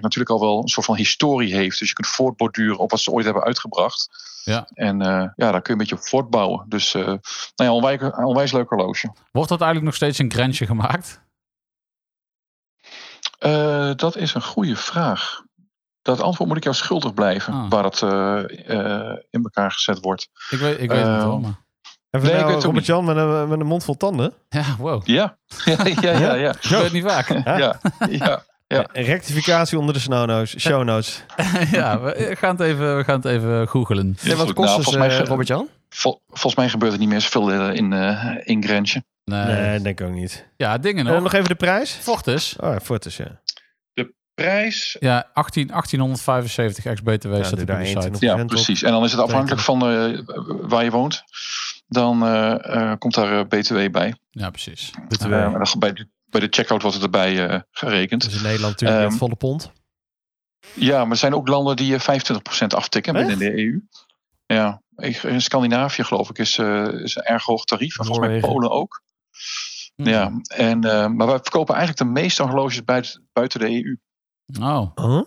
natuurlijk 0.01 0.31
al 0.31 0.41
wel 0.41 0.63
een 0.63 0.69
soort 0.69 0.87
van 0.87 0.97
historie 0.97 1.55
heeft. 1.55 1.79
Dus 1.79 1.89
je 1.89 1.95
kunt 1.95 2.09
voortborduren 2.09 2.79
op 2.79 2.91
wat 2.91 3.01
ze 3.01 3.11
ooit 3.11 3.25
hebben 3.25 3.43
uitgebracht. 3.43 4.09
Ja. 4.45 4.69
En 4.75 5.01
eh, 5.03 5.09
ja, 5.37 5.51
daar 5.51 5.53
kun 5.53 5.63
je 5.63 5.71
een 5.73 5.79
beetje 5.79 5.97
op 5.97 6.07
voortbouwen. 6.09 6.65
Dus 6.69 6.95
eh 6.95 7.05
nou 7.07 7.21
ja, 7.57 7.73
onwijs, 7.73 8.01
onwijs 8.17 8.53
leuk 8.53 8.69
horloge. 8.69 9.13
Wordt 9.33 9.49
dat 9.49 9.61
eigenlijk 9.61 9.85
nog 9.91 9.95
steeds 9.95 10.19
een 10.19 10.33
grensje 10.33 10.67
gemaakt? 10.67 11.23
Eh, 13.45 13.91
dat 13.97 14.17
is 14.17 14.35
een 14.35 14.43
goede 14.43 14.77
vraag. 14.77 15.43
Dat 16.03 16.21
antwoord 16.21 16.49
moet 16.49 16.57
ik 16.59 16.65
jou 16.65 16.77
schuldig 16.77 17.15
blijven, 17.15 17.53
Ah. 17.55 17.69
waar 17.71 17.85
het 17.85 18.03
eh, 18.03 18.39
eh, 18.69 19.17
in 19.31 19.43
elkaar 19.43 19.71
gezet 19.71 19.99
wordt. 20.01 20.29
Ik 20.51 20.59
weet, 20.59 20.81
ik 20.81 20.89
weet 20.91 20.99
het 21.01 21.09
niet 21.11 21.17
Eh, 21.19 21.23
hoor, 21.25 21.41
maar... 21.41 21.63
Even 22.11 22.27
Nee, 22.27 22.37
ik 22.37 22.43
nou, 22.43 22.45
weet 22.45 22.47
het 22.47 22.57
ook 22.57 22.63
Robert-Jan 22.65 23.05
met 23.05 23.17
een, 23.17 23.49
met 23.49 23.61
een 23.61 23.67
mond 23.67 23.85
vol 23.85 23.97
tanden. 23.97 24.33
Ja, 24.49 24.65
wow. 24.79 25.07
Ja, 25.07 25.37
ja, 25.65 25.77
ja, 26.01 26.11
ja. 26.11 26.35
ja. 26.35 26.51
Ik 26.51 26.69
weet 26.69 26.83
het 26.83 26.93
niet 26.93 27.05
vaak. 27.05 27.29
ja, 27.45 27.79
ja. 28.11 28.43
Ja. 28.67 28.89
Een 28.93 29.05
rectificatie 29.05 29.79
onder 29.79 29.95
de 29.95 30.01
snow 30.01 30.27
notes, 30.27 30.61
show 30.61 30.85
notes. 30.85 31.25
ja, 31.71 32.01
we 32.01 32.37
gaan 32.39 32.51
het 32.57 32.61
even, 32.61 32.97
we 32.97 33.05
gaan 33.05 33.15
het 33.17 33.25
even 33.25 33.69
googelen. 33.69 34.17
En 34.23 34.37
wat 34.37 34.53
kost 34.53 34.57
Nou, 34.69 34.77
dus, 34.77 34.85
volgens 34.85 34.97
mij 34.97 35.11
ge- 35.11 35.25
Robert-Jan? 35.25 35.69
Vol- 35.89 36.21
volgens 36.29 36.55
mij 36.55 36.69
gebeurt 36.69 36.93
er 36.93 36.99
niet 36.99 37.09
meer 37.09 37.21
zoveel 37.21 37.71
in, 37.71 37.93
eh 37.93 38.35
in 38.45 38.63
Grensje. 38.65 39.05
Nee. 39.25 39.45
Nee, 39.45 39.81
denk 39.81 40.01
ik 40.01 40.07
ook 40.07 40.13
niet. 40.15 40.47
Ja, 40.57 40.79
dingen 40.79 41.07
En 41.07 41.13
nog. 41.13 41.23
nog 41.23 41.33
even 41.33 41.49
de 41.49 41.55
prijs. 41.55 41.91
Fortis. 41.91 42.57
Oh, 42.61 42.73
ja, 42.73 42.81
Fortis, 42.81 43.17
ja. 43.17 43.43
Prijs? 44.35 44.97
Ja, 45.01 45.31
18, 45.33 45.67
1875 45.67 46.85
ex-BTW 46.85 47.35
Ja, 47.37 47.43
staat 47.43 47.61
op 47.61 47.67
de 47.67 47.73
site. 47.73 47.83
21. 47.89 48.21
Ja, 48.21 48.45
precies. 48.45 48.83
En 48.83 48.93
dan 48.93 49.05
is 49.05 49.13
het 49.13 49.21
afhankelijk 49.21 49.61
van 49.63 49.89
eh, 49.89 50.19
waar 50.69 50.85
je 50.85 50.91
woont. 50.91 51.23
Dan 51.87 52.23
eh, 52.27 52.75
eh, 52.91 52.99
komt 52.99 53.15
daar 53.15 53.39
eh, 53.39 53.47
BTW 53.49 53.91
bij. 53.91 54.15
Ja, 54.31 54.51
precies. 54.51 54.91
BTW. 55.09 55.33
Eh, 55.33 55.43
en 55.43 55.53
dan 55.53 55.67
bij, 55.79 55.93
de, 55.93 56.09
bij 56.27 56.41
de 56.41 56.47
checkout 56.51 56.81
wordt 56.83 56.97
het 56.97 57.05
erbij 57.05 57.49
eh, 57.49 57.61
gerekend. 57.71 58.25
Dus 58.25 58.37
in 58.37 58.43
Nederland 58.43 58.73
natuurlijk 58.73 59.01
Ehm, 59.01 59.09
het 59.11 59.19
volle 59.19 59.37
pond. 59.37 59.73
Ja, 60.75 61.03
maar 61.03 61.11
er 61.11 61.17
zijn 61.17 61.35
ook 61.35 61.49
landen 61.49 61.77
die 61.77 61.95
eh, 61.97 62.01
25% 62.01 62.67
aftikken 62.69 63.13
binnen 63.13 63.39
de 63.39 63.59
EU. 63.59 63.81
Ja, 64.47 64.83
in 65.23 65.43
Scandinavië 65.43 66.05
geloof 66.05 66.31
ik 66.31 66.39
is, 66.39 66.59
eh, 66.59 66.89
is 66.93 67.17
een 67.17 67.23
erg 67.23 67.45
hoog 67.45 67.65
tarief. 67.65 67.99
En 67.99 68.05
volgens 68.05 68.27
mij. 68.29 68.41
Polen 68.41 68.71
ook. 68.71 69.03
Hm. 69.97 70.09
Ja, 70.09 70.33
en, 70.47 70.85
eh, 70.85 71.09
maar 71.09 71.27
wij 71.27 71.39
verkopen 71.43 71.75
eigenlijk 71.75 72.07
de 72.07 72.21
meeste 72.21 72.43
horloges 72.43 72.85
buiten, 72.85 73.29
buiten 73.33 73.61
de 73.61 73.71
EU. 73.71 73.99
Oh, 74.61 74.91
Huh? 74.95 75.23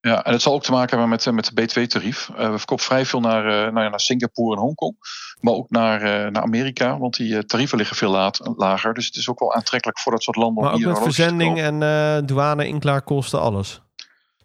Ja, 0.00 0.24
en 0.24 0.32
het 0.32 0.42
zal 0.42 0.52
ook 0.52 0.62
te 0.62 0.70
maken 0.70 0.90
hebben 0.90 1.08
met, 1.08 1.26
eh, 1.26 1.32
met 1.32 1.44
de 1.44 1.62
BTW-tarief. 1.62 2.30
Eh, 2.36 2.50
we 2.50 2.58
verkopen 2.58 2.84
vrij 2.84 3.06
veel 3.06 3.20
naar, 3.20 3.44
eh, 3.46 3.72
nou 3.72 3.80
ja, 3.84 3.88
naar 3.88 4.00
Singapore 4.00 4.56
en 4.56 4.62
Hongkong. 4.62 4.96
Maar 5.40 5.54
ook 5.54 5.70
naar, 5.70 6.00
eh, 6.02 6.30
naar 6.30 6.42
Amerika, 6.42 6.98
want 6.98 7.16
die 7.16 7.44
tarieven 7.44 7.78
liggen 7.78 7.96
veel 7.96 8.10
laat, 8.10 8.40
lager. 8.56 8.94
Dus 8.94 9.06
het 9.06 9.16
is 9.16 9.28
ook 9.28 9.38
wel 9.38 9.54
aantrekkelijk 9.54 9.98
voor 9.98 10.12
dat 10.12 10.22
soort 10.22 10.36
landen. 10.36 10.62
Maar 10.62 10.72
om 10.72 10.78
ook 10.78 10.84
hier 10.84 10.92
met 10.92 11.02
verzending 11.02 11.60
en 11.60 11.82
eh, 11.82 12.18
douane, 12.26 12.66
inklaarkosten, 12.66 13.40
alles. 13.40 13.80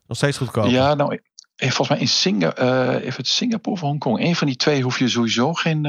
Nog 0.07 0.17
steeds 0.17 0.37
goedkoop. 0.37 0.65
Ja, 0.65 0.93
nou, 0.93 1.19
volgens 1.55 1.89
mij 1.89 1.99
in 1.99 2.07
Singa 2.07 2.53
eh 2.53 2.95
even 2.95 3.15
het 3.17 3.27
Singapore 3.27 3.75
of 3.75 3.81
Hongkong. 3.81 4.19
Een 4.19 4.35
van 4.35 4.47
die 4.47 4.55
twee 4.55 4.81
hoef 4.81 4.99
je 4.99 5.09
sowieso 5.09 5.53
geen 5.53 5.83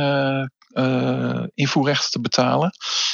eh 0.72 1.42
invoerrechten 1.54 2.11
te 2.11 2.20
betalen. 2.20 2.70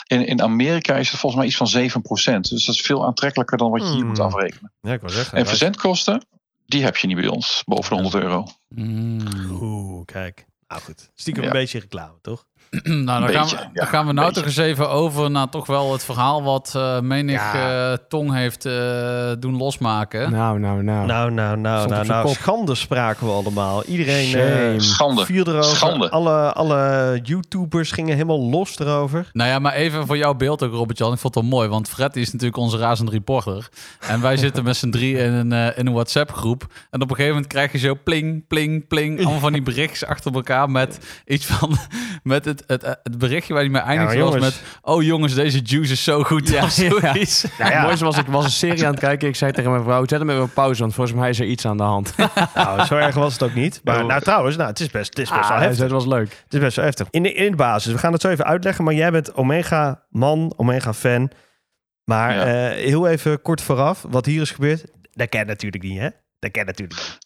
In, 0.07 0.27
in 0.27 0.43
Amerika 0.43 0.95
is 0.95 1.11
het 1.11 1.21
volgens 1.21 1.41
mij 1.43 1.51
iets 1.51 1.91
van 1.93 2.01
7%. 2.37 2.41
Dus 2.41 2.65
dat 2.65 2.75
is 2.75 2.81
veel 2.81 3.07
aantrekkelijker 3.07 3.59
dan 3.59 3.71
wat 3.71 3.81
je 3.81 3.87
hier 3.89 3.97
Hmm. 3.99 4.07
moet 4.09 4.19
afrekenen. 4.19 4.73
Ja, 4.81 4.93
ik 4.93 5.01
zeggen. 5.05 5.39
En 5.39 5.47
verzendkosten, 5.47 6.27
die 6.67 6.83
heb 6.83 6.97
je 6.97 7.07
niet 7.07 7.17
bij 7.17 7.29
ons, 7.29 7.63
boven 7.65 7.89
de 7.97 8.03
100 8.03 8.23
euro. 8.25 8.47
Mm. 8.69 9.21
Oeh, 9.61 10.05
kijk. 10.05 10.47
Nou 10.69 10.83
goed. 10.83 11.11
Stiekem 11.15 11.43
Ja. 11.43 11.49
een 11.49 11.55
beetje 11.55 11.79
reclame, 11.79 12.19
toch? 12.23 12.45
nou, 12.83 13.05
dan, 13.05 13.29
gaan 13.29 13.49
we, 13.49 13.57
ja, 13.57 13.71
dan 13.73 13.87
gaan 13.87 14.07
we 14.07 14.13
nou 14.13 14.33
toch 14.33 14.45
eens 14.45 14.57
even 14.57 14.91
over 14.91 15.31
naar 15.31 15.49
toch 15.49 15.67
wel 15.67 15.93
het 15.93 16.05
verhaal 16.05 16.43
wat 16.43 16.73
eh 16.77 17.01
menig 17.01 17.35
Ja. 17.35 17.91
eh, 17.93 17.99
tong 18.09 18.33
heeft 18.33 18.65
eh, 18.67 19.31
doen 19.39 19.57
losmaken. 19.57 20.33
Nou, 20.33 20.59
nou, 20.59 20.83
nou. 20.83 21.07
Nou, 21.07 21.31
nou, 21.31 21.57
nou, 21.57 21.89
nou, 21.89 22.07
nou. 22.07 22.29
Schande 22.29 22.75
spraken 22.75 23.27
we 23.27 23.33
allemaal. 23.33 23.85
Iedereen 23.85 24.35
eh, 24.35 24.81
Schande. 24.81 25.25
viel 25.25 25.47
erover. 25.47 25.77
Schande. 25.77 26.11
Alle, 26.11 26.53
alle 26.53 27.21
YouTubers 27.23 27.91
gingen 27.93 28.13
helemaal 28.13 28.41
los 28.41 28.79
erover. 28.79 29.31
Nou 29.33 29.51
ja, 29.51 29.59
maar 29.59 29.73
even 29.73 30.07
voor 30.07 30.17
jouw 30.17 30.35
beeld 30.35 30.63
ook, 30.63 30.73
Robert-Jan. 30.73 31.13
Ik 31.13 31.19
vond 31.19 31.35
het 31.35 31.45
wel 31.45 31.53
mooi, 31.53 31.69
want 31.69 31.89
Fred 31.89 32.17
is 32.17 32.27
natuurlijk 32.33 32.59
onze 32.59 32.79
razend 32.79 33.09
reporter. 33.11 33.69
En 34.01 34.21
wij 34.21 34.37
zitten 34.37 34.65
met 34.65 34.77
z'n 34.77 34.91
drie 34.91 35.19
in 35.19 35.33
een, 35.33 35.77
in 35.77 35.87
een 35.87 35.93
WhatsApp-groep. 35.93 36.67
En 36.91 37.01
op 37.03 37.11
een 37.11 37.17
gegeven 37.17 37.35
moment 37.35 37.53
krijg 37.53 37.73
je 37.73 37.79
zo 37.79 37.95
pling, 38.05 38.47
pling, 38.47 38.89
pling. 38.89 39.19
Allemaal 39.19 39.39
van 39.41 39.53
die 39.53 39.63
berichtjes 39.63 40.05
achter 40.05 40.35
elkaar 40.35 40.71
met 40.71 40.99
iets 41.27 41.47
van... 41.47 41.77
Met 42.23 42.45
het, 42.45 42.58
het, 42.67 42.83
het 43.03 43.19
berichtje 43.19 43.55
waar 43.55 43.63
hij 43.65 43.95
Ja, 43.95 44.05
maar 44.05 44.19
was 44.19 44.39
met... 44.39 44.63
Oh 44.83 45.03
jongens, 45.03 45.35
deze 45.35 45.61
juice 45.61 45.93
is 45.93 46.05
zo 46.05 46.23
goed. 46.23 46.49
Ja, 46.49 46.67
Ja. 46.77 46.91
Nou 46.93 47.13
Het 47.59 47.83
mooiste 47.83 48.05
was, 48.05 48.19
ik 48.19 48.27
was 48.27 48.45
een 48.45 48.51
serie 48.51 48.85
aan 48.87 48.91
het 48.91 49.01
kijken. 49.01 49.29
Ik 49.29 49.37
zei 49.37 49.53
tegen 49.53 49.71
mijn 49.71 49.83
vrouw, 49.83 50.03
zet 50.07 50.19
hem 50.19 50.31
even 50.31 50.43
op 50.43 50.55
pauze, 50.55 50.81
want 50.81 50.95
volgens 50.95 51.17
mij 51.17 51.29
is 51.29 51.41
er 51.41 51.47
iets 51.47 51.67
aan 51.67 51.77
de 51.77 51.83
hand. 51.83 52.15
Nou, 52.55 52.85
zo 52.85 52.97
erg 52.97 53.15
was 53.15 53.33
het 53.33 53.43
ook 53.43 53.55
niet. 53.55 53.81
Maar 53.85 54.05
nou, 54.07 54.21
trouwens, 54.21 54.57
nou, 54.57 54.69
het 54.69 54.81
is 54.81 54.91
best, 54.91 55.09
het 55.09 55.19
is 55.19 55.29
best 55.31 55.49
wel 55.49 55.57
Ah, 55.57 55.63
heftig. 55.63 55.83
het 55.83 55.91
was 55.91 56.07
leuk. 56.07 56.43
Het 56.45 56.55
is 56.55 56.61
best 56.61 56.77
wel 56.77 56.85
heftig. 56.85 57.07
In 57.11 57.23
de, 57.23 57.33
in 57.33 57.51
de 57.51 57.57
basis, 57.57 57.93
we 57.93 57.99
gaan 57.99 58.13
het 58.13 58.21
zo 58.21 58.29
even 58.29 58.45
uitleggen. 58.45 58.85
Maar 58.85 58.95
jij 58.95 59.11
bent 59.11 59.35
Omega-man, 59.35 60.53
Omega-fan. 60.57 61.31
Maar 62.05 62.35
Ja. 62.35 62.71
eh, 62.71 62.85
heel 62.85 63.09
even 63.09 63.43
kort 63.43 63.61
vooraf, 63.63 64.05
wat 64.09 64.27
hier 64.27 64.41
is 64.41 64.51
gebeurd. 64.51 64.85
Dat 65.13 65.29
ken 65.29 65.41
je 65.41 65.47
natuurlijk 65.47 65.83
niet, 65.83 65.99
hè? 65.99 66.09
Dat 66.39 66.51
ken 66.51 66.61
je 66.61 66.67
natuurlijk 66.67 66.99
niet. 67.01 67.19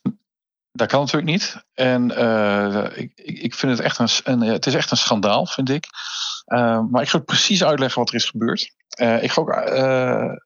Dat 0.73 0.89
kan 0.89 1.01
natuurlijk 1.01 1.33
niet. 1.33 1.57
En 1.75 2.17
eh, 2.17 2.85
ik, 2.95 3.13
ik 3.15 3.55
vind 3.55 3.73
het 3.73 3.81
echt 3.81 3.99
een, 3.99 4.09
een, 4.25 4.41
het 4.41 4.67
is 4.67 4.75
echt 4.75 4.91
een 4.91 4.97
schandaal, 4.97 5.47
vind 5.47 5.71
ik. 5.71 5.85
Eh, 6.45 6.81
maar 6.91 7.03
ik 7.03 7.09
ga 7.09 7.19
precies 7.19 7.65
uitleggen 7.65 7.99
wat 8.01 8.09
er 8.09 8.15
is 8.15 8.25
gebeurd. 8.25 8.71
Eh, 8.89 9.23
ik 9.23 9.31
ga 9.33 9.41
ook 9.41 9.51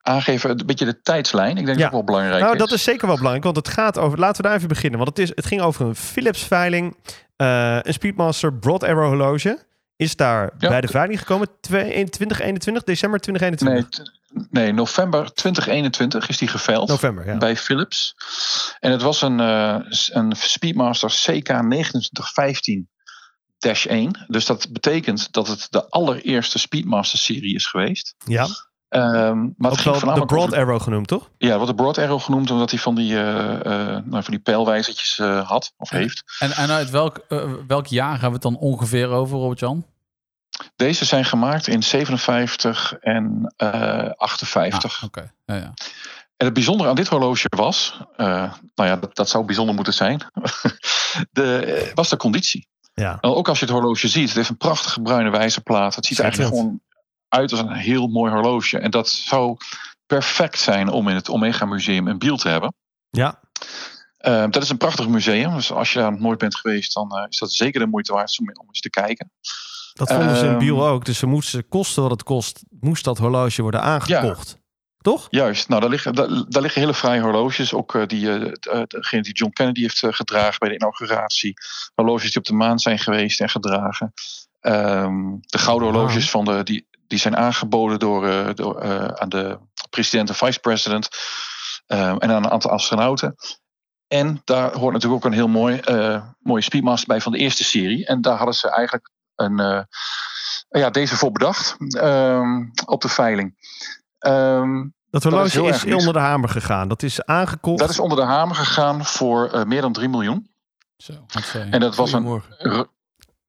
aangeven 0.03 0.51
een 0.51 0.67
beetje 0.67 0.85
de 0.85 1.01
tijdslijn. 1.01 1.57
Ik 1.57 1.67
denk 1.67 1.67
Ja. 1.67 1.73
dat 1.75 1.83
dat 1.83 1.93
wel 1.93 2.05
belangrijk 2.05 2.41
Nou, 2.41 2.53
is. 2.53 2.59
dat 2.59 2.73
is 2.73 2.83
zeker 2.83 3.07
wel 3.07 3.17
belangrijk, 3.17 3.45
want 3.45 3.57
het 3.57 3.69
gaat 3.69 3.99
over... 3.99 4.19
Laten 4.19 4.43
we 4.43 4.49
daar 4.49 4.57
even 4.57 4.69
beginnen, 4.69 4.99
want 4.99 5.11
het, 5.11 5.19
is, 5.19 5.29
het 5.35 5.47
ging 5.47 5.61
over 5.61 5.87
een 5.87 5.97
Philips-veiling. 5.97 6.97
een 7.37 7.93
Speedmaster 7.93 8.55
Broad 8.55 8.83
Arrow 8.85 9.07
horloge. 9.07 9.65
Is 9.97 10.17
daar 10.17 10.51
Ja. 10.59 10.69
bij 10.69 10.81
de 10.81 10.89
veiling 10.89 11.19
gekomen. 11.19 11.49
Twee- 11.61 11.93
in 11.95 12.11
2021, 12.11 12.83
december 12.85 13.21
2021. 13.21 13.99
Nee, 13.99 14.07
nee, 14.51 14.72
november 14.72 15.33
2021 15.33 16.29
is 16.29 16.38
die 16.38 16.49
geveild. 16.49 16.88
November, 16.88 17.27
ja. 17.27 17.37
bij 17.37 17.57
Philips. 17.57 18.14
En 18.81 18.90
het 18.90 19.03
was 19.03 19.22
een, 19.22 19.40
eh, 19.40 19.77
s- 19.88 20.11
een 20.14 20.33
Speedmaster 20.37 21.11
CK 21.11 21.62
2915-1. 23.59 24.25
Dus 24.29 24.46
dat 24.46 24.68
betekent 24.72 25.33
dat 25.33 25.46
het 25.49 25.66
de 25.70 25.88
allereerste 25.90 26.59
Speedmaster-serie 26.59 27.55
is 27.55 27.66
geweest. 27.66 28.14
Ja, 28.27 28.46
Ehm, 28.88 29.38
maar 29.57 29.70
het 29.70 29.87
ook 29.87 29.96
ging 29.96 30.01
wel 30.05 30.14
de 30.14 30.25
Broad 30.27 30.46
over- 30.46 30.59
Arrow 30.59 30.83
genoemd, 30.83 31.09
toch? 31.09 31.31
Ja, 31.38 31.55
wordt 31.55 31.66
de 31.70 31.75
Broad 31.75 31.99
Arrow 31.99 32.20
genoemd 32.20 32.51
omdat 32.51 32.70
hij 32.70 32.79
van 32.81 32.94
die, 32.94 33.14
eh, 33.16 33.55
eh, 33.55 34.05
nou, 34.05 34.22
van 34.22 34.31
die 34.31 34.38
pijlwijzertjes 34.38 35.18
eh, 35.18 35.49
had 35.49 35.72
of 35.77 35.90
heeft. 35.90 36.22
En, 36.38 36.51
en 36.53 36.70
uit 36.70 36.90
welk, 36.90 37.25
welk 37.66 37.87
jaar 37.87 38.11
hebben 38.11 38.29
we 38.29 38.35
het 38.35 38.42
dan 38.42 38.57
ongeveer 38.57 39.09
over, 39.09 39.38
Robert-Jan? 39.38 39.87
Deze 40.77 41.05
zijn 41.05 41.25
gemaakt 41.25 41.67
in 41.67 41.83
57 41.83 42.93
en 43.01 43.55
eh 43.57 44.11
58. 44.11 44.97
Ah, 44.97 45.05
Oké, 45.05 45.33
ja, 45.45 45.55
ja. 45.55 45.75
En 46.37 46.45
het 46.45 46.55
bijzondere 46.55 46.89
aan 46.89 46.95
dit 46.95 47.09
horloge 47.09 47.47
was, 47.57 48.01
eh, 48.17 48.27
nou 48.75 48.89
ja, 48.89 48.97
dat, 48.97 49.17
dat 49.17 49.29
zou 49.29 49.45
bijzonder 49.45 49.75
moeten 49.75 49.95
zijn, 49.95 50.21
de, 51.31 51.57
eh, 51.59 51.95
was 51.95 52.09
de 52.09 52.17
conditie. 52.17 52.69
Ja. 52.95 53.19
Nou, 53.21 53.35
ook 53.35 53.49
als 53.49 53.59
je 53.59 53.65
het 53.65 53.75
horloge 53.75 54.09
ziet, 54.09 54.27
het 54.29 54.37
heeft 54.37 54.49
een 54.49 54.57
prachtige 54.57 55.01
bruine 55.01 55.31
wijzerplaat. 55.31 55.95
Het 55.95 56.07
ziet 56.07 56.19
er 56.19 56.25
eigenlijk 56.25 56.55
gewoon 56.55 56.81
uit 57.29 57.51
als 57.51 57.61
een 57.61 57.73
heel 57.73 58.07
mooi 58.07 58.33
horloge. 58.33 58.79
En 58.79 58.91
dat 58.91 59.09
zou 59.09 59.57
perfect 60.07 60.59
zijn 60.59 60.89
om 60.89 61.09
in 61.09 61.15
het 61.15 61.29
Omega 61.29 61.65
Museum 61.65 62.09
in 62.09 62.19
Biel 62.19 62.37
te 62.37 62.49
hebben. 62.49 62.75
Ja. 63.11 63.41
Eh, 64.17 64.45
dat 64.51 64.62
is 64.62 64.69
een 64.69 64.77
prachtig 64.77 65.09
museum. 65.09 65.55
Dus 65.55 65.73
als 65.73 65.93
je 65.93 65.99
daar 65.99 66.11
nog 66.11 66.21
nooit 66.21 66.39
bent 66.39 66.57
geweest, 66.57 66.95
dan 66.95 67.27
is 67.29 67.39
dat 67.39 67.53
zeker 67.53 67.81
de 67.81 67.87
moeite 67.87 68.12
waard 68.12 68.39
om, 68.39 68.49
om 68.49 68.67
eens 68.67 68.81
te 68.81 68.91
kijken. 68.91 69.31
Dat 69.96 70.12
vonden 70.12 70.37
ze 70.37 70.44
in 70.44 70.50
Ehm, 70.50 70.59
Biel 70.59 70.87
ook. 70.87 71.04
Dus 71.04 71.18
ze 71.18 71.26
moesten 71.26 71.68
kosten 71.68 72.02
wat 72.02 72.11
het 72.11 72.22
kost, 72.22 72.62
moest 72.80 73.04
dat 73.04 73.18
horloge 73.18 73.62
worden 73.62 73.82
aangekocht. 73.82 74.59
toch? 74.98 75.26
Juist, 75.30 75.68
nou 75.68 75.80
daar 75.80 75.90
liggen, 75.90 76.14
daar, 76.14 76.28
daar 76.48 76.62
liggen 76.62 76.80
hele 76.80 76.94
fraaie 76.94 77.20
horloges. 77.20 77.74
Ook 77.74 77.94
eh, 77.94 78.06
die, 78.06 78.30
eh, 78.30 78.82
degene 78.87 79.22
die 79.22 79.32
John 79.32 79.52
Kennedy 79.52 79.80
heeft 79.80 79.98
gedragen 80.09 80.59
bij 80.59 80.68
de 80.68 80.74
inauguratie. 80.74 81.54
Horloges 81.94 82.28
die 82.28 82.38
op 82.38 82.44
de 82.44 82.52
maan 82.52 82.78
zijn 82.78 82.98
geweest 82.98 83.40
en 83.40 83.48
gedragen. 83.48 84.12
Ehm, 84.61 85.37
de 85.40 85.59
gouden 85.59 85.88
horloges 85.88 86.30
van 86.30 86.44
de, 86.44 86.62
die, 86.62 86.87
die 87.06 87.18
zijn 87.18 87.37
aangeboden 87.37 87.98
door, 87.98 88.54
door, 88.54 88.82
aan 89.20 89.28
de 89.28 89.59
president 89.90 90.28
en 90.28 90.35
vice-president. 90.35 91.09
ehm, 91.87 92.16
en 92.16 92.30
aan 92.30 92.44
een 92.44 92.50
aantal 92.50 92.70
astronauten. 92.70 93.35
En 94.09 94.40
daar 94.44 94.72
hoort 94.76 94.92
natuurlijk 94.92 95.24
ook 95.24 95.30
een 95.30 95.38
heel 95.38 95.48
mooi, 95.48 95.80
mooie 96.38 96.62
Speedmaster 96.62 97.09
bij 97.09 97.20
van 97.20 97.32
de 97.32 97.38
eerste 97.38 97.64
serie. 97.64 98.06
En 98.06 98.20
daar 98.20 98.37
hadden 98.37 98.54
ze 98.54 98.70
eigenlijk 98.70 99.11
een, 99.37 99.61
eh, 99.61 99.81
ja, 100.68 100.90
deze 100.90 101.16
voor 101.16 101.33
bedacht 101.33 101.77
ehm, 101.88 102.64
op 102.87 103.01
de 103.03 103.09
veiling. 103.09 103.55
Ehm, 104.18 104.85
Dat 105.11 105.25
is 105.25 105.31
horloge 105.31 105.68
is, 105.68 105.85
onder 105.94 106.12
de 106.12 106.18
hamer 106.18 106.49
gegaan. 106.49 106.88
Dat 106.88 107.03
is 107.03 107.25
aangekocht. 107.25 107.79
Dat 107.79 107.90
is 107.90 107.99
onder 107.99 108.18
de 108.18 108.25
hamer 108.25 108.57
gegaan 108.57 109.05
voor 109.05 109.51
eh, 109.51 109.64
meer 109.64 109.81
dan 109.81 109.92
3 109.92 110.09
miljoen. 110.09 110.51
Zo? 110.96 111.12
En 111.70 111.81
dat 111.81 111.94
was 111.94 112.12
een, 112.12 112.42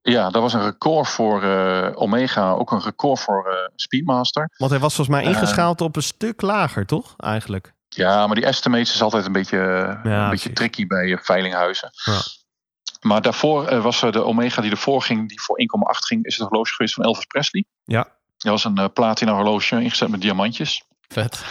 ja, 0.01 0.29
dat 0.29 0.41
was 0.41 0.53
een 0.53 0.63
record 0.63 1.07
voor 1.07 1.43
eh, 1.43 1.89
Omega, 1.93 2.51
ook 2.51 2.71
een 2.71 2.81
record 2.81 3.19
voor 3.19 3.47
eh, 3.47 3.69
Speedmaster. 3.75 4.49
Want 4.57 4.71
hij 4.71 4.79
was 4.79 4.95
volgens 4.95 5.17
mij 5.17 5.25
ingeschaald 5.25 5.81
op 5.81 5.95
een 5.95 6.03
stuk 6.03 6.41
lager, 6.41 6.85
toch? 6.85 7.13
Eigenlijk. 7.17 7.73
Ja, 7.89 8.25
maar 8.27 8.35
die 8.35 8.45
estimates 8.45 8.93
is 8.93 9.01
altijd 9.01 9.25
een 9.25 9.31
beetje, 9.31 9.57
Ja, 10.03 10.23
een 10.23 10.29
beetje 10.29 10.53
tricky 10.53 10.87
bij 10.87 11.19
veilinghuizen. 11.21 11.89
Ja. 12.05 12.19
Maar 13.07 13.21
daarvoor 13.21 13.67
eh, 13.67 13.83
was 13.83 14.01
er 14.01 14.11
de 14.11 14.23
Omega 14.23 14.61
die 14.61 14.71
ervoor 14.71 15.01
ging, 15.01 15.29
die 15.29 15.41
voor 15.41 15.59
1,8 15.59 15.99
ging, 15.99 16.25
is 16.25 16.37
het 16.37 16.47
horloge 16.47 16.73
geweest 16.73 16.93
van 16.93 17.03
Elvis 17.03 17.25
Presley. 17.25 17.65
Ja. 17.83 18.15
Dat 18.37 18.51
was 18.51 18.63
een 18.63 18.77
eh, 18.77 18.85
platina 18.93 19.33
horloge 19.33 19.81
ingezet 19.81 20.09
met 20.09 20.21
diamantjes. 20.21 20.83
Vet. 21.07 21.45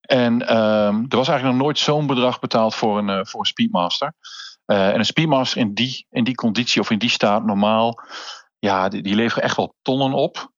En 0.00 0.46
ehm, 0.46 1.04
er 1.08 1.16
was 1.16 1.28
eigenlijk 1.28 1.42
nog 1.42 1.66
nooit 1.66 1.78
zo'n 1.78 2.06
bedrag 2.06 2.40
betaald 2.40 2.74
voor 2.74 2.98
een, 2.98 3.08
eh, 3.08 3.20
voor 3.22 3.40
een 3.40 3.46
Speedmaster. 3.46 4.12
Eh, 4.66 4.88
en 4.88 4.98
een 4.98 5.04
Speedmaster 5.04 5.60
in 5.60 5.74
die, 5.74 6.06
in 6.10 6.24
die 6.24 6.34
conditie 6.34 6.80
of 6.80 6.90
in 6.90 6.98
die 6.98 7.10
staat 7.10 7.44
normaal, 7.44 8.00
ja, 8.58 8.88
die, 8.88 9.02
die 9.02 9.14
leveren 9.14 9.42
echt 9.42 9.56
wel 9.56 9.74
tonnen 9.82 10.12
op. 10.12 10.52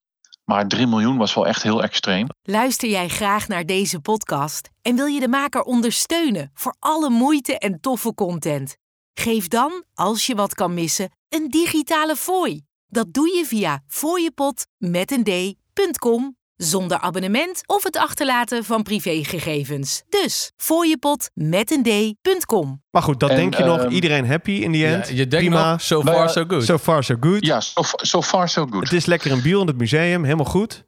Maar 0.45 0.68
3 0.68 0.87
miljoen 0.87 1.16
was 1.16 1.35
wel 1.35 1.47
echt 1.47 1.62
heel 1.62 1.83
extreem. 1.83 2.27
Luister 2.42 2.88
jij 2.88 3.09
graag 3.09 3.49
naar 3.49 3.66
deze 3.66 4.01
podcast 4.01 4.71
en 4.83 4.97
wil 4.97 5.07
je 5.07 5.21
de 5.21 5.29
maker 5.29 5.62
ondersteunen 5.62 6.51
voor 6.55 6.77
alle 6.79 7.11
moeite 7.11 7.59
en 7.59 7.81
toffe 7.81 8.14
content? 8.14 8.77
Geef 9.14 9.48
dan, 9.48 9.85
als 9.94 10.27
je 10.27 10.35
wat 10.35 10.55
kan 10.55 10.75
missen, 10.75 11.11
een 11.29 11.48
digitale 11.48 12.16
fooi. 12.16 12.62
Dat 12.88 13.07
doe 13.12 13.37
je 13.37 13.44
via 13.46 13.83
fooiepot 13.87 14.66
met 14.79 15.11
een 15.11 15.25
d.com 15.25 16.37
zonder 16.57 16.98
abonnement 16.98 17.62
of 17.66 17.83
het 17.83 17.96
achterlaten 17.96 18.64
van 18.64 18.83
privégegevens. 18.83 20.03
Dus 20.09 20.53
fooiepot 20.57 21.31
met 21.35 21.70
een 21.70 21.83
d.com. 21.83 22.83
Maar 22.90 23.03
goed, 23.03 23.20
dat 23.20 23.31
En, 23.31 23.37
denk 23.37 23.55
je 23.57 23.64
nog. 23.64 23.81
ehm, 23.81 23.90
Iedereen 23.92 24.27
happy 24.27 24.51
in 24.51 24.72
the 24.72 24.79
Ja, 24.79 24.88
end. 24.94 25.09
je 25.09 25.14
denkt 25.14 25.37
Prima. 25.37 25.70
nog, 25.70 25.81
so 25.81 26.03
Nou 26.03 26.16
far 26.16 26.29
so 26.31 26.44
good. 26.48 26.64
So 26.64 26.79
far 26.79 27.05
so 27.05 27.14
good. 27.20 27.46
Ja, 27.46 27.61
so, 27.61 27.83
so 27.85 28.22
far 28.22 28.48
so 28.48 28.66
good. 28.70 28.83
Het 28.85 28.92
is 28.92 29.07
lekker 29.07 29.31
een 29.33 29.42
biel 29.42 29.61
in 29.61 29.66
het 29.66 29.79
museum. 29.79 30.25
Helemaal 30.25 30.44
goed. 30.46 30.85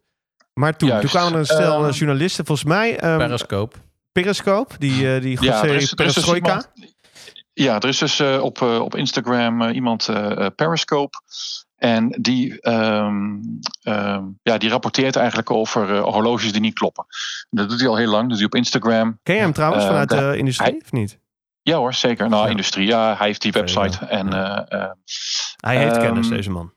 Maar 0.54 0.76
toen, 0.76 1.00
toen 1.00 1.08
kwamen 1.10 1.32
er 1.32 1.38
een 1.38 1.44
stel 1.44 1.78
Ehm, 1.80 1.88
eh, 1.88 1.92
journalisten. 1.98 2.46
Volgens 2.46 2.68
mij 2.68 2.98
ehm 2.98 3.18
Periscope. 3.18 3.76
Periscope. 4.12 4.74
Die, 4.78 5.14
eh 5.14 5.22
die 5.22 5.42
Ja, 5.42 5.62
er 5.64 5.74
is, 5.74 5.94
ja, 7.54 7.74
er 7.80 7.88
is 7.88 7.98
dus 7.98 8.20
eh, 8.20 8.42
op, 8.42 8.62
eh, 8.62 8.80
op 8.80 8.94
Instagram 8.94 9.62
eh, 9.62 9.74
iemand, 9.74 10.08
Periscope. 10.56 11.18
En 11.76 12.08
die, 12.20 12.60
ehm, 12.60 13.36
ehm, 13.82 14.22
ja, 14.42 14.58
die 14.58 14.70
rapporteert 14.70 15.16
eigenlijk 15.16 15.50
over 15.50 15.98
horloges 15.98 16.52
die 16.52 16.60
niet 16.60 16.74
kloppen. 16.74 17.06
Dat 17.50 17.68
doet 17.68 17.80
hij 17.80 17.88
al 17.88 17.96
heel 17.96 18.10
lang. 18.10 18.20
Dat 18.20 18.28
doet 18.28 18.38
hij 18.38 18.46
op 18.46 18.54
Instagram. 18.54 19.18
Ken 19.22 19.34
je 19.34 19.40
hem 19.40 19.52
trouwens 19.52 19.84
vanuit 19.84 20.08
de, 20.08 20.16
de- 20.16 20.36
industrie 20.36 20.70
hij- 20.70 20.80
of 20.84 20.92
niet? 20.92 21.18
Ja 21.62 21.76
hoor, 21.76 21.94
zeker. 21.94 22.28
Nou, 22.28 22.44
Ja. 22.44 22.50
industrie. 22.50 22.86
Ja, 22.86 23.16
hij 23.16 23.26
heeft 23.26 23.42
die 23.42 23.52
website. 23.52 23.98
ja. 24.00 24.08
En, 24.08 24.30
Ja. 24.30 24.96
Hij 25.56 25.76
heeft 25.78 25.92
Ehm, 25.96 26.04
kennis, 26.04 26.28
deze 26.28 26.50
man. 26.50 26.72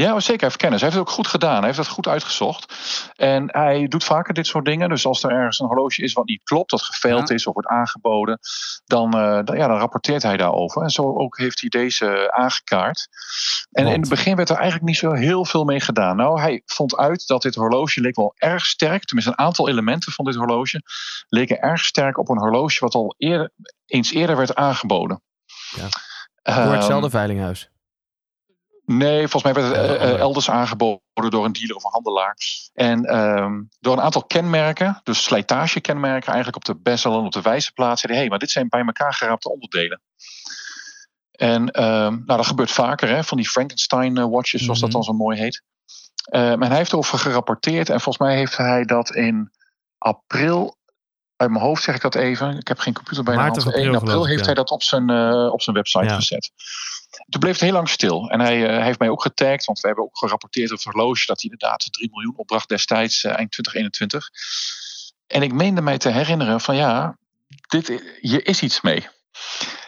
Ja, 0.00 0.20
zeker. 0.20 0.40
Hij 0.40 0.48
heeft 0.48 0.56
kennis. 0.56 0.80
Hij 0.80 0.88
heeft 0.90 1.00
het 1.00 1.08
ook 1.08 1.14
goed 1.14 1.26
gedaan. 1.26 1.56
Hij 1.56 1.64
heeft 1.64 1.76
dat 1.76 1.88
goed 1.88 2.08
uitgezocht. 2.08 2.74
En 3.16 3.48
hij 3.56 3.88
doet 3.88 4.04
vaker 4.04 4.34
dit 4.34 4.46
soort 4.46 4.64
dingen. 4.64 4.88
Dus 4.88 5.06
als 5.06 5.22
er 5.22 5.30
ergens 5.30 5.58
een 5.58 5.66
horloge 5.66 6.02
is 6.02 6.12
wat 6.12 6.26
niet 6.26 6.42
klopt, 6.42 6.70
dat 6.70 6.82
gefaild 6.82 7.28
Ja. 7.28 7.34
is 7.34 7.46
of 7.46 7.54
wordt 7.54 7.68
aangeboden, 7.68 8.38
dan, 8.84 9.12
eh, 9.12 9.38
dan, 9.44 9.56
ja, 9.56 9.66
dan 9.66 9.78
rapporteert 9.78 10.22
hij 10.22 10.36
daarover. 10.36 10.82
En 10.82 10.90
zo 10.90 11.02
ook 11.02 11.38
heeft 11.38 11.60
hij 11.60 11.68
deze 11.68 12.32
aangekaart. 12.32 13.08
En 13.70 13.86
in 13.86 14.00
het 14.00 14.08
begin 14.08 14.36
werd 14.36 14.48
er 14.50 14.56
eigenlijk 14.56 14.86
niet 14.86 14.96
zo 14.96 15.12
heel 15.12 15.44
veel 15.44 15.64
mee 15.64 15.80
gedaan. 15.80 16.16
Nou, 16.16 16.40
hij 16.40 16.62
vond 16.66 16.96
uit 16.96 17.26
dat 17.26 17.42
dit 17.42 17.54
horloge 17.54 18.00
leek 18.00 18.16
wel 18.16 18.32
erg 18.36 18.66
sterk. 18.66 19.04
Tenminste, 19.04 19.32
een 19.36 19.44
aantal 19.44 19.68
elementen 19.68 20.12
van 20.12 20.24
dit 20.24 20.34
horloge 20.34 20.82
leken 21.28 21.58
erg 21.60 21.84
sterk 21.84 22.18
op 22.18 22.28
een 22.28 22.38
horloge 22.38 22.80
wat 22.80 22.94
al 22.94 23.14
eerder, 23.18 23.50
eens 23.86 24.12
eerder 24.12 24.36
werd 24.36 24.54
aangeboden. 24.54 25.22
Ja. 25.76 25.88
Ehm, 26.42 26.64
Door 26.64 26.74
hetzelfde 26.74 27.10
veilinghuis. 27.10 27.70
Nee, 28.92 29.28
volgens 29.28 29.42
mij 29.42 29.62
werd 29.62 29.76
het 29.76 29.86
eh, 29.86 30.10
eh, 30.10 30.18
elders 30.18 30.50
aangeboden 30.50 31.30
door 31.30 31.44
een 31.44 31.52
dealer 31.52 31.76
of 31.76 31.84
een 31.84 31.90
handelaar. 31.90 32.36
En 32.72 33.04
ehm, 33.04 33.62
door 33.80 33.92
een 33.92 34.00
aantal 34.02 34.24
kenmerken, 34.24 35.00
dus 35.02 35.24
slijtagekenmerken 35.24 36.26
eigenlijk 36.26 36.56
op 36.56 36.64
de 36.64 36.82
bezel 36.82 37.18
en 37.18 37.24
op 37.24 37.32
de 37.32 37.40
wijzerplaat, 37.42 37.98
zeiden 37.98 38.22
hé, 38.22 38.28
maar 38.28 38.38
dit 38.38 38.50
zijn 38.50 38.68
bij 38.68 38.80
elkaar 38.80 39.14
geraapte 39.14 39.50
onderdelen. 39.50 40.00
En 41.30 41.70
ehm, 41.70 42.12
nou, 42.12 42.24
dat 42.24 42.46
gebeurt 42.46 42.70
vaker, 42.70 43.08
hè, 43.08 43.24
van 43.24 43.36
die 43.36 43.48
Frankenstein 43.48 44.16
eh, 44.16 44.26
watches, 44.30 44.62
zoals 44.62 44.80
dat 44.80 44.88
Mhm. 44.88 44.96
dan 44.98 45.06
zo 45.06 45.12
mooi 45.12 45.38
heet. 45.38 45.62
Eh, 46.24 46.54
maar 46.54 46.68
hij 46.68 46.76
heeft 46.76 46.92
erover 46.92 47.18
gerapporteerd 47.18 47.88
en 47.88 48.00
volgens 48.00 48.26
mij 48.26 48.36
heeft 48.36 48.56
hij 48.56 48.84
dat 48.84 49.14
in 49.14 49.50
april, 49.98 50.76
uit 51.40 51.50
mijn 51.50 51.64
hoofd 51.64 51.82
zeg 51.82 51.94
ik 51.94 52.00
dat 52.00 52.14
even, 52.14 52.58
ik 52.58 52.68
heb 52.68 52.78
geen 52.78 52.94
computer 52.94 53.24
bij 53.24 53.34
Maart 53.34 53.54
de 53.54 53.58
of 53.58 53.64
hand, 53.64 53.76
april, 53.76 53.92
1 53.92 54.00
april 54.00 54.26
heeft 54.26 54.38
ja. 54.38 54.44
hij 54.44 54.54
dat 54.54 54.70
op 54.70 54.82
zijn, 54.82 55.10
eh, 55.10 55.52
op 55.52 55.62
zijn 55.62 55.76
website 55.76 56.04
Ja. 56.04 56.14
gezet. 56.14 56.50
Toen 57.28 57.40
bleef 57.40 57.52
het 57.52 57.60
heel 57.60 57.72
lang 57.72 57.88
stil. 57.88 58.30
En 58.30 58.40
hij, 58.40 58.66
eh, 58.66 58.74
hij 58.76 58.84
heeft 58.84 58.98
mij 58.98 59.08
ook 59.08 59.22
getagd, 59.22 59.64
want 59.64 59.80
we 59.80 59.86
hebben 59.86 60.04
ook 60.04 60.18
gerapporteerd 60.18 60.72
op 60.72 60.82
horloge 60.82 61.26
dat 61.26 61.40
hij 61.40 61.50
inderdaad 61.50 61.92
3 61.92 62.08
miljoen 62.10 62.36
opbracht 62.36 62.68
destijds, 62.68 63.24
eh, 63.24 63.36
eind 63.36 63.50
2021. 63.50 64.30
En 65.26 65.42
ik 65.42 65.52
meende 65.52 65.80
mij 65.80 65.98
te 65.98 66.08
herinneren 66.08 66.60
van 66.60 66.76
ja, 66.76 67.16
dit, 67.68 68.16
hier 68.20 68.46
is 68.46 68.62
iets 68.62 68.80
mee. 68.80 69.08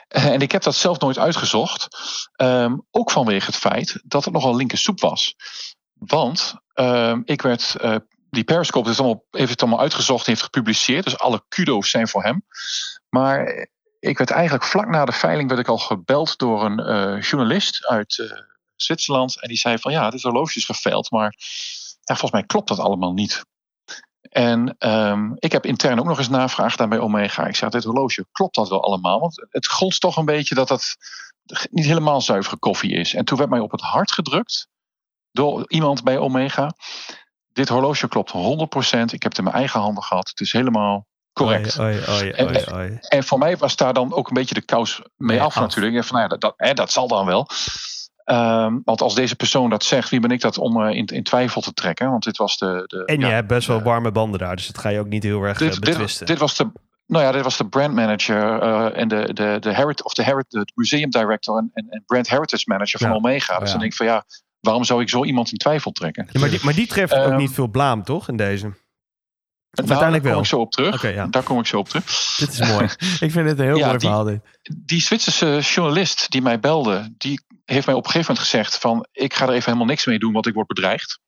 En 0.09 0.41
ik 0.41 0.53
heb 0.53 0.63
dat 0.63 0.75
zelf 0.75 0.99
nooit 0.99 1.19
uitgezocht. 1.19 1.89
Ehm, 2.37 2.77
ook 2.91 3.11
vanwege 3.11 3.47
het 3.47 3.57
feit 3.57 4.01
dat 4.05 4.25
het 4.25 4.35
nogal 4.35 4.57
linker 4.57 4.79
soep 4.79 5.01
was. 5.01 5.35
Want 5.95 6.55
ehm, 6.75 7.21
ik 7.25 7.43
werd. 7.43 7.77
Die 8.33 8.45
Periscope 8.45 8.87
heeft, 8.87 9.01
allemaal, 9.01 9.25
heeft 9.31 9.51
het 9.51 9.63
allemaal 9.63 9.81
uitgezocht 9.81 10.27
heeft 10.27 10.43
gepubliceerd. 10.43 11.05
Dus 11.05 11.19
alle 11.19 11.45
kudo's 11.49 11.91
zijn 11.91 12.09
voor 12.09 12.23
hem. 12.23 12.45
Maar 13.09 13.69
ik 13.99 14.19
werd 14.19 14.31
eigenlijk 14.31 14.65
vlak 14.65 14.89
na 14.89 15.05
de 15.05 15.13
veiling 15.13 15.49
werd 15.49 15.61
ik 15.61 15.69
al 15.69 15.79
gebeld 15.79 16.39
door 16.39 16.65
een 16.65 16.79
eh, 16.79 17.21
journalist 17.21 17.87
uit 17.87 18.19
eh, 18.19 18.39
Zwitserland. 18.77 19.41
En 19.41 19.49
die 19.49 19.57
zei 19.57 19.79
van 19.79 19.93
ja, 19.93 20.11
dit 20.11 20.23
horloge 20.23 20.59
is 20.59 20.65
geveild. 20.65 21.11
Maar 21.11 21.35
ja, 22.01 22.15
volgens 22.17 22.31
mij 22.31 22.45
klopt 22.45 22.69
dat 22.69 22.79
allemaal 22.79 23.13
niet. 23.13 23.45
En 24.21 24.75
ehm, 24.79 25.33
ik 25.35 25.53
heb 25.53 25.67
intern 25.67 25.99
ook 25.99 26.07
nog 26.07 26.19
eens 26.19 26.29
navraag 26.29 26.71
gedaan 26.71 26.89
bij 26.89 26.99
Omega. 26.99 27.47
Ik 27.47 27.57
zeg, 27.57 27.69
dit 27.69 27.85
horloge, 27.85 28.27
klopt 28.33 28.55
dat 28.55 28.69
wel 28.69 28.83
allemaal? 28.83 29.21
Want 29.21 29.47
het 29.51 29.67
gonst 29.67 30.01
toch 30.01 30.17
een 30.17 30.25
beetje 30.25 30.55
dat 30.55 30.69
dat 30.69 30.97
niet 31.71 31.87
helemaal 31.87 32.21
zuivere 32.21 32.59
koffie 32.59 32.93
is. 32.93 33.15
En 33.15 33.25
toen 33.25 33.39
werd 33.39 33.51
mij 33.51 33.61
op 33.61 33.71
het 33.71 33.81
hart 33.81 34.13
gedrukt 34.13 34.69
door 35.33 35.65
iemand 35.69 36.03
bij 36.03 36.19
Omega. 36.19 36.75
Dit 37.53 37.69
horloge 37.69 38.09
klopt 38.09 38.33
100%. 38.33 38.35
Ik 39.13 39.23
heb 39.23 39.23
het 39.23 39.39
in 39.39 39.45
mijn 39.45 39.57
eigen 39.57 39.81
handen 39.81 40.03
gehad. 40.03 40.29
Het 40.29 40.41
is 40.41 40.53
helemaal 40.53 41.07
correct. 41.33 41.79
En- 43.09 43.25
voor 43.25 43.39
mij 43.39 43.57
was 43.57 43.77
daar 43.77 43.93
dan 43.93 44.13
ook 44.15 44.29
een 44.29 44.35
beetje 44.35 44.55
de 44.55 44.63
kous 44.65 45.03
mee 45.17 45.41
af, 45.41 45.57
af. 45.57 45.63
natuurlijk. 45.63 46.05
Van, 46.05 46.17
nou 46.17 46.23
ja, 46.23 46.29
dat, 46.29 46.41
dat, 46.41 46.55
hè, 46.57 46.75
dat 46.75 46.93
zal 46.93 47.09
dan 47.09 47.27
wel. 47.27 47.49
Ehm, 48.25 48.79
want 48.85 49.01
als 49.01 49.15
deze 49.15 49.37
persoon 49.37 49.71
dat 49.71 49.85
zegt, 49.85 50.11
wie 50.11 50.21
ben 50.21 50.31
ik 50.31 50.41
dat 50.41 50.59
om 50.59 50.83
eh, 50.83 50.97
in, 50.97 51.07
in 51.07 51.23
twijfel 51.23 51.61
te 51.61 51.73
trekken? 51.73 52.11
Want 52.11 52.25
dit 52.25 52.37
was 52.37 52.59
de. 52.59 52.83
de 52.87 53.05
En 53.05 53.21
je 53.21 53.27
ja, 53.27 53.33
hebt 53.33 53.49
best 53.49 53.67
wel 53.67 53.83
warme 53.83 54.13
banden 54.13 54.41
daar. 54.41 54.57
Dus 54.57 54.67
dat 54.67 54.79
ga 54.79 54.89
je 54.89 54.99
ook 55.01 55.09
niet 55.09 55.23
heel 55.23 55.43
erg 55.43 55.61
eh, 55.61 55.71
dit, 55.71 55.81
betwisten. 55.81 56.27
dit 56.27 56.39
was 56.39 56.57
de. 56.57 56.71
Nou 57.07 57.25
ja, 57.25 57.33
dit 57.33 57.43
was 57.43 57.57
de 57.57 57.69
brand 57.69 57.95
manager 57.95 58.63
eh, 58.63 59.01
en 59.01 59.09
de, 59.09 59.33
de, 59.33 59.57
de, 59.61 59.75
herit, 59.75 60.05
of 60.05 60.13
de, 60.15 60.23
herit, 60.23 60.51
de 60.51 60.73
museum 60.75 61.11
director 61.11 61.59
en, 61.59 61.71
en, 61.75 61.87
en 61.89 62.03
brand 62.07 62.29
heritage 62.29 62.65
manager 62.67 62.99
van 62.99 63.09
Ja. 63.09 63.15
Omega. 63.15 63.59
Dus 63.59 63.67
ja. 63.67 63.71
dan 63.71 63.81
denk 63.81 63.93
ik 63.93 63.97
van 63.97 64.07
ja, 64.07 64.25
waarom 64.63 64.85
zou 64.85 65.01
ik 65.03 65.09
zo 65.09 65.25
iemand 65.25 65.51
in 65.53 65.59
twijfel 65.59 65.91
trekken? 65.93 66.29
Ja, 66.33 66.41
maar, 66.41 66.51
die, 66.51 66.59
maar 66.63 66.75
die 66.75 66.87
treft 66.87 67.13
ook 67.15 67.19
Ehm, 67.29 67.37
niet 67.37 67.51
veel 67.53 67.69
blaam, 67.69 68.05
toch? 68.05 68.29
In 68.29 68.37
deze. 68.37 68.65
Nou, 68.65 69.89
uiteindelijk 69.89 70.13
daar 70.13 70.21
kom 70.21 70.31
wel. 70.33 70.41
ik 70.41 70.47
zo 70.47 70.59
op 70.61 70.73
terug. 70.73 70.95
Oké, 70.95 71.09
ja. 71.09 71.27
Daar 71.27 71.43
kom 71.43 71.59
ik 71.59 71.67
zo 71.67 71.79
op 71.79 71.89
terug. 71.89 72.35
Dit 72.39 72.49
is 72.53 72.59
mooi. 72.69 72.85
Ik 73.27 73.31
vind 73.31 73.49
het 73.49 73.59
een 73.59 73.65
heel 73.65 73.77
Ja, 73.77 73.87
mooi 73.87 73.99
die- 73.99 74.09
verhaal 74.09 74.25
dit. 74.25 74.41
die 74.77 75.01
Zwitserse 75.03 75.61
journalist 75.75 76.31
die 76.31 76.43
mij 76.43 76.61
belde, 76.61 77.15
die 77.19 77.41
heeft 77.65 77.87
mij 77.87 77.95
op 77.95 78.05
een 78.05 78.11
gegeven 78.11 78.33
moment 78.35 78.51
gezegd 78.51 78.79
van 78.79 79.07
ik 79.13 79.35
ga 79.35 79.45
er 79.45 79.51
even 79.53 79.65
helemaal 79.65 79.87
niks 79.87 80.07
mee 80.07 80.19
doen, 80.19 80.33
want 80.33 80.47
ik 80.47 80.55
word 80.55 80.67
bedreigd. 80.67 81.19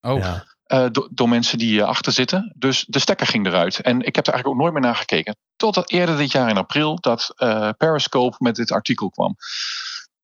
Oh, 0.00 0.18
Ja. 0.18 0.44
eh, 0.64 0.86
do- 0.90 1.08
door 1.10 1.28
mensen 1.28 1.58
die 1.58 1.80
eh, 1.80 1.86
achter 1.86 2.12
zitten. 2.12 2.52
Dus 2.56 2.84
de 2.88 2.98
stekker 2.98 3.26
ging 3.26 3.46
eruit. 3.46 3.80
En 3.80 4.00
ik 4.00 4.14
heb 4.16 4.26
er 4.26 4.32
eigenlijk 4.32 4.48
ook 4.48 4.56
nooit 4.62 4.72
meer 4.72 4.82
naar 4.82 4.96
gekeken. 5.00 5.36
Totdat 5.56 5.90
eerder 5.90 6.16
dit 6.16 6.32
jaar 6.32 6.48
in 6.48 6.56
april 6.56 7.00
dat 7.00 7.32
eh, 7.36 7.68
Periscope 7.76 8.36
met 8.38 8.56
dit 8.56 8.72
artikel 8.72 9.10
kwam. 9.10 9.36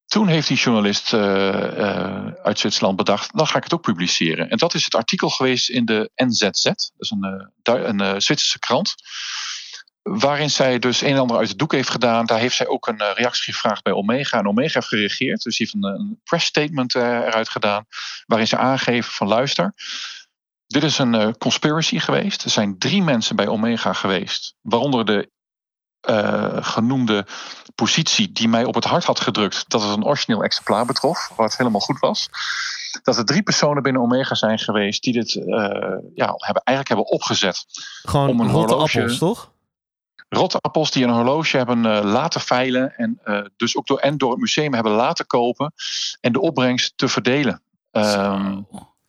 Toen 0.08 0.28
heeft 0.28 0.48
die 0.48 0.56
journalist 0.56 1.12
eh, 1.12 1.78
eh, 1.78 2.32
uit 2.42 2.58
Zwitserland 2.58 2.96
bedacht, 2.96 3.36
dan 3.36 3.46
ga 3.46 3.56
ik 3.56 3.62
het 3.62 3.72
ook 3.72 3.82
publiceren. 3.82 4.50
En 4.50 4.56
dat 4.56 4.74
is 4.74 4.84
het 4.84 4.94
artikel 4.94 5.28
geweest 5.28 5.68
in 5.68 5.84
de 5.84 6.10
NZZ, 6.14 6.62
dat 6.62 6.92
is 6.98 7.10
een, 7.10 7.50
eh, 7.62 7.82
een 7.86 8.22
Zwitserse 8.22 8.58
krant. 8.58 8.94
Waarin 10.02 10.50
zij 10.50 10.78
dus 10.78 11.00
een 11.00 11.12
en 11.12 11.18
ander 11.18 11.36
uit 11.36 11.48
het 11.48 11.58
doek 11.58 11.72
heeft 11.72 11.90
gedaan. 11.90 12.26
Daar 12.26 12.38
heeft 12.38 12.56
zij 12.56 12.66
ook 12.66 12.86
een 12.86 13.14
reactie 13.14 13.52
gevraagd 13.52 13.82
bij 13.82 13.92
Omega. 13.92 14.38
En 14.38 14.48
Omega 14.48 14.72
heeft 14.72 14.86
gereageerd. 14.86 15.42
Dus 15.42 15.58
heeft 15.58 15.74
een, 15.74 15.84
een 15.84 16.20
press 16.24 16.46
statement 16.46 16.94
eruit 16.94 17.48
gedaan. 17.48 17.86
Waarin 18.26 18.46
ze 18.46 18.56
aangeven 18.56 19.12
van 19.12 19.28
luister. 19.28 19.74
Dit 20.66 20.82
is 20.82 20.98
een 20.98 21.38
conspiracy 21.38 21.98
geweest. 21.98 22.44
Er 22.44 22.50
zijn 22.50 22.78
drie 22.78 23.02
mensen 23.02 23.36
bij 23.36 23.46
Omega 23.46 23.92
geweest. 23.92 24.54
Waaronder 24.60 25.04
de 25.04 25.30
eh, 26.00 26.56
genoemde 26.60 27.26
positie 27.74 28.32
die 28.32 28.48
mij 28.48 28.64
op 28.64 28.74
het 28.74 28.84
hart 28.84 29.04
had 29.04 29.20
gedrukt. 29.20 29.64
Dat 29.68 29.82
het 29.82 29.96
een 29.96 30.04
origineel 30.04 30.42
exemplaar 30.44 30.86
betrof. 30.86 31.30
Wat 31.36 31.56
helemaal 31.56 31.80
goed 31.80 31.98
was. 31.98 32.28
Dat 33.02 33.16
er 33.16 33.24
drie 33.24 33.42
personen 33.42 33.82
binnen 33.82 34.02
Omega 34.02 34.34
zijn 34.34 34.58
geweest. 34.58 35.02
Die 35.02 35.12
dit 35.12 35.34
eh, 35.34 35.44
ja, 36.14 36.34
hebben, 36.36 36.62
eigenlijk 36.64 36.88
hebben 36.88 37.06
opgezet 37.06 37.64
Gewoon 38.02 38.28
Om 38.28 38.40
een 38.40 38.50
rotte 38.50 38.72
horloge- 38.72 38.98
appels, 39.00 39.18
toch? 39.18 39.52
rotte 40.28 40.58
appels 40.60 40.90
die 40.90 41.04
een 41.04 41.10
horloge 41.10 41.56
hebben 41.56 41.86
eh, 41.86 42.04
laten 42.04 42.40
veilen. 42.40 42.94
En 42.96 43.20
dus 43.56 43.76
ook 43.76 43.86
door, 43.86 43.98
en 43.98 44.16
door 44.18 44.30
het 44.30 44.40
museum 44.40 44.74
hebben 44.74 44.92
laten 44.92 45.26
kopen. 45.26 45.72
En 46.20 46.32
de 46.32 46.40
opbrengst 46.40 46.92
te 46.96 47.08
verdelen. 47.08 47.62
Ehm, 47.90 48.60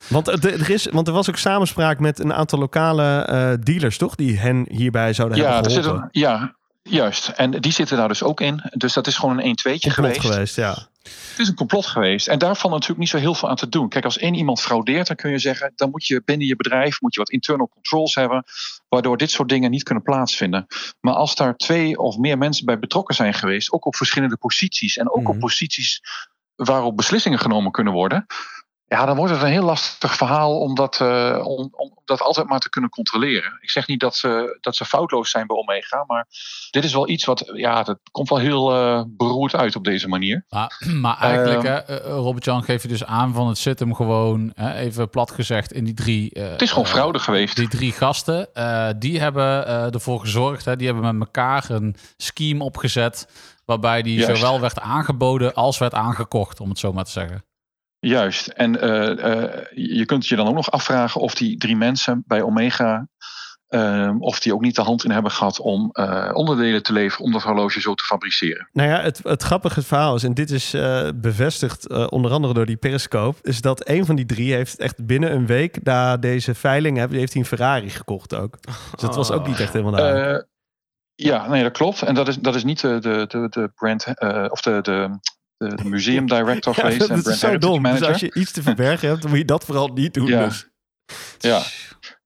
Want, 0.08 0.28
er 0.28 0.70
is, 0.70 0.86
want 0.92 1.08
er 1.08 1.14
was 1.14 1.30
ook 1.30 1.38
samenspraak 1.38 2.00
met 2.00 2.20
een 2.20 2.34
aantal 2.34 2.60
lokale 2.60 3.58
dealers, 3.64 3.98
toch? 3.98 4.16
Die 4.16 4.38
hen 4.40 4.66
hierbij 4.70 5.14
zouden 5.14 5.38
ja, 5.38 5.44
hebben 5.44 5.64
er 5.64 5.72
zit 5.72 5.84
geholpen. 5.84 6.10
een, 6.12 6.20
ja, 6.22 6.58
juist. 6.90 7.28
En 7.28 7.52
die 7.52 7.72
zitten 7.72 7.98
daar 7.98 8.08
dus 8.08 8.24
ook 8.24 8.42
in. 8.42 8.62
Dus 8.72 8.94
dat 8.94 9.08
is 9.08 9.16
gewoon 9.18 9.40
een 9.42 9.58
1-2'tje 9.58 9.64
Complot 9.64 9.94
geweest. 9.94 10.22
geweest, 10.22 10.56
ja. 10.56 10.88
Het 11.04 11.40
is 11.40 11.48
een 11.48 11.56
complot 11.56 11.86
geweest. 11.86 12.28
En 12.28 12.40
daar 12.40 12.56
valt 12.56 12.74
natuurlijk 12.74 13.00
niet 13.00 13.10
zo 13.10 13.18
heel 13.18 13.34
veel 13.34 13.50
aan 13.50 13.56
te 13.56 13.70
doen. 13.70 13.90
Kijk, 13.90 14.06
als 14.06 14.18
één 14.18 14.34
iemand 14.34 14.62
fraudeert, 14.62 15.08
dan 15.08 15.16
kun 15.16 15.32
je 15.32 15.40
zeggen... 15.40 15.72
dan 15.76 15.90
moet 15.90 16.06
je 16.06 16.22
binnen 16.26 16.48
je 16.48 16.56
bedrijf 16.56 17.02
moet 17.02 17.14
je 17.14 17.20
wat 17.20 17.30
internal 17.30 17.70
controls 17.70 18.16
hebben... 18.16 18.44
waardoor 18.90 19.18
dit 19.18 19.32
soort 19.32 19.50
dingen 19.50 19.72
niet 19.72 19.84
kunnen 19.84 20.04
plaatsvinden. 20.04 20.66
Maar 21.02 21.14
als 21.14 21.36
daar 21.36 21.56
twee 21.56 21.98
of 21.98 22.18
meer 22.18 22.38
mensen 22.38 22.66
bij 22.66 22.80
betrokken 22.80 23.16
zijn 23.16 23.34
geweest... 23.34 23.72
ook 23.72 23.86
op 23.86 23.96
verschillende 23.96 24.38
posities... 24.38 24.98
en 24.98 25.10
ook 25.12 25.22
Mhm. 25.22 25.30
op 25.30 25.40
posities 25.40 26.02
waarop 26.56 26.98
beslissingen 26.98 27.40
genomen 27.40 27.72
kunnen 27.72 27.94
worden... 27.94 28.26
ja, 28.90 29.06
dan 29.06 29.16
wordt 29.16 29.34
het 29.34 29.42
een 29.42 29.48
heel 29.48 29.64
lastig 29.64 30.16
verhaal 30.16 30.60
om 30.60 30.76
dat, 30.76 31.02
eh, 31.02 31.42
om, 31.44 31.70
om 31.72 31.92
dat 32.06 32.22
altijd 32.22 32.48
maar 32.48 32.60
te 32.60 32.70
kunnen 32.70 32.90
controleren. 32.90 33.58
Ik 33.62 33.70
zeg 33.70 33.88
niet 33.88 34.00
dat 34.00 34.16
ze, 34.16 34.58
dat 34.62 34.76
ze 34.76 34.86
foutloos 34.86 35.30
zijn 35.30 35.48
bij 35.48 35.58
Omega... 35.58 36.04
maar 36.08 36.28
dit 36.72 36.84
is 36.84 36.94
wel 36.94 37.10
iets 37.10 37.26
wat... 37.26 37.52
ja, 37.54 37.84
dat 37.84 38.00
komt 38.12 38.30
wel 38.30 38.38
heel 38.38 38.74
eh, 38.74 39.04
beroerd 39.08 39.56
uit 39.56 39.76
op 39.76 39.84
deze 39.84 40.08
manier. 40.08 40.46
Maar, 40.50 40.82
maar 41.02 41.18
eigenlijk, 41.18 41.64
eh, 41.64 41.98
Robert-Jan 42.06 42.64
geeft 42.64 42.82
je 42.82 42.88
dus 42.88 43.06
aan 43.06 43.34
van 43.34 43.48
het 43.48 43.58
zit 43.58 43.80
hem 43.80 43.96
gewoon, 43.96 44.52
even 44.56 45.10
plat 45.10 45.32
gezegd, 45.32 45.72
in 45.72 45.84
die 45.84 45.94
drie... 45.94 46.30
Het 46.40 46.62
is 46.62 46.70
gewoon 46.70 46.88
fraude 46.88 47.20
geweest. 47.20 47.56
Die 47.56 47.68
drie 47.68 47.92
gasten, 47.92 48.50
die 49.00 49.20
hebben 49.20 49.66
ervoor 49.94 50.20
gezorgd, 50.20 50.66
hè, 50.66 50.76
die 50.76 50.88
hebben 50.88 51.18
met 51.18 51.28
elkaar 51.28 51.70
een 51.70 51.96
scheme 52.18 52.64
opgezet, 52.64 53.28
waarbij 53.66 54.02
die 54.02 54.20
Juist. 54.20 54.38
zowel 54.42 54.60
werd 54.60 54.80
aangeboden 54.80 55.54
als 55.54 55.78
werd 55.78 55.94
aangekocht, 55.94 56.60
om 56.60 56.70
het 56.70 56.80
zo 56.80 56.94
maar 56.94 57.04
te 57.06 57.12
zeggen. 57.12 57.44
Juist. 58.00 58.48
En 58.48 58.82
eh, 58.82 59.44
eh, 59.44 59.66
je 59.74 60.06
kunt 60.06 60.28
je 60.28 60.36
dan 60.36 60.48
ook 60.48 60.56
nog 60.56 60.72
afvragen 60.72 61.22
of 61.22 61.36
die 61.36 61.58
drie 61.58 61.76
mensen 61.76 62.24
bij 62.28 62.42
Omega. 62.42 63.08
ehm, 63.68 64.18
of 64.20 64.40
die 64.40 64.54
ook 64.54 64.62
niet 64.62 64.76
de 64.76 64.82
hand 64.82 65.04
in 65.04 65.12
hebben 65.12 65.32
gehad 65.32 65.60
om 65.60 65.90
eh, 65.92 66.30
onderdelen 66.34 66.84
te 66.84 66.94
leveren 66.94 67.26
om 67.26 67.32
dat 67.32 67.44
horloge 67.44 67.82
zo 67.82 67.94
te 67.94 68.04
fabriceren. 68.04 68.70
Nou 68.74 68.90
ja, 68.90 69.02
het, 69.02 69.20
het 69.24 69.44
grappige 69.44 69.82
verhaal 69.82 70.16
is, 70.16 70.24
en 70.24 70.34
dit 70.34 70.52
is 70.52 70.76
bevestigd 71.16 72.10
onder 72.10 72.32
andere 72.32 72.54
door 72.54 72.66
die 72.66 72.78
Periscope, 72.78 73.40
is 73.42 73.62
dat 73.62 73.90
een 73.90 74.06
van 74.06 74.16
die 74.16 74.26
drie 74.26 74.54
heeft 74.54 74.80
echt 74.80 75.06
binnen 75.06 75.32
een 75.32 75.46
week 75.46 75.84
na 75.84 76.18
deze 76.18 76.56
veiling 76.56 76.98
heeft, 76.98 77.12
heeft 77.12 77.34
hij 77.34 77.42
een 77.42 77.48
Ferrari 77.48 77.90
gekocht 77.90 78.36
ook. 78.36 78.58
Dus 78.92 79.02
dat 79.02 79.16
was 79.16 79.32
ook 79.32 79.48
niet 79.48 79.60
echt 79.60 79.74
helemaal. 79.74 79.98
Eh, 79.98 80.42
ja, 81.16 81.48
nee, 81.48 81.64
dat 81.64 81.72
klopt. 81.72 82.02
En 82.02 82.16
dat 82.16 82.28
is, 82.28 82.38
dat 82.38 82.56
is 82.56 82.64
niet 82.64 82.82
de, 82.82 83.00
de, 83.00 83.26
de, 83.28 83.48
de 83.50 83.72
brand 83.76 84.06
of 84.52 84.62
de, 84.62 84.82
de, 84.82 85.20
de, 85.60 85.76
de 85.76 85.86
museum 85.86 86.26
director 86.28 86.76
ja, 86.78 86.82
geweest. 86.82 87.02
en 87.02 87.08
dat 87.08 87.08
brand 87.08 87.28
is 87.28 87.40
zo 87.40 87.48
heritage 87.48 87.58
dom. 87.74 87.84
Dus 87.84 87.92
manager. 87.92 88.08
als 88.08 88.20
je 88.20 88.34
iets 88.34 88.52
te 88.52 88.62
verbergen 88.62 89.08
hebt, 89.08 89.22
dan 89.22 89.30
moet 89.30 89.40
je 89.40 89.46
dat 89.46 89.66
vooral 89.66 89.88
niet 89.88 90.14
doen. 90.14 90.28
Ja. 90.28 90.46
Dus. 90.46 90.68
Ja. 91.38 91.62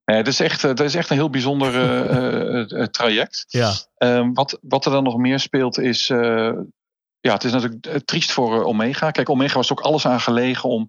Nee, 0.06 0.18
het, 0.18 0.28
is 0.28 0.40
echt, 0.40 0.64
eh, 0.64 0.70
het 0.70 0.80
is 0.80 0.96
echt 0.96 1.10
een 1.10 1.16
heel 1.16 1.30
bijzonder 1.30 1.76
eh, 1.76 2.00
eh, 2.18 2.82
eh, 2.82 2.88
traject. 2.88 3.46
Ja. 3.48 3.74
Ehm, 3.98 4.34
wat, 4.34 4.58
wat 4.62 4.86
er 4.86 4.92
dan 4.92 5.04
nog 5.04 5.18
meer 5.18 5.40
speelt 5.40 5.80
is. 5.80 6.10
eh, 6.10 6.52
ja, 7.20 7.34
het 7.34 7.44
is 7.44 7.52
natuurlijk 7.52 7.86
eh, 7.86 7.96
triest 7.96 8.32
voor 8.32 8.60
eh, 8.60 8.68
Omega. 8.68 9.12
Kijk, 9.12 9.30
Omega 9.30 9.56
was 9.56 9.72
ook 9.72 9.82
alles 9.82 10.06
aan 10.06 10.20
gelegen 10.20 10.70
om, 10.70 10.86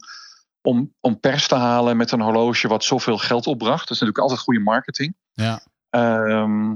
om, 0.62 0.94
om 1.00 1.20
pers 1.20 1.48
te 1.48 1.54
halen 1.54 1.96
met 1.96 2.10
een 2.12 2.20
horloge 2.20 2.68
wat 2.68 2.84
zoveel 2.84 3.18
geld 3.18 3.46
opbracht. 3.46 3.78
Dat 3.80 3.90
is 3.90 4.00
natuurlijk 4.00 4.18
altijd 4.18 4.40
goede 4.40 4.60
marketing. 4.60 5.14
Ja. 5.32 5.60
Ehm, 5.90 6.74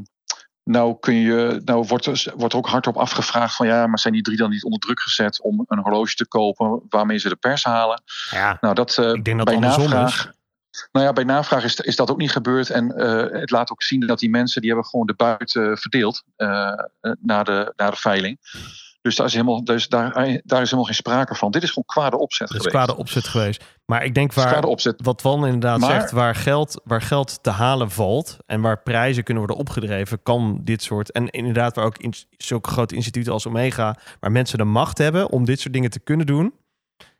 nou, 0.68 0.96
kun 1.00 1.14
je, 1.14 1.60
nou 1.64 1.84
wordt, 1.86 2.06
er, 2.06 2.32
wordt 2.36 2.52
er 2.52 2.58
ook 2.58 2.68
hardop 2.68 2.96
afgevraagd 2.96 3.56
van 3.56 3.66
ja, 3.66 3.86
maar 3.86 3.98
zijn 3.98 4.14
die 4.14 4.22
drie 4.22 4.36
dan 4.36 4.50
niet 4.50 4.64
onder 4.64 4.80
druk 4.80 5.00
gezet 5.00 5.42
om 5.42 5.64
een 5.68 5.78
horloge 5.78 6.14
te 6.14 6.28
kopen 6.28 6.82
waarmee 6.88 7.18
ze 7.18 7.28
de 7.28 7.36
pers 7.36 7.64
halen? 7.64 8.02
Ja, 8.30 8.58
Nou, 8.60 8.74
dat, 8.74 8.98
eh, 8.98 9.12
ik 9.12 9.24
denk 9.24 9.36
dat 9.36 9.46
bij 9.46 9.58
navraag, 9.58 10.14
is. 10.14 10.32
nou 10.92 11.06
ja, 11.06 11.12
bij 11.12 11.24
navraag 11.24 11.64
is, 11.64 11.76
is 11.76 11.96
dat 11.96 12.10
ook 12.10 12.18
niet 12.18 12.30
gebeurd. 12.30 12.70
En 12.70 12.96
eh, 12.96 13.40
het 13.40 13.50
laat 13.50 13.70
ook 13.70 13.82
zien 13.82 14.06
dat 14.06 14.18
die 14.18 14.30
mensen 14.30 14.60
die 14.60 14.70
hebben 14.70 14.88
gewoon 14.88 15.06
de 15.06 15.14
buit 15.14 15.54
eh, 15.54 15.76
verdeeld 15.76 16.22
eh, 16.36 16.72
eh, 17.00 17.12
na, 17.20 17.42
de, 17.42 17.72
na 17.76 17.90
de 17.90 17.96
veiling. 17.96 18.38
Dus, 19.00 19.16
daar 19.16 19.26
is, 19.26 19.32
helemaal, 19.32 19.64
dus 19.64 19.88
daar, 19.88 20.12
daar 20.44 20.60
is 20.62 20.64
helemaal 20.64 20.84
geen 20.84 20.94
sprake 20.94 21.34
van. 21.34 21.50
Dit 21.50 21.62
is 21.62 21.68
gewoon 21.68 21.84
kwade 21.86 22.16
opzet 22.18 22.48
Dat 22.48 22.56
is 22.56 22.62
geweest. 22.66 22.84
kwade 22.84 23.00
opzet 23.00 23.26
geweest. 23.28 23.64
Maar 23.86 24.04
ik 24.04 24.14
denk 24.14 24.34
Het 24.34 24.44
is 24.44 24.50
waar, 24.84 24.94
wat 24.96 25.22
Wan 25.22 25.44
inderdaad 25.46 25.78
Maar- 25.78 25.90
zegt, 25.90 26.10
waar 26.10 26.34
geld, 26.34 26.80
waar 26.84 27.02
geld 27.02 27.42
te 27.42 27.50
halen 27.50 27.90
valt 27.90 28.36
en 28.46 28.60
waar 28.60 28.82
prijzen 28.82 29.24
kunnen 29.24 29.44
worden 29.46 29.62
opgedreven, 29.62 30.22
kan 30.22 30.60
dit 30.62 30.82
soort. 30.82 31.12
En 31.12 31.28
inderdaad, 31.30 31.76
waar 31.76 31.84
ook 31.84 31.98
in, 31.98 32.12
zulke 32.36 32.70
grote 32.70 32.94
instituten 32.94 33.32
als 33.32 33.46
Omega, 33.46 33.96
waar 34.20 34.32
mensen 34.32 34.58
de 34.58 34.64
macht 34.64 34.98
hebben 34.98 35.30
om 35.30 35.44
dit 35.44 35.60
soort 35.60 35.72
dingen 35.74 35.90
te 35.90 36.00
kunnen 36.00 36.26
doen. 36.26 36.54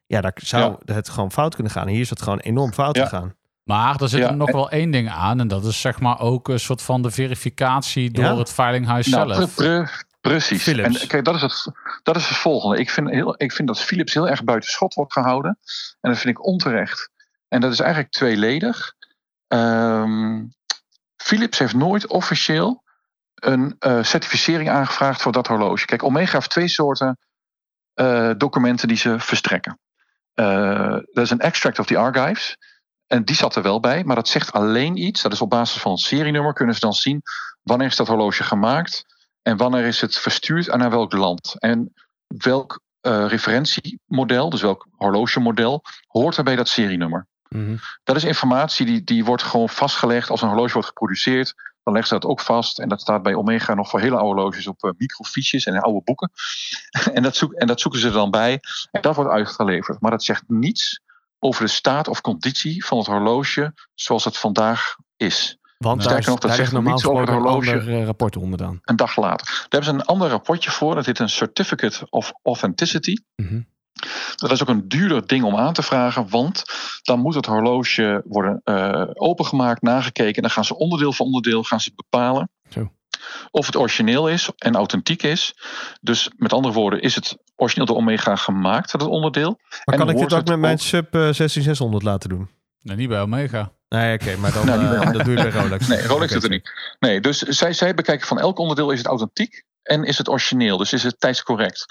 Ja, 0.07 0.21
daar 0.21 0.33
zou 0.37 0.77
het 0.85 1.09
gewoon 1.09 1.33
fout 1.33 1.55
kunnen 1.55 1.73
gaan. 1.73 1.87
En 1.87 1.93
hier 1.93 2.01
is 2.01 2.11
het 2.11 2.23
gewoon 2.23 2.39
enorm 2.39 2.73
fout 2.73 2.97
Ja. 2.97 3.03
gegaan. 3.03 3.35
Maar 3.65 4.01
er 4.01 4.09
zit 4.09 4.21
Ja, 4.21 4.29
er 4.29 4.37
nog 4.37 4.51
wel 4.51 4.71
één 4.71 4.91
ding 4.91 5.11
aan. 5.11 5.41
En 5.41 5.49
dat 5.49 5.65
is 5.65 5.81
zeg 5.81 6.01
maar 6.01 6.21
ook 6.21 6.49
een 6.49 6.61
soort 6.61 6.83
van 6.83 7.03
de 7.03 7.11
verificatie 7.11 8.11
door 8.11 8.25
Ja? 8.25 8.37
het 8.37 8.53
veilinghuis 8.53 9.07
Nou, 9.07 9.35
zelf. 9.35 9.55
pre- 9.55 9.65
pre- 9.65 9.89
precies. 10.29 10.63
Philips. 10.63 11.01
En 11.01 11.09
kijk, 11.09 11.25
dat 11.25 11.35
is, 11.35 11.43
het, 11.43 11.73
dat 12.03 12.17
is 12.17 12.29
het 12.29 12.37
volgende. 12.37 12.79
Ik 12.79 12.91
vind, 12.91 13.11
heel, 13.11 13.35
ik 13.37 13.53
vind 13.53 13.69
dat 13.69 13.81
Philips 13.81 14.15
heel 14.15 14.29
erg 14.29 14.45
buiten 14.45 14.71
schot 14.71 14.95
wordt 14.95 15.13
gehouden. 15.13 15.59
En 16.01 16.11
dat 16.11 16.19
vind 16.19 16.39
ik 16.39 16.45
onterecht. 16.45 17.11
En 17.49 17.61
dat 17.61 17.73
is 17.73 17.81
eigenlijk 17.81 18.13
tweeledig. 18.13 18.95
Ehm, 19.49 20.45
Philips 21.17 21.59
heeft 21.59 21.75
nooit 21.75 22.07
officieel 22.07 22.83
een 23.35 23.77
eh, 23.79 24.03
certificering 24.03 24.71
aangevraagd 24.71 25.23
voor 25.23 25.33
dat 25.33 25.47
horloge. 25.47 25.87
Kijk, 25.87 26.03
Omega 26.03 26.33
heeft 26.33 26.51
twee 26.51 26.69
soorten 26.69 27.19
eh, 27.95 28.31
documenten 28.37 28.89
die 28.89 28.97
ze 28.97 29.21
verstrekken. 29.21 29.79
Eh, 30.35 30.97
dat 31.13 31.25
is 31.25 31.31
een 31.31 31.41
extract 31.41 31.79
of 31.79 31.87
the 31.87 31.97
archives. 31.97 32.57
En 33.07 33.25
die 33.25 33.37
zat 33.37 33.57
er 33.57 33.63
wel 33.63 33.81
bij, 33.81 34.05
maar 34.05 34.17
dat 34.17 34.29
zegt 34.29 34.53
alleen 34.53 34.97
iets. 34.97 35.23
Dat 35.23 35.33
is 35.33 35.41
op 35.41 35.51
basis 35.51 35.81
van 35.81 35.93
het 35.93 36.01
serienummer 36.01 36.53
kunnen 36.53 36.75
ze 36.75 36.81
dan 36.81 36.93
zien 36.93 37.23
wanneer 37.63 37.87
is 37.87 37.97
dat 37.97 38.07
horloge 38.07 38.43
gemaakt 38.43 39.05
en 39.49 39.57
wanneer 39.57 39.85
is 39.85 40.01
het 40.01 40.19
verstuurd 40.19 40.69
en 40.69 40.79
naar 40.79 40.91
welk 40.91 41.13
land. 41.13 41.55
En 41.59 41.93
welk 42.27 42.81
eh, 43.01 43.27
referentiemodel, 43.29 44.51
dus 44.51 44.63
welk 44.63 44.87
horlogemodel, 44.91 45.83
hoort 46.07 46.37
er 46.37 46.45
bij 46.45 46.57
dat 46.57 46.69
serienummer. 46.69 47.27
Mhm. 47.49 47.77
Dat 48.05 48.17
is 48.17 48.25
informatie 48.25 48.87
die, 48.87 49.05
die 49.05 49.25
wordt 49.25 49.43
gewoon 49.43 49.69
vastgelegd 49.69 50.31
als 50.31 50.43
een 50.43 50.49
horloge 50.49 50.73
wordt 50.73 50.89
geproduceerd. 50.89 51.55
Dan 51.83 51.93
leggen 51.93 52.15
ze 52.15 52.21
dat 52.21 52.31
ook 52.31 52.41
vast. 52.41 52.79
En 52.79 52.89
dat 52.89 53.01
staat 53.01 53.23
bij 53.23 53.35
Omega 53.35 53.75
nog 53.75 53.89
voor 53.89 54.01
hele 54.01 54.17
oude 54.17 54.41
horloges 54.41 54.67
op 54.67 54.85
eh, 54.85 54.91
microfiches 54.97 55.65
en 55.65 55.75
in 55.75 55.81
oude 55.81 56.03
boeken. 56.05 56.31
en, 57.17 57.23
dat 57.23 57.37
zoek, 57.37 57.53
en 57.53 57.67
dat 57.67 57.81
zoeken 57.81 58.01
ze 58.01 58.07
er 58.07 58.13
dan 58.13 58.31
bij. 58.31 58.61
En 58.91 59.03
dat 59.03 59.17
wordt 59.17 59.31
uitgeleverd. 59.31 60.01
Maar 60.01 60.11
dat 60.11 60.25
zegt 60.25 60.43
niets 60.47 61.01
over 61.39 61.65
de 61.65 61.71
staat 61.71 62.09
of 62.09 62.21
conditie 62.21 62.85
van 62.85 62.99
het 62.99 63.07
horloge 63.07 63.75
zoals 63.95 64.25
het 64.25 64.39
vandaag 64.39 64.97
is. 65.17 65.58
Want 65.79 66.03
Sterker 66.03 66.23
daar, 66.23 66.31
nog, 66.31 66.41
dat 66.41 66.51
daar 66.51 66.59
zegt 66.59 66.73
normaal 66.73 66.93
over 66.95 67.05
gesproken 67.09 67.33
een 67.35 67.41
het 67.41 67.45
horloge. 67.53 67.79
ander 67.79 67.95
eh, 68.01 68.05
rapport 68.05 68.37
onderdaan. 68.37 68.79
Een 68.85 68.97
dag 68.97 69.17
later. 69.17 69.47
Daar 69.47 69.67
hebben 69.69 69.85
ze 69.85 69.91
een 69.95 70.05
ander 70.05 70.29
rapportje 70.29 70.71
voor. 70.71 70.95
Dat 70.95 71.07
heet 71.07 71.19
een 71.19 71.29
Certificate 71.29 72.07
of 72.11 72.33
Authenticity. 72.43 73.15
Mhm. 73.37 73.61
Dat 74.37 74.51
is 74.51 74.63
ook 74.63 74.69
een 74.69 74.89
duurder 74.89 75.27
ding 75.27 75.45
om 75.45 75.57
aan 75.57 75.73
te 75.73 75.83
vragen, 75.83 76.29
want 76.29 76.63
dan 77.03 77.19
moet 77.21 77.35
het 77.35 77.47
horloge 77.47 78.23
worden 78.27 78.61
eh, 78.65 79.05
opengemaakt, 79.13 79.83
nagekeken. 79.83 80.35
En 80.35 80.43
dan 80.43 80.51
gaan 80.51 80.65
ze 80.65 80.77
onderdeel 80.77 81.13
voor 81.13 81.27
onderdeel 81.27 81.63
gaan 81.63 81.81
ze 81.81 81.93
bepalen 81.97 82.51
Zo. 82.69 82.93
of 83.51 83.67
het 83.67 83.77
origineel 83.77 84.29
is 84.29 84.51
en 84.57 84.75
authentiek 84.75 85.23
is. 85.23 85.55
Dus 86.01 86.31
met 86.37 86.53
andere 86.53 86.75
woorden, 86.75 87.01
is 87.03 87.15
het 87.15 87.37
origineel 87.57 87.87
door 87.87 87.97
Omega 87.97 88.37
gemaakt, 88.37 88.93
dat 88.93 89.03
onderdeel? 89.03 89.59
Maar 89.85 89.95
En 89.95 89.99
kan 89.99 90.11
ik 90.11 90.17
dit 90.19 90.35
ook 90.35 90.47
met 90.49 90.59
mijn 90.59 90.79
sub 90.79 91.15
eh, 91.15 91.21
16600 91.21 92.03
laten 92.03 92.29
doen? 92.29 92.49
Nee, 92.83 92.97
niet 92.97 93.09
bij 93.09 93.21
Omega. 93.21 93.73
Nee, 93.89 94.15
oké, 94.15 94.37
maar 94.37 94.53
dan 94.53 94.67
Nou, 94.67 94.83
niet 94.83 94.93
eh, 94.93 95.01
bij- 95.01 95.13
dat 95.13 95.25
doe 95.25 95.37
je 95.37 95.43
bij 95.43 95.61
Rolex. 95.63 95.87
Nee, 95.87 96.07
Rolex 96.07 96.31
Oké, 96.33 96.41
doet 96.41 96.45
er 96.45 96.51
niet. 96.57 96.71
Nee, 96.99 97.21
dus 97.21 97.39
zij, 97.39 97.73
zij 97.73 97.95
bekijken 97.95 98.27
van 98.27 98.39
elk 98.39 98.59
onderdeel 98.59 98.91
is 98.91 98.99
het 98.99 99.07
authentiek 99.07 99.65
en 99.83 100.05
is 100.05 100.19
het 100.19 100.29
origineel. 100.29 100.77
Dus 100.77 100.93
is 100.93 101.03
het 101.03 101.21
tijdscorrect. 101.21 101.87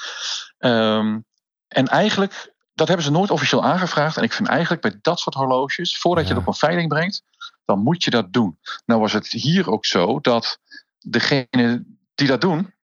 Ehm, 0.57 1.19
En 1.67 1.87
eigenlijk, 1.87 2.53
dat 2.73 2.87
hebben 2.87 3.05
ze 3.05 3.11
nooit 3.11 3.31
officieel 3.31 3.63
aangevraagd. 3.63 4.17
En 4.17 4.23
ik 4.23 4.33
vind 4.33 4.47
eigenlijk 4.47 4.81
bij 4.81 4.97
dat 5.01 5.19
soort 5.19 5.35
horloges, 5.35 5.97
voordat 5.97 6.27
je 6.27 6.33
het 6.33 6.41
op 6.41 6.47
een 6.47 6.53
veiling 6.53 6.87
brengt, 6.89 7.23
dan 7.65 7.79
moet 7.79 8.03
je 8.03 8.09
dat 8.09 8.33
doen. 8.33 8.59
Nou 8.85 9.01
was 9.01 9.13
het 9.13 9.27
hier 9.27 9.71
ook 9.71 9.85
zo 9.85 10.19
dat 10.19 10.59
degene 10.99 11.83
die 12.15 12.27
dat 12.27 12.41
doen, 12.41 12.73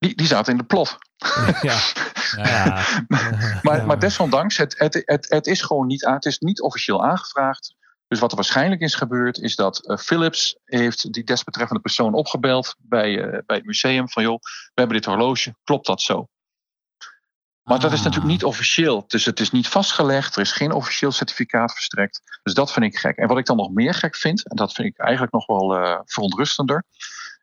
die, 0.00 0.14
die 0.16 0.26
zaten 0.26 0.52
in 0.52 0.58
de 0.58 0.64
plot. 0.64 0.98
ja. 1.62 1.78
Ja. 2.36 2.84
Maar, 3.08 3.76
Ja. 3.76 3.84
maar 3.84 3.98
desondanks, 3.98 4.56
het, 4.56 4.78
het, 4.78 5.02
het, 5.04 5.26
het 5.28 5.46
is 5.46 5.62
gewoon 5.62 5.86
niet, 5.86 6.04
het 6.06 6.24
is 6.24 6.38
niet 6.38 6.60
officieel 6.60 7.04
aangevraagd. 7.04 7.74
Dus 8.08 8.18
wat 8.18 8.30
er 8.30 8.36
waarschijnlijk 8.36 8.80
is 8.80 8.94
gebeurd, 8.94 9.38
is 9.38 9.56
dat 9.56 9.86
eh, 9.86 9.96
Philips 9.96 10.56
heeft 10.64 11.12
die 11.12 11.24
desbetreffende 11.24 11.82
persoon 11.82 12.14
opgebeld 12.14 12.74
bij, 12.78 13.22
eh, 13.22 13.38
bij 13.46 13.56
het 13.56 13.64
museum. 13.66 14.08
Van 14.08 14.22
joh, 14.22 14.38
we 14.42 14.70
hebben 14.74 14.96
dit 14.96 15.04
horloge, 15.06 15.54
klopt 15.64 15.86
dat 15.86 16.02
zo? 16.02 16.28
Maar 17.62 17.80
dat 17.80 17.92
is 17.92 17.98
Ah. 17.98 18.04
natuurlijk 18.04 18.32
niet 18.32 18.44
officieel. 18.44 19.04
Dus 19.06 19.24
het 19.24 19.40
is 19.40 19.50
niet 19.50 19.68
vastgelegd. 19.68 20.34
Er 20.36 20.42
is 20.42 20.52
geen 20.52 20.72
officieel 20.72 21.12
certificaat 21.12 21.72
verstrekt. 21.72 22.20
Dus 22.42 22.54
dat 22.54 22.72
vind 22.72 22.84
ik 22.84 22.98
gek. 22.98 23.16
En 23.16 23.28
wat 23.28 23.38
ik 23.38 23.46
dan 23.46 23.56
nog 23.56 23.70
meer 23.70 23.94
gek 23.94 24.16
vind, 24.16 24.48
en 24.48 24.56
dat 24.56 24.72
vind 24.72 24.88
ik 24.88 24.98
eigenlijk 24.98 25.32
nog 25.32 25.46
wel 25.46 25.76
eh, 25.76 26.00
verontrustender, 26.04 26.84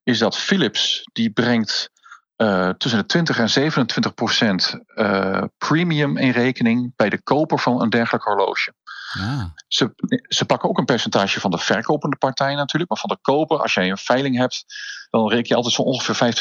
is 0.03 0.19
dat 0.19 0.37
Philips 0.37 1.09
die 1.13 1.29
brengt 1.31 1.89
eh, 2.37 2.69
tussen 2.69 2.99
de 2.99 3.05
20 3.05 3.39
en 3.39 3.49
27 3.49 4.13
procent 4.13 4.79
eh, 4.95 5.43
premium 5.57 6.17
in 6.17 6.31
rekening 6.31 6.93
bij 6.95 7.09
de 7.09 7.21
koper 7.21 7.59
van 7.59 7.81
een 7.81 7.89
dergelijk 7.89 8.23
horloge. 8.23 8.73
Ja. 9.13 9.53
Ze, 9.67 9.93
ze 10.27 10.45
pakken 10.45 10.69
ook 10.69 10.77
een 10.77 10.85
percentage 10.85 11.39
van 11.39 11.51
de 11.51 11.57
verkopende 11.57 12.15
partij 12.15 12.55
natuurlijk. 12.55 12.89
Maar 12.91 12.99
van 12.99 13.09
de 13.09 13.17
koper, 13.21 13.61
als 13.61 13.73
jij 13.73 13.89
een 13.89 13.97
veiling 13.97 14.37
hebt, 14.37 14.65
dan 15.09 15.29
reken 15.29 15.47
je 15.47 15.55
altijd 15.55 15.73
zo 15.73 15.81
ongeveer 15.81 16.33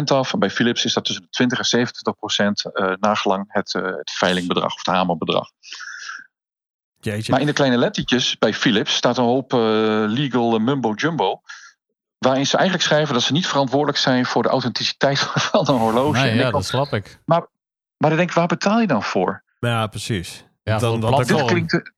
25% 0.00 0.04
af. 0.04 0.32
En 0.32 0.38
bij 0.38 0.50
Philips 0.50 0.84
is 0.84 0.92
dat 0.92 1.04
tussen 1.04 1.22
de 1.22 1.30
20 1.30 1.72
en 1.72 1.86
27% 1.86 2.72
eh 2.72 2.92
nagelang 3.00 3.44
het, 3.48 3.72
het 3.72 4.10
veilingbedrag 4.10 4.72
of 4.72 4.78
het 4.84 4.94
hamerbedrag. 4.94 5.50
Jeetje. 7.00 7.32
Maar 7.32 7.40
in 7.40 7.46
de 7.46 7.52
kleine 7.52 7.78
lettertjes 7.78 8.38
bij 8.38 8.54
Philips 8.54 8.94
staat 8.94 9.18
een 9.18 9.24
hoop 9.24 9.52
legal 10.08 10.58
mumbo-jumbo. 10.58 11.40
Waarin 12.24 12.46
ze 12.46 12.56
eigenlijk 12.56 12.86
schrijven 12.88 13.14
dat 13.14 13.22
ze 13.22 13.32
niet 13.32 13.46
verantwoordelijk 13.46 13.98
zijn 13.98 14.26
voor 14.26 14.42
de 14.42 14.48
authenticiteit 14.48 15.18
van 15.50 15.68
een 15.68 15.74
horloge. 15.80 16.20
Nee, 16.20 16.34
ja, 16.34 16.50
dat 16.50 16.64
snap 16.64 16.92
ik. 16.92 17.18
Maar 17.24 17.40
dan 17.96 18.16
denk 18.16 18.28
ik, 18.28 18.34
waar 18.34 18.46
betaal 18.46 18.80
je 18.80 18.86
dan 18.86 19.02
voor? 19.02 19.42
ja, 19.60 19.86
precies. 19.86 20.44
Ja, 20.62 20.78
Dan- 20.78 21.00
Dit 21.00 21.10
platform. 21.10 21.46
klinkt, 21.46 21.92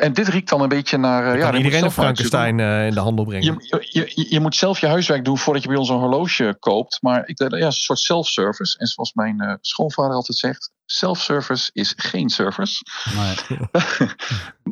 en 0.00 0.12
dit 0.12 0.28
riekt 0.28 0.48
dan 0.48 0.60
een 0.60 0.68
beetje 0.68 0.96
naar... 0.96 1.22
eh, 1.32 1.38
Ja, 1.38 1.52
iedereen 1.54 1.84
een. 1.84 1.90
Frankenstein 1.90 2.60
eh, 2.60 2.86
in 2.86 2.94
de 2.94 3.00
handel 3.00 3.24
brengen. 3.24 3.44
Je, 3.44 3.84
je, 3.90 4.12
je, 4.14 4.26
je 4.30 4.40
moet 4.40 4.56
zelf 4.56 4.80
je 4.80 4.86
huiswerk 4.86 5.24
doen 5.24 5.38
voordat 5.38 5.62
je 5.62 5.68
bij 5.68 5.76
ons 5.78 5.88
een 5.88 5.96
horloge 5.98 6.56
koopt. 6.60 6.98
Maar 7.02 7.28
ik, 7.28 7.36
denk, 7.36 7.50
ja, 7.50 7.56
het 7.56 7.66
is 7.68 7.76
een 7.76 7.82
soort 7.84 7.98
self-service. 7.98 8.78
En 8.78 8.86
zoals 8.86 9.12
mijn 9.12 9.40
eh, 9.40 9.54
schoonvader 9.60 10.14
altijd 10.14 10.38
zegt: 10.38 10.72
self-service 10.86 11.70
is 11.72 11.94
geen 11.96 12.28
service. 12.28 12.82
Nee. 13.16 13.58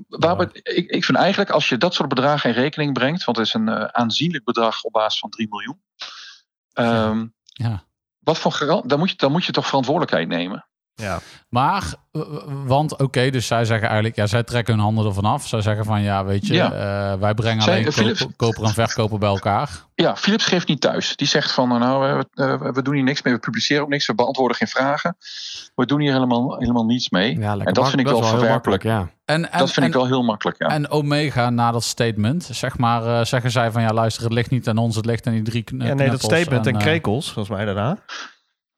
Waar 0.09 0.37
we- 0.37 0.49
ik, 0.63 0.91
ik 0.91 1.05
vind 1.05 1.19
eigenlijk 1.19 1.51
als 1.51 1.69
je 1.69 1.77
dat 1.77 1.95
soort 1.95 2.09
bedragen 2.09 2.51
in 2.51 2.57
rekening 2.57 2.93
brengt, 2.93 3.25
want 3.25 3.37
het 3.37 3.47
is 3.47 3.55
een 3.55 3.69
eh, 3.69 3.85
aanzienlijk 3.85 4.45
bedrag 4.45 4.83
op 4.83 4.93
basis 4.93 5.19
van 5.21 5.31
3 5.31 5.47
miljoen. 5.51 5.81
ehm, 6.73 7.27
Ja. 7.47 7.87
Wat 8.19 8.39
voor 8.39 8.53
garant, 8.53 8.89
dan 8.89 8.99
moet, 8.99 9.11
je, 9.11 9.17
dan 9.17 9.33
moet 9.33 9.45
je 9.45 9.53
toch 9.53 9.67
verantwoordelijkheid 9.67 10.29
nemen. 10.29 10.69
Ja. 11.03 11.19
Maar, 11.49 11.95
eh, 12.13 12.21
want 12.67 12.97
oké, 12.99 13.31
dus 13.31 13.47
zij 13.47 13.65
zeggen 13.65 13.87
eigenlijk, 13.87 14.17
ja, 14.17 14.27
zij 14.27 14.43
trekken 14.43 14.75
hun 14.75 14.83
handen 14.83 15.07
ervan 15.07 15.25
af. 15.25 15.47
Zij 15.47 15.61
zeggen 15.61 15.85
van, 15.85 16.03
ja, 16.03 16.25
weet 16.25 16.47
je, 16.47 16.55
Ja. 16.55 16.73
eh, 16.73 17.21
wij 17.21 17.35
brengen 17.35 17.63
Zij- 17.63 17.79
alleen 17.79 17.93
Philips- 17.93 18.21
koper, 18.21 18.37
koper 18.37 18.65
en 18.65 18.71
verkoper 18.73 19.19
bij 19.19 19.29
elkaar. 19.29 19.71
Ja, 19.95 20.17
Philips 20.17 20.45
geeft 20.47 20.69
niet 20.69 20.81
thuis. 20.81 21.17
Die 21.17 21.27
zegt 21.29 21.53
van, 21.53 21.69
nou, 21.69 22.19
we, 22.35 22.43
eh, 22.43 22.73
we 22.73 22.83
doen 22.83 22.95
hier 22.95 23.03
niks 23.03 23.23
mee, 23.23 23.35
we 23.35 23.41
publiceren 23.41 23.83
ook 23.83 23.89
niks, 23.89 24.07
we 24.07 24.15
beantwoorden 24.15 24.57
geen 24.57 24.69
vragen. 24.69 25.17
We 25.75 25.87
doen 25.87 26.01
hier 26.01 26.13
helemaal, 26.13 26.57
helemaal 26.59 26.85
niets 26.85 27.11
mee. 27.11 27.39
Ja, 27.39 27.57
en 27.59 27.73
dat 27.75 27.89
vind 27.89 28.01
ik 28.01 28.07
wel 28.07 28.21
heel 28.21 28.29
verwerpelijk. 28.29 28.85
makkelijk, 28.85 29.11
ja. 29.11 29.17
En, 29.35 29.53
en, 29.53 29.59
dat 29.59 29.71
vind 29.73 29.77
en, 29.87 29.93
ik 29.93 29.93
wel 29.99 30.07
heel 30.07 30.23
makkelijk, 30.23 30.59
ja. 30.59 30.67
En 30.69 30.91
Omega 30.91 31.51
na 31.51 31.71
dat 31.71 31.83
statement, 31.85 32.49
zeg 32.53 32.79
maar, 32.79 33.07
eh, 33.19 33.25
zeggen 33.25 33.51
zij 33.51 33.71
van, 33.71 33.83
ja, 33.83 33.93
luister, 33.93 34.23
het 34.25 34.33
ligt 34.33 34.51
niet 34.51 34.69
aan 34.69 34.79
ons, 34.79 34.97
het 34.97 35.07
ligt 35.07 35.27
aan 35.27 35.33
die 35.33 35.43
drie 35.43 35.63
kn- 35.63 35.83
ja, 35.85 35.95
nee, 35.95 36.11
dat 36.11 36.23
statement 36.23 36.67
en 36.67 36.75
eh, 36.75 36.81
krekels, 36.81 37.33
volgens 37.33 37.57
mij 37.57 37.65
daarna. 37.65 37.99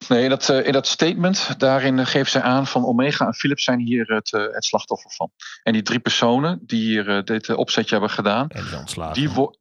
Nee, 0.09 0.29
dat, 0.29 0.49
eh, 0.49 0.67
in 0.67 0.73
dat 0.73 0.87
statement, 0.87 1.55
daarin 1.59 1.99
eh, 1.99 2.07
geven 2.07 2.31
zij 2.31 2.43
aan 2.43 2.67
van 2.67 2.85
Omega 2.85 3.27
en 3.27 3.35
Philips 3.35 3.65
zijn 3.65 3.79
hier 3.81 4.07
het, 4.15 4.33
eh, 4.33 4.41
het 4.51 4.65
slachtoffer 4.65 5.11
van. 5.11 5.31
En 5.63 5.73
die 5.73 5.83
drie 5.83 5.99
personen 5.99 6.59
die 6.67 6.81
hier 6.81 7.25
dit 7.25 7.55
opzetje 7.55 7.91
hebben 7.91 8.11
gedaan, 8.11 8.49
En 8.49 8.61
die 8.61 8.69
zijn 8.69 8.81
ontslagen. 8.81 9.15
die, 9.15 9.31
wo- 9.31 9.53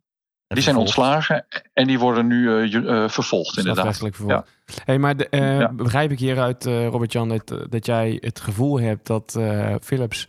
En 0.47 0.55
die 0.55 0.63
zijn 0.63 0.75
vervolgd. 0.75 0.97
ontslagen 0.97 1.45
en 1.73 1.87
die 1.87 1.99
worden 1.99 2.27
nu 2.27 2.69
vervolgd 3.09 3.57
inderdaad. 3.57 3.93
Strafrechtelijk 3.95 4.15
vervolg. 4.15 4.45
Hey, 4.85 4.97
maar 4.99 5.17
de, 5.17 5.27
Ja. 5.31 5.71
begrijp 5.73 6.11
ik 6.11 6.19
hieruit, 6.19 6.65
Robert-Jan, 6.65 7.29
dat, 7.29 7.53
dat 7.69 7.85
jij 7.85 8.17
het 8.21 8.39
gevoel 8.39 8.79
hebt 8.79 9.07
dat 9.07 9.39
Philips 9.81 10.27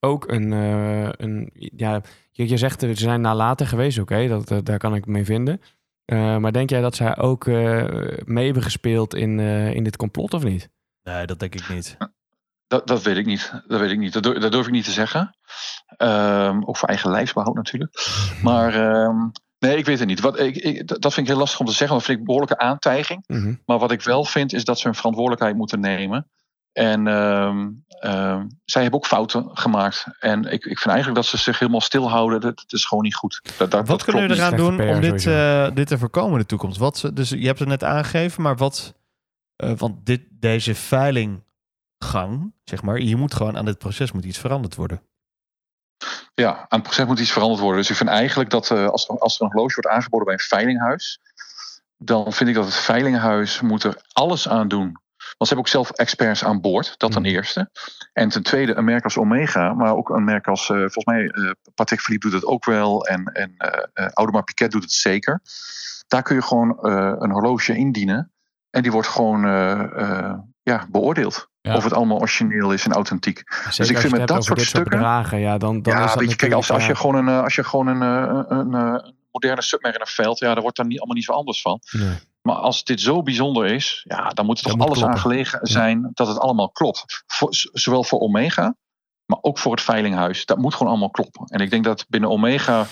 ook 0.00 0.28
een... 0.30 0.50
een 0.52 1.50
ja, 1.76 2.00
je, 2.30 2.48
je 2.48 2.56
zegt, 2.56 2.82
er, 2.82 2.88
ze 2.96 3.02
zijn 3.02 3.20
nalaten 3.20 3.66
geweest, 3.66 3.98
oké, 3.98 4.28
dat 4.28 4.66
daar 4.66 4.78
kan 4.78 4.94
ik 4.94 5.06
mee 5.06 5.24
vinden. 5.24 5.60
Eh, 6.08 6.36
maar 6.36 6.52
denk 6.52 6.70
jij 6.70 6.80
dat 6.80 6.94
zij 6.94 7.16
ook 7.16 7.46
eh, 7.46 7.84
mee 8.24 8.44
hebben 8.44 8.62
gespeeld 8.62 9.14
in, 9.14 9.40
eh, 9.40 9.74
in 9.74 9.84
dit 9.84 9.96
complot 9.96 10.34
of 10.34 10.44
niet? 10.44 10.68
Nee, 11.02 11.26
dat 11.26 11.38
denk 11.38 11.54
ik 11.54 11.68
niet. 11.68 11.96
Dat, 12.66 12.86
dat 12.86 13.02
weet 13.02 13.16
ik 13.16 13.26
niet. 13.26 13.52
Dat 13.66 13.80
weet 13.80 13.90
ik 13.90 13.98
niet. 13.98 14.12
Dat, 14.12 14.22
durf, 14.22 14.38
dat 14.38 14.52
durf 14.52 14.66
ik 14.66 14.72
niet 14.72 14.84
te 14.84 14.90
zeggen. 14.90 15.36
Ehm, 15.96 16.62
ook 16.64 16.76
voor 16.76 16.88
eigen 16.88 17.10
lijfsbehoud 17.10 17.54
natuurlijk. 17.54 17.92
Maar 18.42 18.74
ehm, 18.74 19.28
nee, 19.58 19.76
ik 19.76 19.84
weet 19.84 19.98
het 19.98 20.08
niet. 20.08 20.20
Wat, 20.20 20.38
ik, 20.38 20.56
ik, 20.56 20.86
dat 20.86 21.14
vind 21.14 21.26
ik 21.26 21.32
heel 21.32 21.42
lastig 21.42 21.60
om 21.60 21.66
te 21.66 21.72
zeggen. 21.72 21.96
Dat 21.96 22.04
vind 22.04 22.18
ik 22.18 22.18
een 22.18 22.34
behoorlijke 22.34 22.64
aantijging. 22.64 23.24
Mhm. 23.26 23.54
Maar 23.66 23.78
wat 23.78 23.92
ik 23.92 24.02
wel 24.02 24.24
vind 24.24 24.52
is 24.52 24.64
dat 24.64 24.78
ze 24.78 24.86
hun 24.86 24.96
verantwoordelijkheid 24.96 25.56
moeten 25.56 25.80
nemen. 25.80 26.30
En 26.72 27.06
ehm, 27.06 27.68
ehm, 27.88 28.46
zij 28.64 28.82
hebben 28.82 29.00
ook 29.00 29.06
fouten 29.06 29.50
gemaakt. 29.52 30.06
En 30.20 30.44
ik, 30.44 30.64
ik 30.64 30.78
vind 30.78 30.86
eigenlijk 30.94 31.14
dat 31.14 31.26
ze 31.26 31.36
zich 31.36 31.58
helemaal 31.58 31.80
stilhouden. 31.80 32.40
Dat, 32.40 32.56
dat 32.56 32.72
is 32.72 32.84
gewoon 32.84 33.04
niet 33.04 33.14
goed. 33.14 33.40
Dat, 33.56 33.70
dat, 33.70 33.72
Wat 33.72 33.86
dat 33.86 34.02
kunnen 34.04 34.28
we 34.28 34.34
eraan 34.34 34.56
doen 34.56 34.76
PR 34.76 34.82
om 34.82 35.00
dit, 35.00 35.26
eh, 35.26 35.68
dit 35.74 35.86
te 35.86 35.98
voorkomen 35.98 36.32
in 36.32 36.38
de 36.38 36.46
toekomst? 36.46 36.78
Wat, 36.78 36.98
ze- 36.98 37.12
dus 37.12 37.28
je 37.28 37.46
hebt 37.46 37.58
het 37.58 37.68
net 37.68 37.84
aangegeven, 37.84 38.42
maar 38.42 38.56
wat... 38.56 38.94
eh, 39.56 39.72
want 39.76 40.06
dit, 40.06 40.22
deze 40.30 40.74
veilinggang, 40.74 42.52
zeg 42.64 42.82
maar... 42.82 42.98
Je 43.00 43.16
moet 43.16 43.34
gewoon 43.34 43.56
aan 43.56 43.64
dit 43.64 43.78
proces 43.78 44.12
moet 44.12 44.24
iets 44.24 44.38
veranderd 44.38 44.74
worden. 44.74 45.02
Ja, 46.34 46.56
aan 46.56 46.66
het 46.68 46.82
proces 46.82 47.06
moet 47.06 47.18
iets 47.18 47.32
veranderd 47.32 47.60
worden. 47.60 47.80
Dus 47.80 47.90
ik 47.90 47.96
vind 47.96 48.08
eigenlijk 48.08 48.50
dat 48.50 48.70
eh, 48.70 48.86
als, 48.88 49.08
er, 49.08 49.18
als 49.18 49.36
er 49.38 49.44
een 49.44 49.52
horloge 49.52 49.74
wordt 49.74 49.88
aangeboden 49.96 50.24
bij 50.26 50.34
een 50.34 50.40
veilinghuis, 50.40 51.20
dan 51.96 52.32
vind 52.32 52.48
ik 52.48 52.54
dat 52.54 52.64
het 52.64 52.74
veilinghuis 52.74 53.60
moet 53.60 53.82
er 53.84 54.02
alles 54.12 54.48
aan 54.48 54.68
doen. 54.68 54.96
Want 55.36 55.50
ze 55.50 55.54
hebben 55.54 55.58
ook 55.58 55.68
zelf 55.68 55.90
experts 55.90 56.44
aan 56.44 56.60
boord, 56.60 56.94
dat 56.96 57.12
ten 57.12 57.22
Mhm. 57.22 57.30
eerste. 57.30 57.70
En 58.12 58.28
ten 58.28 58.42
tweede 58.42 58.74
een 58.76 58.84
merk 58.84 59.04
als 59.04 59.16
Omega, 59.16 59.74
maar 59.74 59.96
ook 59.96 60.08
een 60.10 60.24
merk 60.24 60.46
als, 60.46 60.70
eh, 60.70 60.76
volgens 60.76 61.04
mij, 61.04 61.28
eh 61.28 61.50
Patek 61.74 62.00
Philippe 62.00 62.26
doet 62.30 62.40
het 62.40 62.50
ook 62.50 62.64
wel. 62.64 63.06
En, 63.06 63.24
en 63.24 63.54
eh, 63.56 64.06
Audemars 64.12 64.44
Piguet 64.44 64.70
doet 64.70 64.82
het 64.82 64.92
zeker. 64.92 65.40
Daar 66.08 66.22
kun 66.22 66.34
je 66.36 66.42
gewoon 66.42 66.78
een 67.22 67.30
horloge 67.30 67.76
indienen. 67.76 68.32
En 68.70 68.82
die 68.82 68.92
wordt 68.92 69.08
gewoon 69.08 69.40
ja, 70.62 70.86
beoordeeld. 70.90 71.48
Ja. 71.60 71.76
Of 71.76 71.84
het 71.84 71.92
allemaal 71.92 72.18
origineel 72.18 72.72
is 72.72 72.84
en 72.84 72.92
authentiek. 72.92 73.42
Zeker 73.70 73.94
ik 73.94 74.00
vind 74.00 74.16
met 74.16 74.28
dat 74.28 74.44
soort 74.44 74.60
stukken- 74.60 74.90
bedragen, 74.98 75.38
ja, 75.40 75.58
dan, 75.58 75.82
dan 75.82 75.92
ja, 75.96 76.04
is 76.04 76.10
dat 76.10 76.20
weet 76.20 76.30
je, 76.30 76.36
kijk, 76.36 76.52
als, 76.52 76.70
als 76.70 76.86
je 76.86 76.94
gewoon 76.94 77.14
een, 77.14 77.42
als 77.42 77.54
je 77.54 77.64
gewoon 77.64 77.86
een, 77.86 78.00
een, 78.00 78.74
een, 78.74 79.14
moderne 79.30 79.62
submariner 79.62 80.08
veilt, 80.08 80.38
ja, 80.38 80.52
daar 80.52 80.62
wordt 80.62 80.76
daar 80.76 80.86
niet, 80.86 80.98
allemaal 80.98 81.16
niet 81.16 81.24
zo 81.24 81.32
anders 81.32 81.60
van. 81.60 81.78
ja, 81.80 81.98
nee. 81.98 82.16
Maar 82.48 82.56
als 82.56 82.84
dit 82.84 83.00
zo 83.00 83.22
bijzonder 83.22 83.66
is, 83.66 84.04
ja, 84.04 84.28
dan 84.28 84.46
moet 84.46 84.58
er 84.58 84.64
toch 84.64 84.76
moet 84.76 84.86
alles 84.86 84.98
kloppen. 84.98 85.16
aan 85.16 85.22
gelegen 85.22 85.58
zijn 85.62 86.10
dat 86.14 86.26
het 86.28 86.38
allemaal 86.38 86.70
klopt. 86.70 87.22
Voor, 87.26 87.48
zowel 87.72 88.04
voor 88.04 88.20
Omega, 88.20 88.76
maar 89.24 89.38
ook 89.40 89.58
voor 89.58 89.72
het 89.72 89.80
veilinghuis. 89.80 90.44
Dat 90.44 90.58
moet 90.58 90.74
gewoon 90.74 90.88
allemaal 90.88 91.10
kloppen. 91.10 91.46
En 91.46 91.60
ik 91.60 91.70
denk 91.70 91.84
dat 91.84 92.06
binnen 92.08 92.30
Omega, 92.30 92.86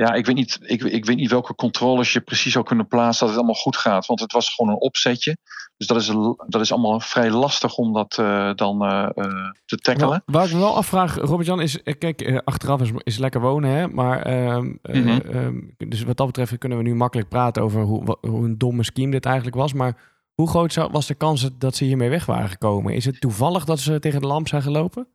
ja, 0.00 0.12
ik 0.12 0.26
weet 0.26 0.34
niet, 0.34 0.58
ik, 0.62 0.82
ik 0.82 1.04
weet 1.04 1.16
niet 1.16 1.30
welke 1.30 1.54
controles 1.54 2.12
je 2.12 2.20
precies 2.20 2.52
zou 2.52 2.64
kunnen 2.64 2.86
plaatsen 2.86 3.20
dat 3.20 3.28
het 3.28 3.36
allemaal 3.38 3.62
goed 3.62 3.76
gaat. 3.76 4.06
Want 4.06 4.20
het 4.20 4.32
was 4.32 4.54
gewoon 4.54 4.70
een 4.72 4.80
opzetje. 4.80 5.36
Dus 5.76 5.86
dat 5.86 5.96
is, 6.00 6.06
dat 6.46 6.60
is 6.60 6.72
allemaal 6.72 7.00
vrij 7.00 7.30
lastig 7.30 7.76
om 7.76 7.92
dat 7.92 8.18
eh, 8.18 8.50
dan 8.54 8.82
eh, 8.84 9.02
eh, 9.14 9.50
te 9.64 9.76
tackelen. 9.76 10.08
Waar, 10.08 10.22
waar 10.24 10.46
ik 10.46 10.52
me 10.52 10.58
wel 10.58 10.76
afvraag, 10.76 11.14
Robert-Jan, 11.16 11.60
is... 11.60 11.82
Kijk, 11.98 12.40
achteraf 12.44 12.80
is, 12.80 12.90
is 13.02 13.18
lekker 13.18 13.40
wonen, 13.40 13.70
hè? 13.70 13.88
Maar, 13.88 14.22
ehm, 14.22 14.72
eh, 14.82 15.00
Mhm. 15.00 15.08
ehm, 15.08 15.88
dus 15.88 16.02
wat 16.02 16.16
dat 16.16 16.26
betreft 16.26 16.58
kunnen 16.58 16.78
we 16.78 16.84
nu 16.84 16.94
makkelijk 16.94 17.28
praten 17.28 17.62
over 17.62 17.82
hoe, 17.82 18.18
hoe 18.20 18.44
een 18.44 18.58
domme 18.58 18.84
scheme 18.84 19.10
dit 19.10 19.24
eigenlijk 19.26 19.56
was. 19.56 19.72
Maar 19.72 19.96
hoe 20.34 20.48
groot 20.48 20.72
zou- 20.72 20.90
was 20.92 21.06
de 21.06 21.14
kans 21.14 21.48
dat 21.58 21.76
ze 21.76 21.84
hiermee 21.84 22.08
weg 22.10 22.26
waren 22.26 22.48
gekomen? 22.48 22.94
Is 22.94 23.04
het 23.04 23.20
toevallig 23.20 23.64
dat 23.64 23.78
ze 23.78 23.98
tegen 23.98 24.20
de 24.20 24.26
lamp 24.26 24.48
zijn 24.48 24.62
gelopen? 24.62 25.06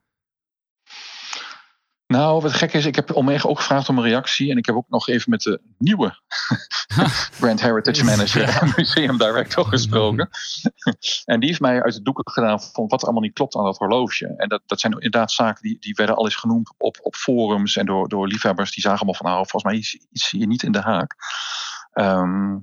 Nou, 2.16 2.41
wat 2.41 2.53
gek 2.53 2.74
is, 2.74 2.86
ik 2.86 2.95
heb 2.95 3.11
Omega 3.11 3.47
ook 3.49 3.57
gevraagd 3.57 3.89
om 3.89 3.97
een 3.97 4.03
reactie. 4.03 4.51
En 4.51 4.57
ik 4.57 4.66
heb 4.66 4.76
ook 4.76 4.89
nog 4.89 5.07
even 5.07 5.30
met 5.30 5.41
de 5.41 5.61
nieuwe 5.78 6.20
brand 7.39 7.61
heritage 7.61 8.03
manager 8.03 8.49
en 8.49 8.74
museum 8.76 9.18
director 9.18 9.66
gesproken. 9.66 10.30
en 11.26 11.39
die 11.39 11.49
heeft 11.49 11.61
mij 11.61 11.84
uit 11.84 11.93
de 11.93 12.01
doeken 12.01 12.32
gedaan 12.32 12.61
van 12.61 12.88
wat 12.88 12.99
er 12.99 13.05
allemaal 13.05 13.24
niet 13.24 13.34
klopt 13.34 13.55
aan 13.55 13.63
dat 13.63 13.78
horloge. 13.78 14.34
En 14.38 14.49
dat, 14.49 14.61
dat 14.66 14.80
zijn 14.80 14.93
inderdaad 14.93 15.32
zaken 15.32 15.61
die, 15.61 15.78
die 15.80 15.93
werden 15.93 16.16
al 16.16 16.26
eens 16.26 16.36
genoemd 16.36 16.74
op, 16.78 16.97
op 17.01 17.16
forums 17.16 17.76
en 17.76 17.86
door, 17.86 18.07
door 18.07 18.28
liefhebbers. 18.28 18.72
Die 18.72 18.84
zagen 18.84 18.99
allemaal 18.99 19.22
van, 19.22 19.26
nou, 19.26 19.47
volgens 19.47 19.63
mij 19.63 19.82
is 19.82 19.99
iets 20.11 20.30
hier 20.30 20.47
niet 20.47 20.63
in 20.63 20.72
de 20.72 20.82
haak. 20.82 21.16
Ehm, 21.91 22.57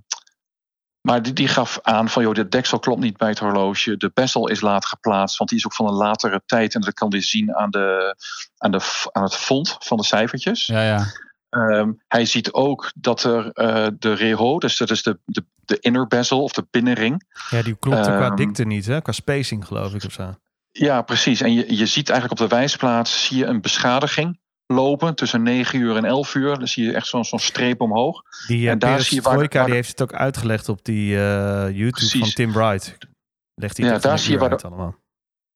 Maar 1.03 1.23
die, 1.23 1.33
die 1.33 1.49
gaf 1.49 1.79
aan 1.83 2.09
van, 2.09 2.23
joh, 2.23 2.35
de 2.35 2.49
deksel 2.49 2.79
klopt 2.79 3.01
niet 3.01 3.17
bij 3.17 3.29
het 3.29 3.39
horloge. 3.39 3.97
De 3.97 4.11
bezel 4.15 4.49
is 4.49 4.61
laat 4.61 4.87
geplaatst, 4.87 5.39
want 5.39 5.51
die 5.51 5.59
is 5.59 5.67
ook 5.67 5.75
van 5.75 5.87
een 5.87 5.95
latere 5.95 6.43
tijd. 6.47 6.75
En 6.75 6.81
dat 6.81 6.95
kan 6.95 7.11
hij 7.11 7.23
zien 7.23 7.55
aan, 7.55 7.71
de, 7.71 8.17
aan, 8.57 8.71
de, 8.71 9.09
aan 9.13 9.23
het 9.23 9.37
font 9.37 9.77
van 9.79 9.97
de 9.97 10.05
cijfertjes. 10.05 10.67
Ja, 10.67 10.83
ja. 10.83 11.07
Ehm, 11.49 11.93
hij 12.09 12.25
ziet 12.25 12.53
ook 12.53 12.93
dat 12.95 13.25
er 13.25 13.51
eh, 13.51 13.87
de 13.99 14.13
reho, 14.13 14.59
dus 14.59 14.77
dat 14.77 14.91
is 14.91 15.03
de, 15.03 15.19
de, 15.25 15.45
de 15.65 15.79
inner 15.81 16.07
bezel 16.07 16.43
of 16.43 16.53
de 16.53 16.67
binnenring. 16.71 17.25
Ja, 17.51 17.63
die 17.63 17.77
klopte 17.77 18.11
qua 18.11 18.27
Ehm, 18.27 18.37
dikte 18.37 18.65
niet, 18.65 18.87
hè? 18.87 19.03
Qua 19.03 19.13
spacing 19.13 19.67
geloof 19.67 19.95
ik 19.95 20.05
of 20.05 20.13
zo. 20.13 20.35
Ja, 20.71 21.03
precies. 21.03 21.41
En 21.41 21.53
je, 21.53 21.77
je 21.77 21.87
ziet 21.87 22.11
eigenlijk 22.11 22.41
op 22.41 22.49
de 22.49 22.57
wijsplaats 22.57 23.27
zie 23.27 23.39
je 23.39 23.47
een 23.47 23.61
beschadiging 23.61 24.41
lopen 24.73 25.15
tussen 25.15 25.43
9 25.43 25.79
uur 25.81 25.97
en 25.97 26.05
11 26.05 26.35
uur. 26.35 26.59
Dan 26.59 26.69
zie 26.69 26.85
je 26.85 26.93
echt 26.93 27.07
zo'n 27.07 27.25
zo'n 27.25 27.39
streep 27.39 27.81
omhoog. 27.81 28.23
Die 28.47 28.67
En 28.67 28.73
en 28.73 28.79
daar 28.79 29.01
zie 29.01 29.17
je 29.17 29.23
waar 29.23 29.33
de- 29.33 29.39
waar 29.39 29.49
die 29.51 29.65
de- 29.65 29.75
heeft 29.75 29.89
het 29.91 30.03
ook 30.03 30.13
uitgelegd 30.13 30.69
op 30.69 30.85
die 30.85 31.17
eh, 31.17 31.23
YouTube 31.67 31.91
Precies. 31.91 32.21
van 32.21 32.31
Tim 32.31 32.53
Wright. 32.53 32.99
Legt 33.55 33.77
hij 33.77 33.87
Ja, 33.87 33.99
daar 33.99 34.19
zie 34.19 34.33
je 34.33 34.39
waar 34.39 34.51
uit 34.51 34.65
allemaal. 34.65 34.95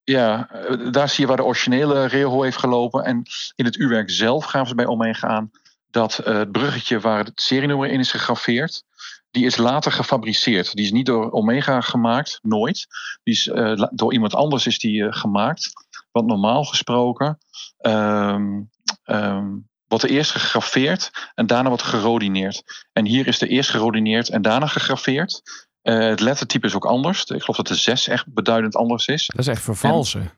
Ja, 0.04 0.48
eh, 0.50 0.92
daar 0.92 1.08
zie 1.08 1.20
je 1.20 1.26
waar 1.26 1.36
de 1.36 1.44
originele 1.44 2.04
reho 2.06 2.42
heeft 2.42 2.58
gelopen. 2.58 3.04
En 3.04 3.22
in 3.54 3.64
het 3.64 3.76
uurwerk 3.76 4.10
zelf 4.10 4.44
gaven 4.44 4.68
ze 4.68 4.74
bij 4.74 4.86
Omega 4.86 5.28
aan 5.28 5.50
dat 5.90 6.18
eh, 6.18 6.34
het 6.38 6.52
bruggetje 6.52 7.00
waar 7.00 7.24
het 7.24 7.40
serienummer 7.40 7.88
in 7.88 7.98
is 8.00 8.10
gegraveerd, 8.10 8.82
die 9.30 9.44
is 9.44 9.56
later 9.56 9.92
gefabriceerd. 9.92 10.74
Die 10.74 10.84
is 10.84 10.92
niet 10.92 11.06
door 11.06 11.30
Omega 11.30 11.80
gemaakt, 11.80 12.38
nooit. 12.42 12.86
Die 13.22 13.34
is, 13.34 13.48
eh, 13.48 13.82
door 13.92 14.12
iemand 14.12 14.34
anders 14.34 14.66
is 14.66 14.78
die 14.78 15.04
eh, 15.06 15.12
gemaakt. 15.12 15.70
Want 16.12 16.26
normaal 16.26 16.64
gesproken 16.64 17.38
ehm, 17.78 18.60
ehm, 19.06 19.46
wordt 19.88 20.04
er 20.04 20.10
eerst 20.10 20.30
gegraveerd 20.30 21.10
en 21.34 21.46
daarna 21.46 21.68
wordt 21.68 21.84
gerodineerd. 21.84 22.86
En 22.92 23.04
hier 23.06 23.26
is 23.26 23.40
er 23.40 23.48
eerst 23.48 23.70
gerodineerd 23.70 24.28
en 24.28 24.42
daarna 24.42 24.66
gegraveerd. 24.66 25.42
Eh, 25.82 25.98
het 25.98 26.20
lettertype 26.20 26.66
is 26.66 26.74
ook 26.74 26.84
anders. 26.86 27.24
Ik 27.24 27.40
geloof 27.40 27.56
dat 27.56 27.66
de 27.66 27.74
6 27.74 28.08
echt 28.08 28.32
beduidend 28.34 28.76
anders 28.76 29.06
is. 29.06 29.26
Dat 29.26 29.38
is 29.40 29.46
echt 29.46 29.62
vervalsen. 29.62 30.30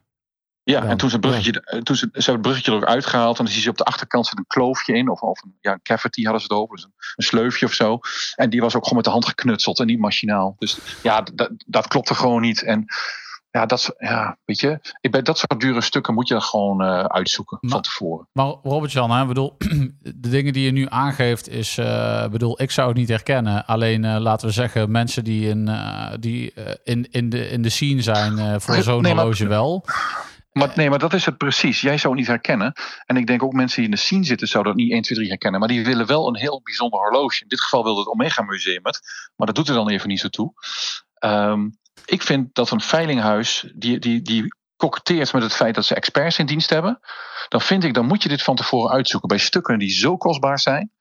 Ja, 0.63 0.83
en 0.83 0.97
toen, 0.97 1.09
ze, 1.09 1.15
een 1.15 1.21
bruggetje, 1.21 1.61
eh, 1.61 1.79
toen 1.81 1.95
ze, 1.95 1.99
ze 2.05 2.09
hebben 2.13 2.33
het 2.33 2.41
bruggetje 2.41 2.71
er 2.71 2.77
ook 2.77 2.85
uitgehaald. 2.85 3.37
En 3.39 3.45
dan 3.45 3.53
zie 3.53 3.63
je 3.63 3.69
op 3.69 3.77
de 3.77 3.83
achterkant 3.83 4.27
zit 4.27 4.37
een 4.37 4.47
kloofje 4.47 4.93
in. 4.93 5.09
Of, 5.09 5.21
of 5.21 5.43
een, 5.43 5.57
ja, 5.61 5.71
een 5.73 5.81
cavity 5.81 6.23
hadden 6.23 6.41
ze 6.41 6.47
het 6.47 6.57
over. 6.57 6.75
Dus 6.75 6.85
een, 6.85 6.93
een 7.15 7.23
sleufje 7.23 7.65
of 7.65 7.73
zo. 7.73 7.99
En 8.35 8.49
die 8.49 8.61
was 8.61 8.75
ook 8.75 8.81
gewoon 8.83 8.95
met 8.95 9.05
de 9.05 9.11
hand 9.11 9.25
geknutseld 9.27 9.79
en 9.79 9.85
niet 9.85 9.99
machinaal. 9.99 10.55
Dus 10.57 10.77
ja, 11.03 11.21
dat- 11.21 11.51
dat 11.65 11.87
klopte 11.87 12.15
gewoon 12.15 12.41
niet. 12.41 12.63
En 12.63 12.85
ja, 13.51 13.65
dat, 13.65 13.93
ja, 13.97 14.37
weet 14.45 14.59
je, 14.59 14.79
ik 15.01 15.11
bij 15.11 15.21
dat 15.21 15.37
soort 15.37 15.59
dure 15.61 15.81
stukken 15.81 16.13
moet 16.13 16.27
je 16.27 16.33
dat 16.33 16.43
gewoon 16.43 16.81
eh, 16.81 17.03
uitzoeken 17.03 17.57
Maar- 17.61 17.71
van 17.71 17.81
tevoren. 17.81 18.27
Maar 18.31 18.45
Robert-Jan, 18.63 19.11
hè, 19.11 19.25
bedoel, 19.25 19.55
de 19.99 20.29
dingen 20.29 20.53
die 20.53 20.65
je 20.65 20.71
nu 20.71 20.85
aangeeft 20.89 21.49
is, 21.49 21.77
eh, 21.77 22.27
bedoel, 22.27 22.61
ik 22.61 22.71
zou 22.71 22.87
het 22.87 22.97
niet 22.97 23.09
herkennen. 23.09 23.65
Alleen, 23.65 24.05
eh, 24.05 24.17
laten 24.19 24.47
we 24.47 24.53
zeggen, 24.53 24.91
mensen 24.91 25.23
die 25.23 25.47
in, 25.49 25.69
die, 26.19 26.53
in, 26.83 27.07
in, 27.11 27.29
de, 27.29 27.49
in 27.49 27.61
de 27.61 27.69
scene 27.69 28.01
zijn 28.01 28.61
voor 28.61 28.75
zo'n 28.83 29.01
nee, 29.01 29.13
maar- 29.13 29.21
horloge 29.23 29.47
wel. 29.47 29.85
Maar, 30.51 30.71
nee, 30.75 30.89
maar 30.89 30.99
dat 30.99 31.13
is 31.13 31.25
het 31.25 31.37
precies. 31.37 31.81
Jij 31.81 31.97
zou 31.97 32.13
het 32.13 32.21
niet 32.21 32.29
herkennen. 32.31 32.73
En 33.05 33.17
ik 33.17 33.27
denk 33.27 33.43
ook 33.43 33.53
mensen 33.53 33.75
die 33.81 33.85
in 33.85 33.95
de 33.95 34.01
scene 34.01 34.23
zitten 34.23 34.47
zouden 34.47 34.73
dat 34.73 34.81
niet 34.81 34.91
1, 34.91 35.01
2, 35.01 35.17
3 35.17 35.29
herkennen. 35.29 35.59
Maar 35.59 35.69
die 35.69 35.85
willen 35.85 36.05
wel 36.07 36.27
een 36.27 36.37
heel 36.37 36.61
bijzonder 36.63 36.99
horloge. 36.99 37.41
In 37.41 37.47
dit 37.47 37.61
geval 37.61 37.83
wilde 37.83 37.99
het 37.99 38.09
Omega 38.09 38.41
Museum 38.43 38.79
het. 38.85 38.99
Maar 39.35 39.47
dat 39.47 39.55
doet 39.55 39.67
er 39.67 39.73
dan 39.73 39.89
even 39.89 40.07
niet 40.07 40.19
zo 40.19 40.27
toe. 40.27 40.53
Ehm, 41.13 41.67
ik 42.09 42.21
vind 42.21 42.55
dat 42.55 42.71
een 42.71 42.81
veilinghuis 42.81 43.71
die, 43.75 43.99
die, 43.99 44.21
die 44.21 44.47
koketteert 44.75 45.33
met 45.33 45.43
het 45.43 45.53
feit 45.53 45.75
dat 45.75 45.85
ze 45.85 45.95
experts 45.95 46.39
in 46.39 46.45
dienst 46.45 46.69
hebben. 46.69 46.99
Dan 47.47 47.61
vind 47.61 47.83
ik, 47.83 47.93
dan 47.93 48.05
moet 48.05 48.23
je 48.23 48.29
dit 48.29 48.41
van 48.41 48.55
tevoren 48.55 48.91
uitzoeken. 48.91 49.29
Bij 49.29 49.37
stukken 49.37 49.79
die 49.79 49.91
zo 49.91 50.17
kostbaar 50.17 50.59
zijn, 50.59 50.91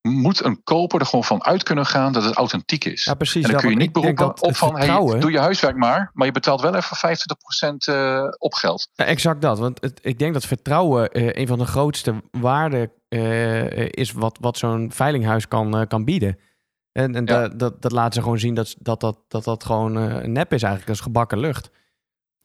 moet 0.00 0.44
een 0.44 0.62
koper 0.62 1.00
er 1.00 1.06
gewoon 1.06 1.24
van 1.24 1.44
uit 1.44 1.62
kunnen 1.62 1.86
gaan 1.86 2.12
dat 2.12 2.24
het 2.24 2.34
authentiek 2.34 2.84
is. 2.84 3.04
Ja, 3.04 3.14
precies. 3.14 3.44
En 3.44 3.50
dan 3.50 3.50
Ja, 3.50 3.58
kun 3.58 3.70
je 3.70 3.76
niet 3.76 3.92
beroepen 3.92 4.42
op 4.42 4.56
van, 4.56 4.76
hey, 4.76 5.18
doe 5.18 5.30
je 5.30 5.38
huiswerk 5.38 5.76
maar. 5.76 6.10
Maar 6.14 6.26
je 6.26 6.32
betaalt 6.32 6.60
wel 6.60 6.74
even 6.74 6.96
25% 6.96 7.94
eh 7.94 8.24
opgeld. 8.38 8.88
Ja, 8.92 9.04
exact 9.04 9.42
dat. 9.42 9.58
Want 9.58 9.80
het, 9.80 10.00
ik 10.02 10.18
denk 10.18 10.32
dat 10.32 10.46
vertrouwen 10.46 11.10
eh, 11.10 11.40
een 11.40 11.46
van 11.46 11.58
de 11.58 11.66
grootste 11.66 12.22
waarden 12.30 12.92
eh, 13.08 13.88
is 13.88 14.12
wat, 14.12 14.38
wat 14.40 14.58
zo'n 14.58 14.90
veilinghuis 14.94 15.48
kan, 15.48 15.86
kan 15.86 16.04
bieden. 16.04 16.38
En, 16.92 17.14
en 17.14 17.24
Ja. 17.26 17.40
dat, 17.40 17.58
dat, 17.58 17.82
dat 17.82 17.92
laat 17.92 18.14
ze 18.14 18.22
gewoon 18.22 18.38
zien 18.38 18.54
dat 18.54 18.74
dat, 18.78 19.00
dat, 19.00 19.18
dat, 19.28 19.44
dat 19.44 19.64
gewoon 19.64 19.98
eh, 19.98 20.24
nep 20.24 20.52
is 20.52 20.62
eigenlijk. 20.62 20.86
Dat 20.86 20.96
is 20.96 21.00
gebakken 21.02 21.38
lucht. 21.38 21.70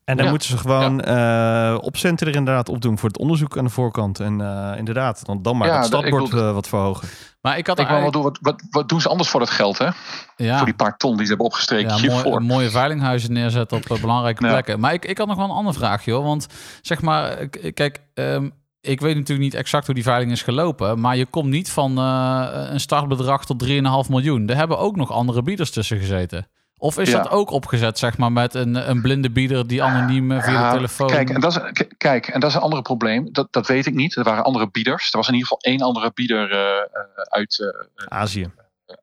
En 0.03 0.15
dan 0.15 0.25
Ja. 0.25 0.31
moeten 0.31 0.49
ze 0.49 0.57
gewoon 0.57 1.01
eh 1.01 1.77
opcenten 1.81 2.27
er 2.27 2.35
inderdaad 2.35 2.69
op 2.69 2.81
doen 2.81 2.97
voor 2.97 3.09
het 3.09 3.17
onderzoek 3.17 3.57
aan 3.57 3.63
de 3.63 3.69
voorkant. 3.69 4.19
En 4.19 4.41
eh, 4.41 4.77
inderdaad, 4.77 5.25
dan, 5.25 5.41
dan 5.41 5.57
maar 5.57 5.67
Ja, 5.67 5.81
het 5.81 5.91
dat- 5.91 6.01
stadbord 6.05 6.31
wat 6.53 6.67
verhogen. 6.67 7.07
Maar 7.41 7.57
ik 7.57 7.67
had 7.67 7.79
Ik 7.79 7.87
wel 7.87 8.11
wat, 8.11 8.37
wat, 8.41 8.63
wat 8.69 8.89
doen 8.89 9.01
ze 9.01 9.09
anders 9.09 9.29
voor 9.29 9.39
dat 9.39 9.49
geld, 9.49 9.77
hè? 9.77 9.89
ja, 10.35 10.55
Voor 10.57 10.65
die 10.65 10.75
paar 10.75 10.97
ton 10.97 11.11
die 11.15 11.21
ze 11.23 11.27
hebben 11.29 11.45
opgestreken 11.47 11.89
ja, 11.95 11.99
hiervoor. 12.01 12.31
mooi, 12.31 12.45
mooie 12.45 12.69
veilinghuizen 12.69 13.33
neerzetten 13.33 13.77
op 13.77 13.97
belangrijke 14.01 14.43
Ja. 14.45 14.51
plekken. 14.51 14.79
Maar 14.79 14.93
ik, 14.93 15.05
ik 15.05 15.17
had 15.17 15.27
nog 15.27 15.35
wel 15.37 15.45
een 15.45 15.51
andere 15.51 15.77
vraag, 15.77 16.05
joh. 16.05 16.23
Want 16.23 16.47
zeg 16.81 17.01
maar, 17.01 17.47
kijk, 17.73 18.01
ehm, 18.13 18.49
ik 18.88 18.99
weet 18.99 19.15
natuurlijk 19.15 19.39
niet 19.51 19.53
exact 19.59 19.85
hoe 19.85 19.95
die 19.95 20.03
veiling 20.03 20.31
is 20.31 20.41
gelopen. 20.43 20.99
Maar 20.99 21.17
je 21.17 21.25
komt 21.25 21.49
niet 21.49 21.69
van 21.71 21.97
eh, 21.97 22.67
een 22.71 22.79
startbedrag 22.79 23.45
tot 23.45 23.65
3,5 23.67 24.09
miljoen. 24.09 24.49
Er 24.49 24.55
hebben 24.55 24.77
ook 24.77 24.95
nog 24.95 25.11
andere 25.11 25.41
bieders 25.41 25.71
tussen 25.71 25.97
gezeten. 25.99 26.47
Of 26.79 26.97
is 26.97 27.09
Ja. 27.09 27.17
dat 27.21 27.31
ook 27.31 27.49
opgezet, 27.51 27.97
zeg 27.99 28.17
maar, 28.17 28.31
met 28.31 28.53
een, 28.53 28.89
een 28.89 29.01
blinde 29.01 29.29
bieder 29.31 29.67
die 29.67 29.83
anoniem 29.83 30.31
eh, 30.31 30.43
via 30.43 30.51
Ja, 30.53 30.69
de 30.69 30.75
telefoon... 30.75 31.07
Kijk, 31.07 31.29
en 31.29 31.41
dat 31.41 31.51
is, 31.55 31.85
kijk, 31.97 32.27
en 32.27 32.39
dat 32.39 32.49
is 32.49 32.55
een 32.55 32.61
ander 32.61 32.81
probleem. 32.81 33.29
Dat, 33.31 33.47
dat 33.51 33.67
weet 33.67 33.85
ik 33.85 33.93
niet. 33.93 34.15
Er 34.15 34.23
waren 34.23 34.43
andere 34.43 34.69
bieders. 34.71 35.11
Er 35.11 35.17
was 35.17 35.27
in 35.27 35.33
ieder 35.33 35.47
geval 35.47 35.71
één 35.71 35.81
andere 35.81 36.11
bieder 36.13 36.51
eh, 36.51 37.01
uit 37.29 37.59
eh, 37.97 38.05
Azië. 38.17 38.51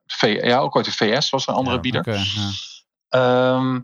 V, 0.07 0.23
ja, 0.43 0.59
ook 0.59 0.77
uit 0.77 0.85
de 0.85 0.93
VS 0.93 1.31
was 1.31 1.43
er 1.43 1.49
een 1.49 1.59
andere 1.59 1.75
Ja, 1.77 1.81
bieder. 1.83 2.01
Oké, 2.01 2.11
ja. 2.13 2.51
Ehm, 3.09 3.81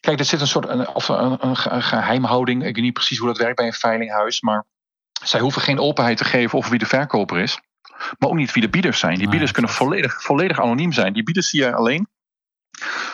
kijk, 0.00 0.18
er 0.18 0.24
zit 0.24 0.40
een 0.40 0.46
soort 0.46 0.68
een, 0.68 0.88
of 0.88 1.08
een, 1.08 1.36
een 1.40 1.56
ge- 1.56 1.80
geheimhouding. 1.82 2.64
Ik 2.66 2.74
weet 2.74 2.84
niet 2.84 2.92
precies 2.92 3.18
hoe 3.18 3.28
dat 3.28 3.38
werkt 3.38 3.56
bij 3.56 3.66
een 3.66 3.72
veilinghuis. 3.72 4.40
Maar 4.40 4.64
zij 5.28 5.40
hoeven 5.40 5.62
geen 5.62 5.78
openheid 5.80 6.16
te 6.16 6.24
geven 6.24 6.58
over 6.58 6.70
wie 6.70 6.78
de 6.78 6.86
verkoper 6.86 7.38
is. 7.38 7.60
Maar 8.18 8.28
ook 8.28 8.36
niet 8.36 8.52
wie 8.52 8.62
de 8.62 8.68
bieders 8.68 8.98
zijn. 8.98 9.12
Die 9.12 9.22
Nee, 9.22 9.30
bieders 9.30 9.52
kunnen 9.52 9.70
volledig, 9.70 10.22
volledig 10.22 10.60
anoniem 10.60 10.92
zijn. 10.92 11.12
Die 11.12 11.22
bieders 11.22 11.48
zie 11.48 11.60
je 11.60 11.74
alleen 11.74 12.08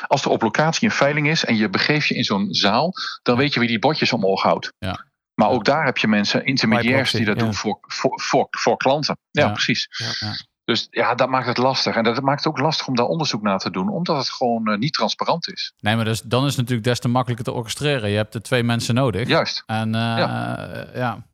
als 0.06 0.24
er 0.24 0.30
op 0.30 0.42
locatie 0.42 0.88
een 0.88 0.94
veiling 0.94 1.28
is 1.28 1.44
en 1.44 1.56
je 1.56 1.68
begeeft 1.68 2.08
je 2.08 2.14
in 2.14 2.24
zo'n 2.24 2.46
zaal, 2.50 2.92
dan 3.22 3.36
weet 3.36 3.54
je 3.54 3.60
wie 3.60 3.68
die 3.68 3.78
bordjes 3.78 4.12
omhoog 4.12 4.42
houdt. 4.42 4.72
Ja. 4.78 5.04
Maar 5.34 5.48
ook 5.50 5.64
daar 5.64 5.84
heb 5.84 5.98
je 5.98 6.08
mensen, 6.08 6.44
intermediairs, 6.44 7.10
die 7.10 7.24
dat 7.24 7.36
ja. 7.36 7.42
doen 7.42 7.54
voor, 7.54 7.78
voor, 7.80 8.20
voor, 8.20 8.46
voor 8.50 8.76
klanten. 8.76 9.18
Ja, 9.30 9.44
Ja. 9.44 9.52
precies. 9.52 9.88
Ja. 9.90 10.28
Ja. 10.28 10.36
Dus 10.64 10.86
ja, 10.90 11.14
dat 11.14 11.28
maakt 11.28 11.46
het 11.46 11.56
lastig. 11.56 11.96
En 11.96 12.04
dat 12.04 12.22
maakt 12.22 12.44
het 12.44 12.52
ook 12.52 12.58
lastig 12.58 12.86
om 12.86 12.96
daar 12.96 13.06
onderzoek 13.06 13.42
naar 13.42 13.58
te 13.58 13.70
doen, 13.70 13.88
omdat 13.88 14.16
het 14.16 14.30
gewoon 14.30 14.66
eh, 14.66 14.78
niet 14.78 14.92
transparant 14.92 15.48
is. 15.52 15.72
Nee, 15.78 15.96
maar 15.96 16.04
dus, 16.04 16.20
dan 16.20 16.42
is 16.42 16.48
het 16.48 16.56
natuurlijk 16.56 16.86
des 16.86 16.98
te 16.98 17.08
makkelijker 17.08 17.44
te 17.44 17.52
orchestreren. 17.52 18.10
Je 18.10 18.16
hebt 18.16 18.34
er 18.34 18.42
twee 18.42 18.62
mensen 18.62 18.94
nodig. 18.94 19.28
Juist. 19.28 19.62
En 19.66 19.94
eh, 19.94 20.00
ja. 20.94 21.26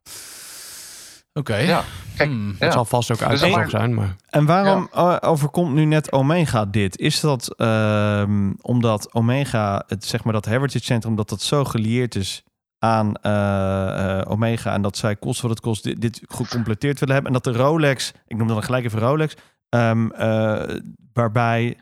Oké. 1.39 1.57
Ja. 1.57 1.82
Kijk, 2.16 2.30
Hmm. 2.30 2.49
Ja. 2.59 2.64
Het 2.64 2.72
zal 2.72 2.84
vast 2.84 3.11
ook 3.12 3.18
dat 3.18 3.28
uitgezocht 3.28 3.70
zijn, 3.70 3.95
maar... 3.95 4.16
En 4.30 4.47
waarom 4.47 4.89
overkomt 5.20 5.72
nu 5.74 5.84
net 5.84 6.12
Omega 6.12 6.64
dit? 6.64 6.99
Is 6.99 7.20
dat 7.20 7.55
ehm, 7.57 8.53
omdat 8.61 9.14
Omega, 9.14 9.84
het, 9.86 10.05
zeg 10.05 10.24
maar 10.24 10.32
dat 10.32 10.45
Heritage 10.45 10.84
Centrum, 10.84 11.16
dat 11.16 11.28
dat 11.28 11.43
zo 11.43 11.64
gelieerd 11.64 12.14
is 12.14 12.43
aan 12.78 13.14
eh, 13.14 14.18
eh, 14.20 14.30
Omega 14.30 14.72
en 14.72 14.82
dat 14.82 14.97
zij 14.97 15.16
kost 15.16 15.41
wat 15.41 15.51
het 15.51 15.61
kost 15.61 15.82
dit, 15.82 16.01
dit 16.01 16.20
gecompleteerd 16.28 16.99
willen 16.99 17.14
hebben 17.14 17.34
en 17.34 17.41
dat 17.43 17.55
de 17.55 17.61
Rolex, 17.61 18.12
ik 18.26 18.36
noem 18.36 18.49
dan 18.49 18.62
gelijk 18.64 18.84
even 18.84 18.99
Rolex, 18.99 19.34
ehm, 19.68 20.11
eh, 20.11 20.76
waarbij 21.12 21.76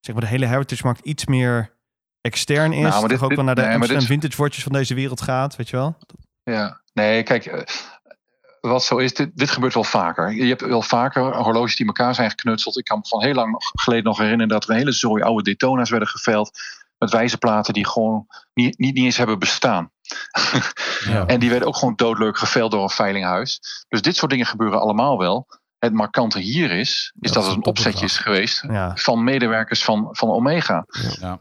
zeg 0.00 0.14
maar 0.14 0.24
de 0.24 0.30
hele 0.30 0.46
Heritage 0.46 0.82
markt 0.84 1.00
iets 1.04 1.26
meer 1.26 1.74
extern 2.20 2.72
is, 2.72 2.82
Nou, 2.82 2.90
maar 3.00 3.00
dit- 3.00 3.10
toch 3.10 3.22
ook 3.22 3.28
dit- 3.28 3.36
wel 3.36 3.46
naar 3.46 3.54
de 3.54 3.86
nee, 3.94 4.00
vintage 4.00 4.36
watches 4.36 4.62
van 4.62 4.72
deze 4.72 4.94
wereld 4.94 5.20
gaat, 5.20 5.56
weet 5.56 5.68
je 5.68 5.76
wel? 5.76 5.96
Ja, 6.42 6.80
nee, 6.92 7.22
kijk, 7.22 7.44
wat 8.70 8.84
zo 8.84 8.96
is, 8.96 9.14
dit, 9.14 9.30
dit 9.36 9.50
gebeurt 9.50 9.74
wel 9.74 9.84
vaker. 9.84 10.32
Je 10.32 10.44
hebt 10.44 10.60
wel 10.60 10.82
vaker 10.82 11.36
horloges 11.36 11.76
die 11.76 11.86
elkaar 11.86 12.14
zijn 12.14 12.30
geknutseld. 12.30 12.78
Ik 12.78 12.84
kan 12.84 12.98
me 12.98 13.08
van 13.08 13.22
heel 13.22 13.34
lang 13.34 13.54
geleden 13.74 14.04
nog 14.04 14.18
herinneren 14.18 14.48
dat 14.48 14.64
er 14.64 14.70
een 14.70 14.76
hele 14.76 14.92
zooi 14.92 15.22
oude 15.22 15.42
Daytona's 15.42 15.90
werden 15.90 16.08
geveild. 16.08 16.50
Met 16.98 17.10
wijzerplaten 17.10 17.74
die 17.74 17.86
gewoon 17.86 18.26
niet, 18.54 18.78
niet, 18.78 18.94
niet 18.94 19.04
eens 19.04 19.16
hebben 19.16 19.38
bestaan. 19.38 19.90
Ja. 21.04 21.26
En 21.26 21.40
die 21.40 21.50
werden 21.50 21.68
ook 21.68 21.76
gewoon 21.76 21.94
doodleuk 21.96 22.38
geveild 22.38 22.70
door 22.70 22.82
een 22.82 22.88
veilinghuis. 22.90 23.60
Dus 23.88 24.02
dit 24.02 24.16
soort 24.16 24.30
dingen 24.30 24.46
gebeuren 24.46 24.80
allemaal 24.80 25.18
wel. 25.18 25.46
Het 25.78 25.92
markante 25.92 26.38
hier 26.38 26.70
is, 26.70 27.12
is 27.20 27.32
Dat 27.32 27.46
het 27.46 27.56
een 27.56 27.64
opzetje 27.64 28.04
is 28.04 28.16
geweest 28.18 28.62
Ja. 28.68 28.92
van 28.96 29.24
medewerkers 29.24 29.84
van, 29.84 30.08
van 30.10 30.30
Omega. 30.30 30.86
Ja. 31.20 31.38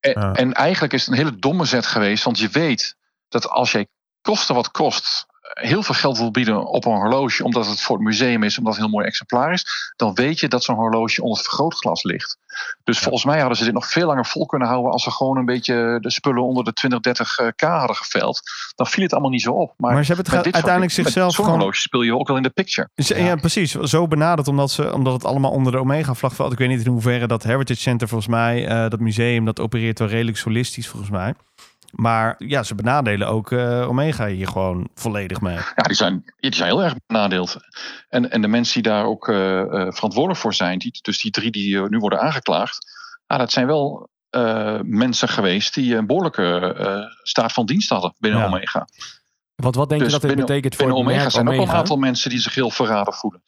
En, 0.00 0.20
Ja. 0.20 0.32
en 0.32 0.52
eigenlijk 0.52 0.92
is 0.92 1.00
het 1.00 1.10
een 1.10 1.24
hele 1.24 1.38
domme 1.38 1.64
zet 1.64 1.86
geweest, 1.86 2.24
want 2.24 2.38
je 2.38 2.48
weet 2.48 2.96
dat 3.28 3.48
als 3.48 3.72
jij 3.72 3.86
kosten 4.20 4.54
wat 4.54 4.70
kost 4.70 5.26
heel 5.60 5.82
veel 5.82 5.94
geld 5.94 6.18
wil 6.18 6.30
bieden 6.30 6.66
op 6.66 6.84
een 6.84 6.92
horloge, 6.92 7.44
omdat 7.44 7.66
het 7.66 7.80
voor 7.80 7.96
het 7.96 8.04
museum 8.04 8.42
is, 8.42 8.58
omdat 8.58 8.72
het 8.72 8.82
een 8.82 8.88
heel 8.88 8.96
mooi 8.98 9.06
exemplaar 9.08 9.52
is, 9.52 9.64
dan 9.96 10.14
weet 10.14 10.40
je 10.40 10.48
dat 10.48 10.64
zo'n 10.64 10.76
horloge 10.76 11.22
onder 11.22 11.38
het 11.38 11.46
vergrootglas 11.48 12.02
ligt. 12.02 12.38
Dus 12.84 12.98
volgens 12.98 13.24
mij 13.24 13.38
hadden 13.38 13.56
ze 13.58 13.64
dit 13.64 13.72
nog 13.72 13.86
veel 13.90 14.06
langer 14.06 14.26
vol 14.26 14.46
kunnen 14.46 14.68
houden 14.68 14.92
als 14.92 15.02
ze 15.02 15.10
gewoon 15.10 15.36
een 15.36 15.44
beetje 15.44 15.98
de 16.00 16.10
spullen 16.10 16.42
onder 16.42 16.64
de 16.64 16.72
20, 16.72 17.00
30 17.00 17.34
k 17.56 17.60
hadden 17.60 17.96
geveld. 17.96 18.40
Dan 18.76 18.86
viel 18.86 19.02
het 19.02 19.12
allemaal 19.12 19.30
niet 19.30 19.42
zo 19.42 19.52
op. 19.52 19.74
Maar, 19.76 19.92
Maar 19.94 20.04
ze 20.04 20.12
hebben 20.14 20.32
het 20.34 20.44
dit 20.44 20.52
uiteindelijk 20.54 20.92
soort- 20.92 21.06
zichzelf 21.06 21.34
zo'n 21.34 21.44
gewoon- 21.44 21.58
horloge 21.60 21.80
speel 21.80 22.02
je 22.02 22.14
ook 22.18 22.26
wel 22.28 22.36
in 22.36 22.42
de 22.42 22.50
picture. 22.50 22.88
Ja. 22.94 23.36
precies. 23.36 23.72
Zo 23.72 24.06
benaderd 24.08 24.48
omdat, 24.48 24.70
ze, 24.70 24.92
omdat 24.94 25.12
het 25.12 25.24
allemaal 25.24 25.50
onder 25.50 25.72
de 25.72 25.78
Omega-vlag 25.78 26.34
valt. 26.34 26.52
Ik 26.52 26.58
weet 26.58 26.68
niet 26.68 26.84
in 26.84 26.90
hoeverre 26.92 27.26
dat 27.26 27.42
Heritage 27.42 27.80
Center 27.80 28.08
volgens 28.08 28.30
mij, 28.30 28.66
eh, 28.66 28.90
dat 28.90 29.00
museum, 29.00 29.44
dat 29.44 29.60
opereert 29.60 29.98
wel 29.98 30.08
redelijk 30.08 30.36
solistisch 30.36 30.88
volgens 30.88 31.10
mij. 31.10 31.34
Maar 31.92 32.34
ja, 32.38 32.62
ze 32.62 32.74
benadelen 32.74 33.28
ook 33.28 33.52
eh, 33.52 33.88
Omega 33.88 34.26
hier 34.26 34.48
gewoon 34.48 34.88
volledig 34.94 35.40
mee. 35.40 35.54
Ja, 35.54 35.82
die 35.82 35.96
zijn, 35.96 36.24
die 36.36 36.54
zijn 36.54 36.68
heel 36.68 36.82
erg 36.82 36.94
benadeeld. 37.06 37.56
En, 38.08 38.30
en 38.30 38.40
de 38.40 38.48
mensen 38.48 38.82
die 38.82 38.92
daar 38.92 39.04
ook 39.04 39.28
eh, 39.28 39.60
eh, 39.60 39.66
verantwoordelijk 39.92 40.40
voor 40.40 40.54
zijn, 40.54 40.78
die, 40.78 40.98
dus 41.02 41.20
die 41.20 41.30
drie 41.30 41.50
die 41.50 41.80
nu 41.88 41.98
worden 41.98 42.20
aangeklaagd, 42.20 42.78
ah, 43.26 43.38
dat 43.38 43.52
zijn 43.52 43.66
wel 43.66 44.08
eh, 44.30 44.78
mensen 44.82 45.28
geweest 45.28 45.74
die 45.74 45.94
een 45.96 46.06
behoorlijke 46.06 46.74
eh, 46.78 47.00
staat 47.22 47.52
van 47.52 47.66
dienst 47.66 47.88
hadden 47.88 48.14
binnen 48.18 48.40
Ja. 48.40 48.46
Omega. 48.46 48.86
Wat, 49.54 49.74
wat 49.74 49.88
denk 49.88 50.00
Dus 50.00 50.12
je 50.12 50.18
dat 50.18 50.28
dit 50.28 50.30
binnen- 50.36 50.46
betekent 50.46 50.74
voor 50.76 50.84
Binnen 50.86 51.04
Omega 51.04 51.30
zijn 51.30 51.42
ook 51.42 51.48
wel 51.48 51.54
een 51.54 51.60
Omega? 51.62 51.78
aantal 51.78 51.96
mensen 51.96 52.30
die 52.30 52.38
zich 52.40 52.54
heel 52.54 52.70
verraden 52.70 53.14
voelen. 53.14 53.42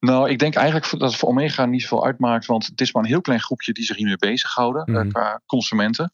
Nou, 0.00 0.30
ik 0.30 0.38
denk 0.38 0.54
eigenlijk 0.54 0.90
dat 0.90 1.10
het 1.10 1.16
voor 1.16 1.28
Omega 1.28 1.64
niet 1.66 1.82
zoveel 1.82 2.04
uitmaakt, 2.04 2.46
want 2.46 2.66
het 2.66 2.80
is 2.80 2.92
maar 2.92 3.02
een 3.02 3.08
heel 3.08 3.20
klein 3.20 3.40
groepje 3.40 3.72
die 3.72 3.84
zich 3.84 3.96
hiermee 3.96 4.16
bezighouden 4.18 4.84
eh, 4.84 4.94
Mhm. 4.94 5.08
qua 5.08 5.40
consumenten. 5.46 6.12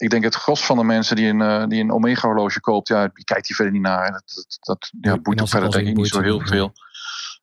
Ik 0.00 0.10
denk 0.10 0.24
het 0.24 0.34
gros 0.34 0.64
van 0.64 0.76
de 0.76 0.84
mensen 0.84 1.16
die 1.16 1.28
een, 1.28 1.40
eh, 1.40 1.66
die 1.66 1.80
een 1.80 1.92
Omega 1.92 2.26
horloge 2.28 2.60
koopt, 2.60 2.88
ja, 2.88 3.08
die 3.14 3.24
kijkt 3.24 3.46
hier 3.46 3.56
verder 3.56 3.74
niet 3.74 3.82
naar. 3.82 4.10
Dat, 4.12 4.22
dat, 4.34 4.58
dat 4.60 4.90
ja, 5.00 5.18
boeit 5.18 5.40
ook 5.40 5.48
verder 5.48 5.70
denk 5.70 5.88
ik 5.88 5.96
niet 5.96 6.08
zo 6.08 6.20
heel 6.20 6.40
veel. 6.40 6.72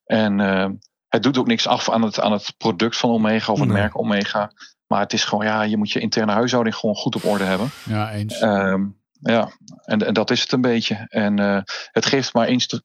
En 0.06 0.40
eh, 0.40 0.70
het 1.08 1.24
doet 1.24 1.38
ook 1.38 1.48
niks 1.48 1.68
af 1.68 1.90
aan 1.90 2.02
het, 2.02 2.20
aan 2.20 2.32
het 2.32 2.54
product 2.58 2.98
van 2.98 3.10
Omega 3.10 3.52
of 3.52 3.60
het 3.60 3.68
Nee. 3.68 3.78
merk 3.78 4.00
Omega. 4.00 4.52
Maar 4.88 5.00
het 5.00 5.14
is 5.14 5.26
gewoon, 5.26 5.46
ja, 5.46 5.62
je 5.62 5.78
moet 5.78 5.92
je 5.92 6.00
interne 6.00 6.32
huishouding 6.32 6.76
gewoon 6.76 6.96
goed 6.96 7.16
op 7.16 7.26
orde 7.26 7.44
hebben. 7.44 7.70
Ja, 7.84 8.12
eens. 8.12 8.40
Ehm, 8.40 8.86
ja, 9.20 9.50
en, 9.86 10.06
en 10.06 10.14
dat 10.14 10.32
is 10.32 10.42
het 10.42 10.52
een 10.52 10.62
beetje. 10.62 11.06
En 11.10 11.40
eh, 11.40 11.62
het 11.92 12.06
geeft 12.06 12.34
maar 12.34 12.48
eens 12.48 12.68
te, 12.68 12.84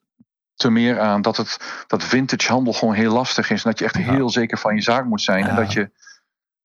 te 0.54 0.70
meer 0.70 1.00
aan 1.00 1.22
dat, 1.22 1.36
het, 1.36 1.84
dat 1.86 2.04
vintage 2.04 2.52
handel 2.52 2.72
gewoon 2.72 2.94
heel 2.94 3.12
lastig 3.12 3.50
is. 3.50 3.64
En 3.64 3.70
dat 3.70 3.78
je 3.78 3.84
echt 3.84 3.96
heel 3.96 4.30
zeker 4.30 4.58
van 4.58 4.74
je 4.74 4.82
zaak 4.82 5.04
moet 5.04 5.22
zijn. 5.22 5.46
En 5.46 5.56
dat 5.56 5.72
je 5.72 5.90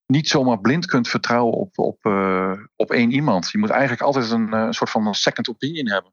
niet 0.08 0.28
zomaar 0.28 0.60
blind 0.60 0.86
kunt 0.86 1.08
vertrouwen 1.08 1.54
op, 1.54 1.78
op, 1.78 1.98
eh, 2.02 2.52
op 2.76 2.90
één 2.90 3.10
iemand. 3.10 3.50
Je 3.50 3.58
moet 3.58 3.70
eigenlijk 3.70 4.02
altijd 4.02 4.30
een 4.30 4.52
eh, 4.52 4.66
soort 4.70 4.90
van 4.90 5.06
een 5.06 5.14
second 5.14 5.48
opinion 5.48 5.88
hebben. 5.88 6.12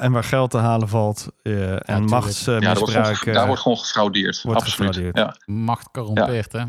En 0.00 0.12
waar 0.12 0.24
geld 0.24 0.50
te 0.50 0.58
halen 0.58 0.88
valt 0.88 1.28
eh, 1.42 1.72
en 1.72 1.78
tuurlijk. 1.78 2.10
machtsmisbruik. 2.10 2.62
Ja, 2.62 2.66
daar 2.66 2.78
wordt, 2.78 3.18
gewoon, 3.18 3.34
daar 3.34 3.46
wordt 3.46 3.62
gewoon 3.62 3.78
gefraudeerd. 3.78 4.42
wordt 4.42 4.60
Absoluut. 4.60 4.94
gefraudeerd. 4.94 5.36
Ja, 5.46 5.54
Macht 5.54 5.90
corrompeert, 5.90 6.52
hè? 6.52 6.64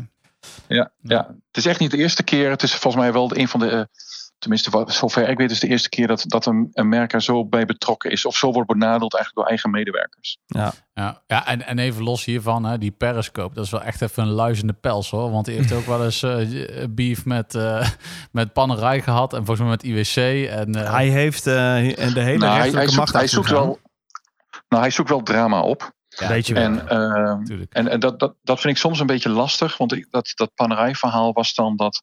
ja, 0.68 0.90
ja. 1.02 1.26
Het 1.46 1.56
is 1.56 1.66
echt 1.66 1.80
niet 1.80 1.90
de 1.90 1.96
eerste 1.96 2.22
keer. 2.22 2.50
Het 2.50 2.62
is 2.62 2.74
volgens 2.74 3.02
mij 3.02 3.12
wel 3.12 3.36
een 3.36 3.48
van 3.48 3.60
de. 3.60 3.88
Eh, 4.42 4.60
tenminste, 4.60 4.92
zover 4.98 5.28
ik 5.28 5.38
weet, 5.38 5.50
is 5.50 5.60
de 5.60 5.68
eerste 5.68 5.88
keer 5.88 6.06
dat, 6.06 6.24
dat 6.26 6.46
een, 6.46 6.70
een 6.72 6.88
merk 6.88 7.12
er 7.12 7.22
zo 7.22 7.46
bij 7.46 7.64
betrokken 7.64 8.10
is. 8.10 8.26
Of 8.26 8.36
zo 8.36 8.52
wordt 8.52 8.68
benadeeld 8.68 9.14
eigenlijk 9.14 9.34
door 9.34 9.46
eigen 9.46 9.70
medewerkers. 9.70 10.38
Ja, 10.46 10.72
ja 10.94 11.22
en, 11.46 11.66
en 11.66 11.78
even 11.78 12.02
los 12.02 12.24
hiervan, 12.24 12.64
hè, 12.64 12.78
die 12.78 12.90
Periscope, 12.90 13.54
dat 13.54 13.64
is 13.64 13.70
wel 13.70 13.82
echt 13.82 14.02
even 14.02 14.22
een 14.22 14.28
luizende 14.28 14.72
pels 14.72 15.10
hoor. 15.10 15.30
Want 15.30 15.44
die 15.44 15.56
heeft 15.56 15.72
ook 15.72 15.86
wel 15.86 16.04
eens 16.04 16.22
eh, 16.22 16.84
beef 16.90 17.24
met, 17.24 17.54
eh 17.54 17.88
met 18.32 18.52
Panerij 18.52 19.00
gehad 19.00 19.32
en 19.32 19.44
volgens 19.44 19.60
mij 19.60 19.68
met 19.68 19.82
IWC. 19.82 20.48
En, 20.48 20.74
eh, 20.74 20.92
Hij 20.92 21.08
heeft 21.08 21.46
eh, 21.46 21.98
en 21.98 22.12
de 22.12 22.20
hele 22.20 22.38
Nou, 22.38 22.58
hij, 22.58 22.70
rechterlijke 22.70 22.76
hij, 22.76 22.86
zoekt, 22.86 22.96
macht 22.96 23.12
hij, 23.12 23.26
zoekt 23.26 23.50
wel, 23.50 23.80
nou, 24.68 24.82
hij 24.82 24.90
zoekt 24.90 25.08
wel 25.08 25.22
drama 25.22 25.60
op. 25.60 25.92
ja, 26.08 26.28
weet 26.28 26.46
je 26.46 26.54
wel. 26.54 26.62
En, 26.62 26.88
eh, 26.88 27.56
en, 27.70 27.88
en 27.88 28.00
dat, 28.00 28.18
dat, 28.18 28.34
dat 28.42 28.60
vind 28.60 28.74
ik 28.74 28.80
soms 28.80 29.00
een 29.00 29.06
beetje 29.06 29.28
lastig. 29.28 29.76
Want 29.76 29.92
ik, 29.92 30.06
dat, 30.10 30.32
dat 30.34 30.54
panerijverhaal 30.54 31.32
was 31.32 31.54
dan 31.54 31.76
dat 31.76 32.00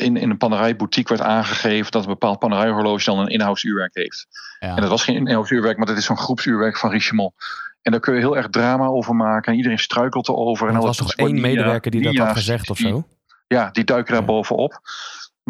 in, 0.00 0.16
in 0.16 0.30
een 0.30 0.36
panerijboutique 0.36 1.16
werd 1.16 1.28
aangegeven 1.28 1.92
dat 1.92 2.02
een 2.02 2.08
bepaald 2.08 2.38
panerijhorloge 2.38 3.04
dan 3.04 3.18
een 3.18 3.28
inhoudsuurwerk 3.28 3.94
heeft. 3.94 4.26
Ja. 4.60 4.68
En 4.68 4.80
dat 4.80 4.90
was 4.90 5.04
geen 5.04 5.16
inhoudsuurwerk, 5.16 5.76
maar 5.76 5.86
dat 5.86 5.96
is 5.96 6.04
zo'n 6.04 6.18
groepsuurwerk 6.18 6.78
van 6.78 6.90
Richemont. 6.90 7.34
En 7.82 7.92
daar 7.92 8.00
kun 8.00 8.14
je 8.14 8.20
heel 8.20 8.36
erg 8.36 8.48
drama 8.48 8.86
over 8.86 9.14
maken. 9.14 9.52
En 9.52 9.56
iedereen 9.56 9.78
struikelt 9.78 10.28
erover. 10.28 10.68
En 10.68 10.74
Er 10.74 10.80
was 10.80 10.96
toch 10.96 11.14
één 11.14 11.40
medewerker 11.40 11.90
die 11.90 12.02
dat 12.02 12.16
had 12.16 12.36
gezegd 12.36 12.70
of 12.70 12.78
zo? 12.78 13.06
Ja, 13.46 13.70
die 13.70 13.84
duiken 13.84 14.12
daar 14.12 14.24
bovenop. 14.24 14.80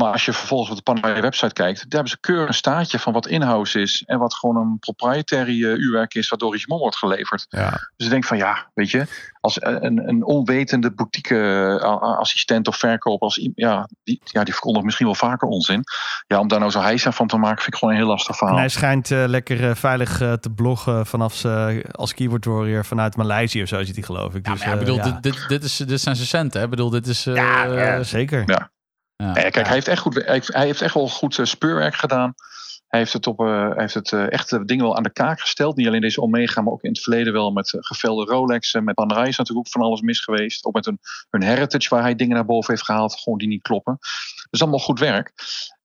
Maar 0.00 0.12
als 0.12 0.24
je 0.24 0.32
vervolgens 0.32 0.70
op 0.70 0.76
de 0.76 0.82
Panerai 0.82 1.20
website 1.20 1.52
kijkt, 1.52 1.78
daar 1.78 1.86
hebben 1.90 2.10
ze 2.10 2.20
keurig 2.20 2.48
een 2.48 2.54
staartje 2.54 2.98
van 2.98 3.12
wat 3.12 3.26
in-house 3.26 3.80
is. 3.80 4.02
En 4.06 4.18
wat 4.18 4.34
gewoon 4.34 4.56
een 4.56 4.78
proprietary 4.78 5.64
eh, 5.64 5.70
uurwerk 5.76 6.14
is, 6.14 6.28
wat 6.28 6.38
door 6.38 6.52
Richemont 6.52 6.80
wordt 6.80 6.96
geleverd. 6.96 7.46
Ja. 7.48 7.70
Dus 7.70 8.06
ik 8.06 8.10
denk 8.10 8.24
van 8.24 8.36
ja, 8.36 8.70
weet 8.74 8.90
je, 8.90 9.06
als 9.40 9.56
een, 9.60 10.08
een 10.08 10.24
onwetende 10.24 10.92
boutique 10.92 11.36
eh, 11.80 12.00
assistent 12.18 12.68
of 12.68 12.76
verkoper, 12.76 13.20
als, 13.26 13.48
ja, 13.54 13.88
die, 14.02 14.20
ja, 14.24 14.44
die 14.44 14.52
verkondigt 14.52 14.84
misschien 14.84 15.06
wel 15.06 15.14
vaker 15.14 15.48
onzin. 15.48 15.82
Ja, 16.26 16.38
om 16.38 16.48
daar 16.48 16.58
nou 16.58 16.70
zo 16.70 16.80
aan 16.80 17.12
van 17.12 17.26
te 17.26 17.36
maken, 17.36 17.62
vind 17.62 17.72
ik 17.74 17.78
gewoon 17.78 17.94
een 17.94 18.00
heel 18.00 18.08
lastig 18.10 18.30
En 18.30 18.36
verhaal. 18.36 18.56
hij 18.56 18.68
schijnt 18.68 19.10
eh, 19.10 19.24
lekker 19.26 19.68
eh, 19.68 19.74
veilig 19.74 20.20
eh, 20.20 20.32
te 20.32 20.50
bloggen 20.50 21.06
vanaf 21.06 21.34
ze 21.34 21.84
als 21.92 22.14
keyboard 22.14 22.44
warrior 22.44 22.84
vanuit 22.84 23.16
Maleisië 23.16 23.62
of 23.62 23.68
zo 23.68 23.82
zit 23.84 23.94
hij 23.94 24.04
geloof 24.04 24.34
ik. 24.34 24.46
Ja, 24.46 24.52
Dus, 24.52 24.60
maar 24.64 24.68
ja, 24.68 24.74
ik 24.74 24.80
eh, 24.80 24.86
bedoel, 24.86 25.04
ja. 25.04 25.10
dit, 25.20 25.22
dit, 25.22 25.48
dit, 25.48 25.64
is, 25.64 25.76
dit 25.76 26.00
zijn 26.00 26.16
zijn 26.16 26.28
centen, 26.28 26.58
hè? 26.58 26.64
Ik 26.64 26.70
bedoel, 26.70 26.90
dit 26.90 27.06
is... 27.06 27.26
eh, 27.26 27.34
Ja, 27.34 27.64
ja, 27.64 28.02
zeker. 28.02 28.42
Ja. 28.46 28.70
Ja. 29.20 29.32
Nee, 29.32 29.50
kijk, 29.50 29.66
hij 29.66 29.74
heeft 29.74 29.88
echt 29.88 30.00
goed, 30.00 30.14
hij 30.14 30.34
heeft, 30.34 30.54
hij 30.54 30.66
heeft 30.66 30.80
echt 30.80 30.94
wel 30.94 31.08
goed 31.08 31.38
eh, 31.38 31.44
speurwerk 31.44 31.94
gedaan. 31.94 32.34
Hij 32.90 33.00
heeft 33.00 33.12
het, 33.12 33.26
op, 33.26 33.40
eh, 33.40 33.46
hij 33.46 33.74
heeft 33.76 33.94
het 33.94 34.12
eh, 34.12 34.32
echt 34.32 34.50
de 34.50 34.64
dingen 34.64 34.84
wel 34.84 34.96
aan 34.96 35.02
de 35.02 35.12
kaak 35.12 35.40
gesteld. 35.40 35.76
Niet 35.76 35.86
alleen 35.86 36.00
deze 36.00 36.20
Omega, 36.20 36.60
maar 36.60 36.72
ook 36.72 36.82
in 36.82 36.90
het 36.90 37.02
verleden 37.02 37.32
wel 37.32 37.50
met 37.50 37.74
eh, 37.74 37.80
gevelde 37.82 38.24
Rolex. 38.24 38.74
En 38.74 38.84
met 38.84 38.94
Panerai 38.94 39.28
is 39.28 39.36
natuurlijk 39.36 39.66
ook 39.66 39.72
van 39.72 39.82
alles 39.82 40.00
mis 40.00 40.20
geweest. 40.20 40.64
Ook 40.64 40.74
met 40.74 40.86
een, 40.86 40.98
hun 41.30 41.42
heritage 41.42 41.88
waar 41.88 42.02
hij 42.02 42.14
dingen 42.14 42.34
naar 42.34 42.44
boven 42.44 42.72
heeft 42.72 42.84
gehaald. 42.84 43.18
Gewoon 43.18 43.38
die 43.38 43.48
niet 43.48 43.62
kloppen. 43.62 43.96
Dat 44.00 44.48
is 44.50 44.60
allemaal 44.60 44.78
goed 44.78 44.98
werk. 44.98 45.32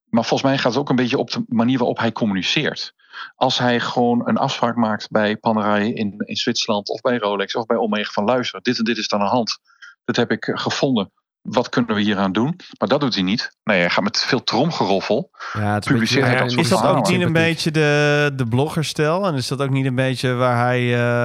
Maar 0.10 0.26
volgens 0.26 0.50
mij 0.50 0.58
gaat 0.58 0.72
het 0.72 0.82
ook 0.82 0.90
een 0.90 0.96
beetje 0.96 1.18
op 1.18 1.32
de 1.32 1.44
manier 1.48 1.78
waarop 1.78 1.98
hij 1.98 2.12
communiceert. 2.12 2.94
Als 3.36 3.58
hij 3.58 3.80
gewoon 3.80 4.28
een 4.28 4.38
afspraak 4.38 4.76
maakt 4.76 5.10
bij 5.10 5.38
Panerai 5.38 5.94
in, 5.94 6.14
in 6.18 6.36
Zwitserland 6.36 6.90
of 6.90 7.02
bij 7.02 7.18
Rolex 7.18 7.56
of 7.56 7.66
bij 7.66 7.78
Omega 7.78 8.12
van 8.12 8.24
luister, 8.24 8.62
dit 8.62 8.78
en 8.78 8.84
dit 8.84 8.98
is 8.98 9.08
dan 9.08 9.20
aan 9.20 9.26
de 9.26 9.32
hand. 9.32 9.60
Dat 10.06 10.16
heb 10.16 10.32
ik 10.32 10.48
eh, 10.48 10.58
gevonden. 10.58 11.12
Wat 11.46 11.70
kunnen 11.70 11.96
we 11.96 12.02
hieraan 12.02 12.32
doen? 12.32 12.56
Maar 12.80 12.88
dat 12.90 13.02
doet 13.02 13.14
hij 13.14 13.24
niet. 13.24 13.52
Nee, 13.64 13.80
hij 13.80 13.90
gaat 13.90 14.04
met 14.04 14.18
veel 14.20 14.44
tromgeroffel. 14.44 15.30
Ja, 15.54 15.74
het 15.74 15.86
is 15.86 15.92
Publiceert 15.92 16.22
een 16.24 16.30
hij 16.30 16.40
beetje- 16.40 16.56
dat 16.56 16.66
Is 16.66 16.72
dat 16.72 16.86
ook 16.86 17.08
niet 17.10 17.22
een 17.22 17.34
beetje 17.34 17.72
de, 17.72 18.32
de 18.36 18.46
bloggerstijl? 18.46 19.26
En 19.28 19.34
is 19.36 19.48
dat 19.48 19.62
ook 19.62 19.70
niet 19.70 19.86
een 19.86 19.96
beetje 19.96 20.34
waar 20.34 20.66
hij... 20.66 20.80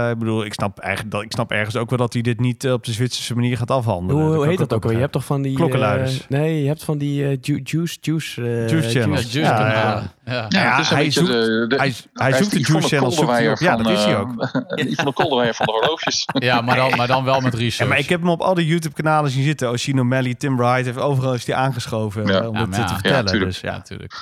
eh, 0.05 0.11
ik 0.11 0.19
bedoel, 0.19 0.45
ik 0.45 0.53
snap, 0.53 0.79
eigenlijk, 0.79 1.13
dat- 1.15 1.23
ik 1.23 1.33
snap 1.33 1.51
ergens 1.51 1.77
ook 1.77 1.89
wel 1.91 1.99
dat 1.99 2.13
hij 2.13 2.23
dit 2.23 2.41
niet 2.41 2.65
eh, 2.65 2.73
op 2.73 2.85
de 2.85 2.93
Zwitserse 2.93 3.35
manier 3.35 3.57
gaat 3.57 3.71
afhandelen. 3.71 4.23
Hoe, 4.35 4.47
heet 4.47 4.59
dat 4.59 4.73
ook 4.73 4.83
wel? 4.83 4.93
Je 4.93 4.99
hebt 4.99 5.13
toch 5.13 5.25
van 5.25 5.43
die... 5.43 5.55
Klokkenluiders. 5.55 6.21
eh, 6.21 6.29
nee, 6.29 6.61
je 6.63 6.67
hebt 6.69 6.85
van 6.85 6.99
die 6.99 7.39
ju- 7.41 7.61
juice... 7.65 7.99
Juice, 8.01 8.43
eh, 8.43 8.69
Juice 8.69 9.01
channels. 9.01 9.33
Ja. 9.33 9.73
Ja. 9.73 10.03
Ja, 10.31 10.47
Ja, 10.49 10.71
het 10.77 10.81
is 10.85 10.91
een 10.91 10.97
hij 10.97 11.05
beetje 11.05 11.21
zoekt- 11.21 11.33
de, 11.33 11.65
de, 11.69 11.77
Hij, 11.77 11.95
hij 12.15 12.33
zoekt 12.33 12.51
de 12.51 12.61
juice 12.61 12.89
channel, 12.89 13.11
zoekt 13.11 13.31
hij 13.31 13.51
op. 13.51 13.59
Ja, 13.59 13.75
van, 13.75 13.83
dat 13.83 13.93
is 13.93 14.05
hij 14.05 14.13
eh, 14.13 14.21
ook. 14.21 14.31
Yvonne 14.91 15.13
Kolderweijer 15.13 15.55
van 15.55 15.67
de 15.67 15.73
horloges. 15.73 16.25
Ja, 16.33 16.61
maar 16.61 16.77
dan, 16.77 16.97
maar 16.97 17.07
dan 17.07 17.25
wel 17.25 17.41
met 17.41 17.55
research. 17.55 17.77
Ja, 17.79 17.87
maar 17.87 17.99
ik 17.99 18.09
heb 18.09 18.21
hem 18.21 18.29
op 18.31 18.41
al 18.41 18.55
die 18.55 18.67
YouTube-kanalen 18.67 19.31
zien 19.31 19.45
zitten. 19.45 19.71
Oshino 19.71 20.05
Melly, 20.05 20.35
Tim 20.35 20.57
Wright, 20.57 20.85
heeft 20.85 20.99
overal 20.99 21.35
is 21.35 21.45
die 21.45 21.55
aangeschoven 21.55 22.27
Ja. 22.27 22.41
eh, 22.41 22.49
om 22.49 22.57
ja. 22.57 22.65
te 22.67 22.81
Ja, 22.81 22.89
vertellen. 22.89 23.25
tuurlijk. 23.27 23.51
dus, 23.51 23.61
Ja, 23.61 23.73
natuurlijk. 23.73 24.15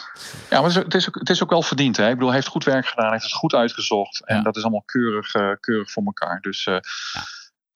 Ja, 0.50 0.61
maar 0.61 0.70
het 0.72 0.94
is 0.94 1.09
ook, 1.09 1.14
het 1.14 1.30
is 1.30 1.42
ook 1.42 1.50
wel 1.50 1.62
verdiend. 1.62 1.96
Hè? 1.96 2.04
Ik 2.06 2.12
bedoel, 2.14 2.26
hij 2.28 2.36
heeft 2.36 2.48
goed 2.50 2.64
werk 2.64 2.86
gedaan. 2.86 3.04
Hij 3.04 3.12
heeft 3.12 3.24
het 3.24 3.34
goed 3.34 3.54
uitgezocht. 3.54 4.22
En 4.24 4.36
Ja. 4.36 4.42
dat 4.42 4.56
is 4.56 4.62
allemaal 4.62 4.82
keurig, 4.86 5.34
eh, 5.34 5.50
keurig 5.61 5.90
voor 5.90 6.02
elkaar. 6.04 6.38
Dus 6.40 6.66
eh, 6.66 6.74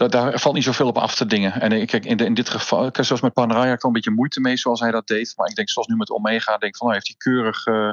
da- 0.08 0.20
daar 0.30 0.40
valt 0.40 0.54
niet 0.54 0.64
zoveel 0.64 0.86
op 0.86 0.98
af 0.98 1.14
te 1.14 1.26
dingen. 1.26 1.60
En 1.60 1.72
ik 1.72 1.86
kijk, 1.86 2.04
in, 2.04 2.16
de, 2.16 2.24
in 2.24 2.34
dit 2.34 2.48
geval, 2.48 2.90
zoals 2.92 3.20
met 3.20 3.32
Panerai, 3.32 3.64
had 3.66 3.74
ik 3.74 3.80
wel 3.82 3.90
een 3.90 3.96
beetje 3.96 4.10
moeite 4.10 4.40
mee 4.40 4.56
zoals 4.56 4.80
hij 4.80 4.90
dat 4.90 5.06
deed. 5.06 5.32
Maar 5.36 5.48
ik 5.48 5.54
denk, 5.54 5.70
zoals 5.70 5.88
nu 5.88 5.96
met 5.96 6.10
Omega, 6.10 6.56
denk 6.58 6.76
van, 6.76 6.86
nou, 6.86 6.98
heeft 6.98 7.16
hij 7.18 7.32
keurig 7.32 7.66
eh, 7.66 7.90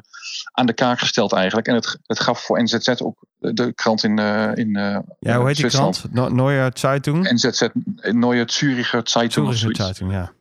aan 0.52 0.66
de 0.66 0.74
kaak 0.74 1.00
gesteld 1.00 1.34
eigenlijk. 1.34 1.68
En 1.68 1.76
het, 1.76 1.98
het 2.06 2.20
gaf 2.20 2.42
voor 2.42 2.64
NZZ 2.64 3.02
ook 3.02 3.26
de 3.38 3.74
krant 3.74 4.04
in, 4.04 4.20
eh 4.20 4.52
in 4.56 4.76
eh, 4.76 4.98
Ja, 5.20 5.38
hoe 5.38 5.48
heet 5.48 5.56
die 5.56 5.68
krant? 5.68 6.06
No 6.12 6.30
Neue 6.30 6.72
Zeitung? 6.74 7.32
NZZ, 7.32 7.68
Neue 8.02 8.44
Züricher 8.46 9.02
Zeitung 9.04 9.56
zoiets. 9.56 9.80
Zeitung, 9.80 10.12
ja. 10.12 10.32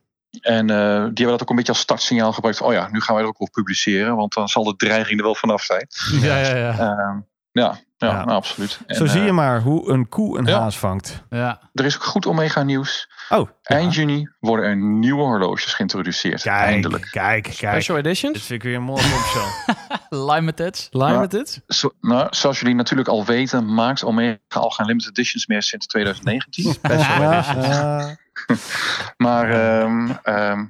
En 0.41 0.67
die 0.67 0.75
hebben 0.75 1.27
dat 1.27 1.41
ook 1.41 1.49
een 1.49 1.55
beetje 1.55 1.71
als 1.71 1.81
startsignaal 1.81 2.33
gebruikt. 2.33 2.57
van, 2.57 2.67
Oh 2.67 2.73
ja, 2.73 2.89
nu 2.91 3.01
gaan 3.01 3.15
wij 3.15 3.23
er 3.23 3.29
ook 3.29 3.41
op 3.41 3.51
publiceren. 3.51 4.15
Want 4.15 4.33
dan 4.33 4.47
zal 4.47 4.63
de 4.63 4.75
dreiging 4.75 5.19
er 5.19 5.25
wel 5.25 5.35
vanaf 5.35 5.63
zijn. 5.63 5.87
Ja, 6.21 6.37
ja, 6.37 6.55
ja. 6.55 7.23
Ja, 7.51 7.77
ja, 7.97 8.07
Ja. 8.07 8.13
Nou, 8.25 8.29
absoluut. 8.29 8.79
En, 8.87 8.95
Zo 8.95 9.05
zie 9.05 9.21
je 9.21 9.27
eh, 9.27 9.33
maar 9.33 9.61
hoe 9.61 9.89
een 9.91 10.09
koe 10.09 10.37
een 10.37 10.45
ja. 10.45 10.59
haas 10.59 10.77
vangt. 10.77 11.23
ja. 11.29 11.59
Er 11.73 11.85
is 11.85 11.95
ook 11.95 12.03
goed 12.03 12.25
Omega 12.25 12.63
nieuws. 12.63 13.09
Oh, 13.29 13.49
Eind 13.63 13.95
juni 13.95 14.29
worden 14.39 14.65
er 14.65 14.75
nieuwe 14.77 15.21
horloges 15.21 15.73
geïntroduceerd. 15.73 16.41
kijk, 16.41 16.55
Eindelijk. 16.55 17.07
kijk, 17.11 17.43
kijk. 17.43 17.55
Special 17.55 17.95
Dit 17.97 18.05
editions? 18.05 18.37
vind 18.45 18.63
ik 18.63 18.63
weer 18.63 18.75
een 18.75 18.83
mooie. 18.83 19.03
Limited. 20.09 20.87
Limited? 20.91 21.61
Zo, 21.67 21.91
nou, 22.01 22.27
zoals 22.29 22.59
jullie 22.59 22.75
natuurlijk 22.75 23.07
al 23.09 23.25
weten, 23.25 23.73
maakt 23.73 24.03
Omega 24.03 24.37
al 24.49 24.69
geen 24.69 24.85
limited 24.85 25.09
editions 25.17 25.47
meer 25.47 25.63
sinds 25.63 25.85
2019. 25.93 26.73
Special 26.73 27.31
edition. 27.33 28.17
maar 29.27 29.49
ehm, 29.51 30.09
ehm, 30.23 30.65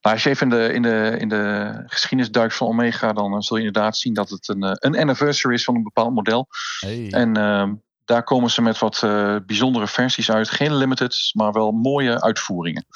Nou, 0.00 0.14
als 0.14 0.22
je 0.24 0.30
even 0.30 0.50
in 0.52 0.58
de, 0.58 0.72
in 0.74 0.82
de, 0.82 1.16
in 1.18 1.28
de 1.28 1.72
geschiedenis 1.86 2.32
duikt 2.32 2.54
van 2.54 2.66
Omega, 2.66 3.12
dan 3.12 3.42
zul 3.42 3.56
je 3.56 3.64
inderdaad 3.66 3.96
zien 3.96 4.14
dat 4.14 4.28
het 4.30 4.48
een, 4.48 4.62
eh, 4.62 4.70
een 4.74 4.98
anniversary 4.98 5.54
is 5.54 5.64
van 5.64 5.74
een 5.74 5.82
bepaald 5.82 6.14
model. 6.14 6.46
Hey. 6.80 7.08
En 7.10 7.36
ehm, 7.36 7.74
daar 8.04 8.22
komen 8.22 8.50
ze 8.50 8.62
met 8.62 8.78
wat 8.78 9.02
eh, 9.02 9.36
bijzondere 9.46 9.86
versies 9.86 10.30
uit. 10.30 10.50
Geen 10.50 10.74
limited, 10.76 11.30
maar 11.32 11.52
wel 11.52 11.70
mooie 11.72 12.22
uitvoeringen. 12.22 12.86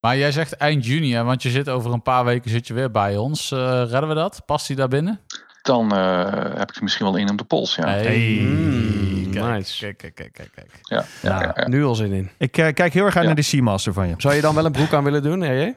Maar 0.00 0.16
jij 0.16 0.32
zegt 0.32 0.52
eind 0.56 0.86
juni, 0.86 1.14
hè, 1.14 1.24
want 1.24 1.42
je 1.42 1.50
zit 1.50 1.68
over 1.68 1.92
een 1.92 2.02
paar 2.02 2.24
weken 2.24 2.50
zit 2.50 2.66
je 2.66 2.74
weer 2.74 2.90
bij 2.90 3.16
ons. 3.16 3.50
Eh, 3.52 3.58
redden 3.88 4.08
we 4.08 4.14
dat? 4.14 4.42
Past 4.46 4.66
hij 4.66 4.76
daar 4.76 4.88
binnen? 4.88 5.20
Dan 5.62 5.92
eh, 5.96 6.24
heb 6.58 6.70
ik 6.70 6.76
er 6.76 6.82
misschien 6.82 7.06
wel 7.06 7.16
in 7.16 7.30
op 7.30 7.38
de 7.38 7.44
pols. 7.44 7.74
Ja. 7.74 7.86
Hey. 7.88 8.38
Mm, 8.40 9.30
Kijk, 9.30 9.44
nice. 9.44 9.78
Kijk, 9.78 9.96
kijk, 9.98 10.14
kijk, 10.14 10.32
kijk, 10.32 10.50
kijk. 10.54 10.78
Ja. 10.82 11.04
Ja. 11.22 11.42
Ja, 11.42 11.52
ja. 11.56 11.68
Nu 11.68 11.84
al 11.84 11.94
zin 11.94 12.12
in. 12.12 12.30
Ik 12.38 12.52
kijk 12.52 12.78
heel 12.92 13.04
erg 13.04 13.14
uit 13.14 13.14
Ja. 13.14 13.22
naar 13.22 13.34
de 13.34 13.42
Seamaster 13.42 13.92
van 13.92 14.08
je. 14.08 14.14
Zou 14.16 14.34
je 14.34 14.40
dan 14.40 14.54
wel 14.54 14.64
een 14.64 14.72
broek 14.72 14.92
aan 14.92 15.04
willen 15.04 15.22
doen, 15.22 15.40
hè? 15.40 15.72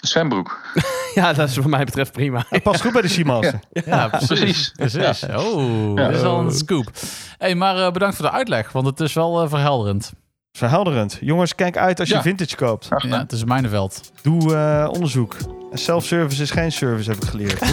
Zwembroek. 0.00 0.60
Ja, 1.14 1.32
dat 1.32 1.48
is 1.48 1.56
wat 1.56 1.66
mij 1.66 1.84
betreft 1.84 2.12
prima. 2.12 2.44
Ik 2.50 2.62
pas 2.62 2.80
goed 2.80 2.92
bij 2.92 3.02
de 3.02 3.08
Seamaster. 3.08 3.58
Ja, 3.70 4.08
precies. 4.08 4.26
Precies. 4.28 4.72
precies. 4.76 5.22
Oh, 5.36 5.92
Ja. 5.96 6.06
dat 6.08 6.14
is 6.16 6.22
al 6.22 6.38
een 6.40 6.50
scoop. 6.52 6.90
hey, 7.38 7.54
maar 7.54 7.76
eh, 7.86 7.90
bedankt 7.92 8.16
voor 8.16 8.24
de 8.24 8.30
uitleg, 8.30 8.72
want 8.72 8.86
het 8.86 9.00
is 9.00 9.12
wel 9.12 9.42
eh, 9.42 9.48
verhelderend. 9.48 10.12
Verhelderend. 10.52 11.18
Jongens, 11.20 11.54
kijk 11.54 11.76
uit 11.76 12.00
als 12.00 12.08
je 12.08 12.20
vintage 12.22 12.56
koopt. 12.56 12.88
Ja, 13.08 13.18
het 13.18 13.32
is 13.32 13.44
mijnenveld. 13.44 14.10
Doe 14.22 14.54
eh, 14.56 14.88
onderzoek. 14.92 15.36
Self-service 15.72 16.42
is 16.42 16.50
geen 16.50 16.72
service, 16.72 17.10
heb 17.10 17.22
ik 17.22 17.28
geleerd. 17.28 17.58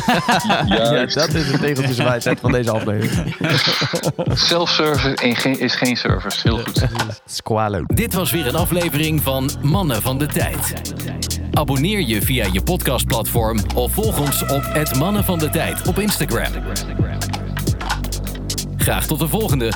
Ja, 0.68 1.06
dat 1.06 1.34
is 1.34 1.52
de 1.52 1.58
tegeltjeswijsheid 1.60 2.40
van 2.40 2.52
deze 2.52 2.72
aflevering. 2.72 3.36
Self-service 4.50 5.16
en 5.16 5.36
geen- 5.36 5.60
is 5.60 5.76
geen 5.76 5.96
service. 5.98 6.40
Heel 6.44 6.58
goed. 6.58 6.86
Squalo. 7.26 7.84
Dit 7.86 8.14
was 8.14 8.32
weer 8.32 8.48
een 8.48 8.56
aflevering 8.56 9.22
van 9.22 9.50
Mannen 9.62 10.02
van 10.02 10.18
de 10.18 10.26
Tijd. 10.26 10.74
Abonneer 11.56 12.02
je 12.02 12.22
via 12.22 12.48
je 12.52 12.64
podcastplatform 12.64 13.58
of 13.76 13.92
volg 13.92 14.20
ons 14.20 14.42
op 14.42 14.64
het 14.64 14.96
Mannen 14.96 15.24
van 15.24 15.40
de 15.40 15.50
Tijd 15.50 15.88
op 15.88 16.00
Instagram. 16.00 16.64
Graag 18.78 19.08
tot 19.08 19.20
de 19.20 19.28
volgende. 19.28 19.72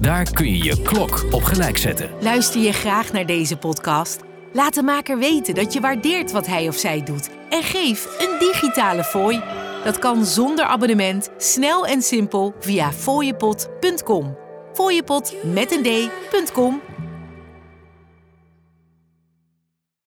Daar 0.00 0.30
kun 0.32 0.46
je 0.46 0.64
je 0.64 0.82
klok 0.82 1.26
op 1.30 1.42
gelijk 1.42 1.78
zetten. 1.78 2.10
Luister 2.20 2.60
je 2.60 2.72
graag 2.72 3.12
naar 3.12 3.26
deze 3.26 3.56
podcast? 3.56 4.20
Laat 4.52 4.74
de 4.74 4.82
maker 4.82 5.18
weten 5.18 5.54
dat 5.54 5.72
je 5.72 5.80
waardeert 5.80 6.32
wat 6.32 6.46
hij 6.46 6.68
of 6.68 6.76
zij 6.76 7.02
doet 7.02 7.30
en 7.50 7.62
geef 7.62 8.06
een 8.18 8.38
digitale 8.38 9.04
fooi. 9.04 9.42
Dat 9.84 9.98
kan 9.98 10.24
zonder 10.24 10.64
abonnement, 10.64 11.30
snel 11.38 11.86
en 11.86 12.02
simpel 12.02 12.54
via 12.60 12.92
fooiepot.com. 12.92 14.36
Fooiepot 14.72 15.34
met 15.52 15.72
een 15.72 15.82
d.com 15.82 16.80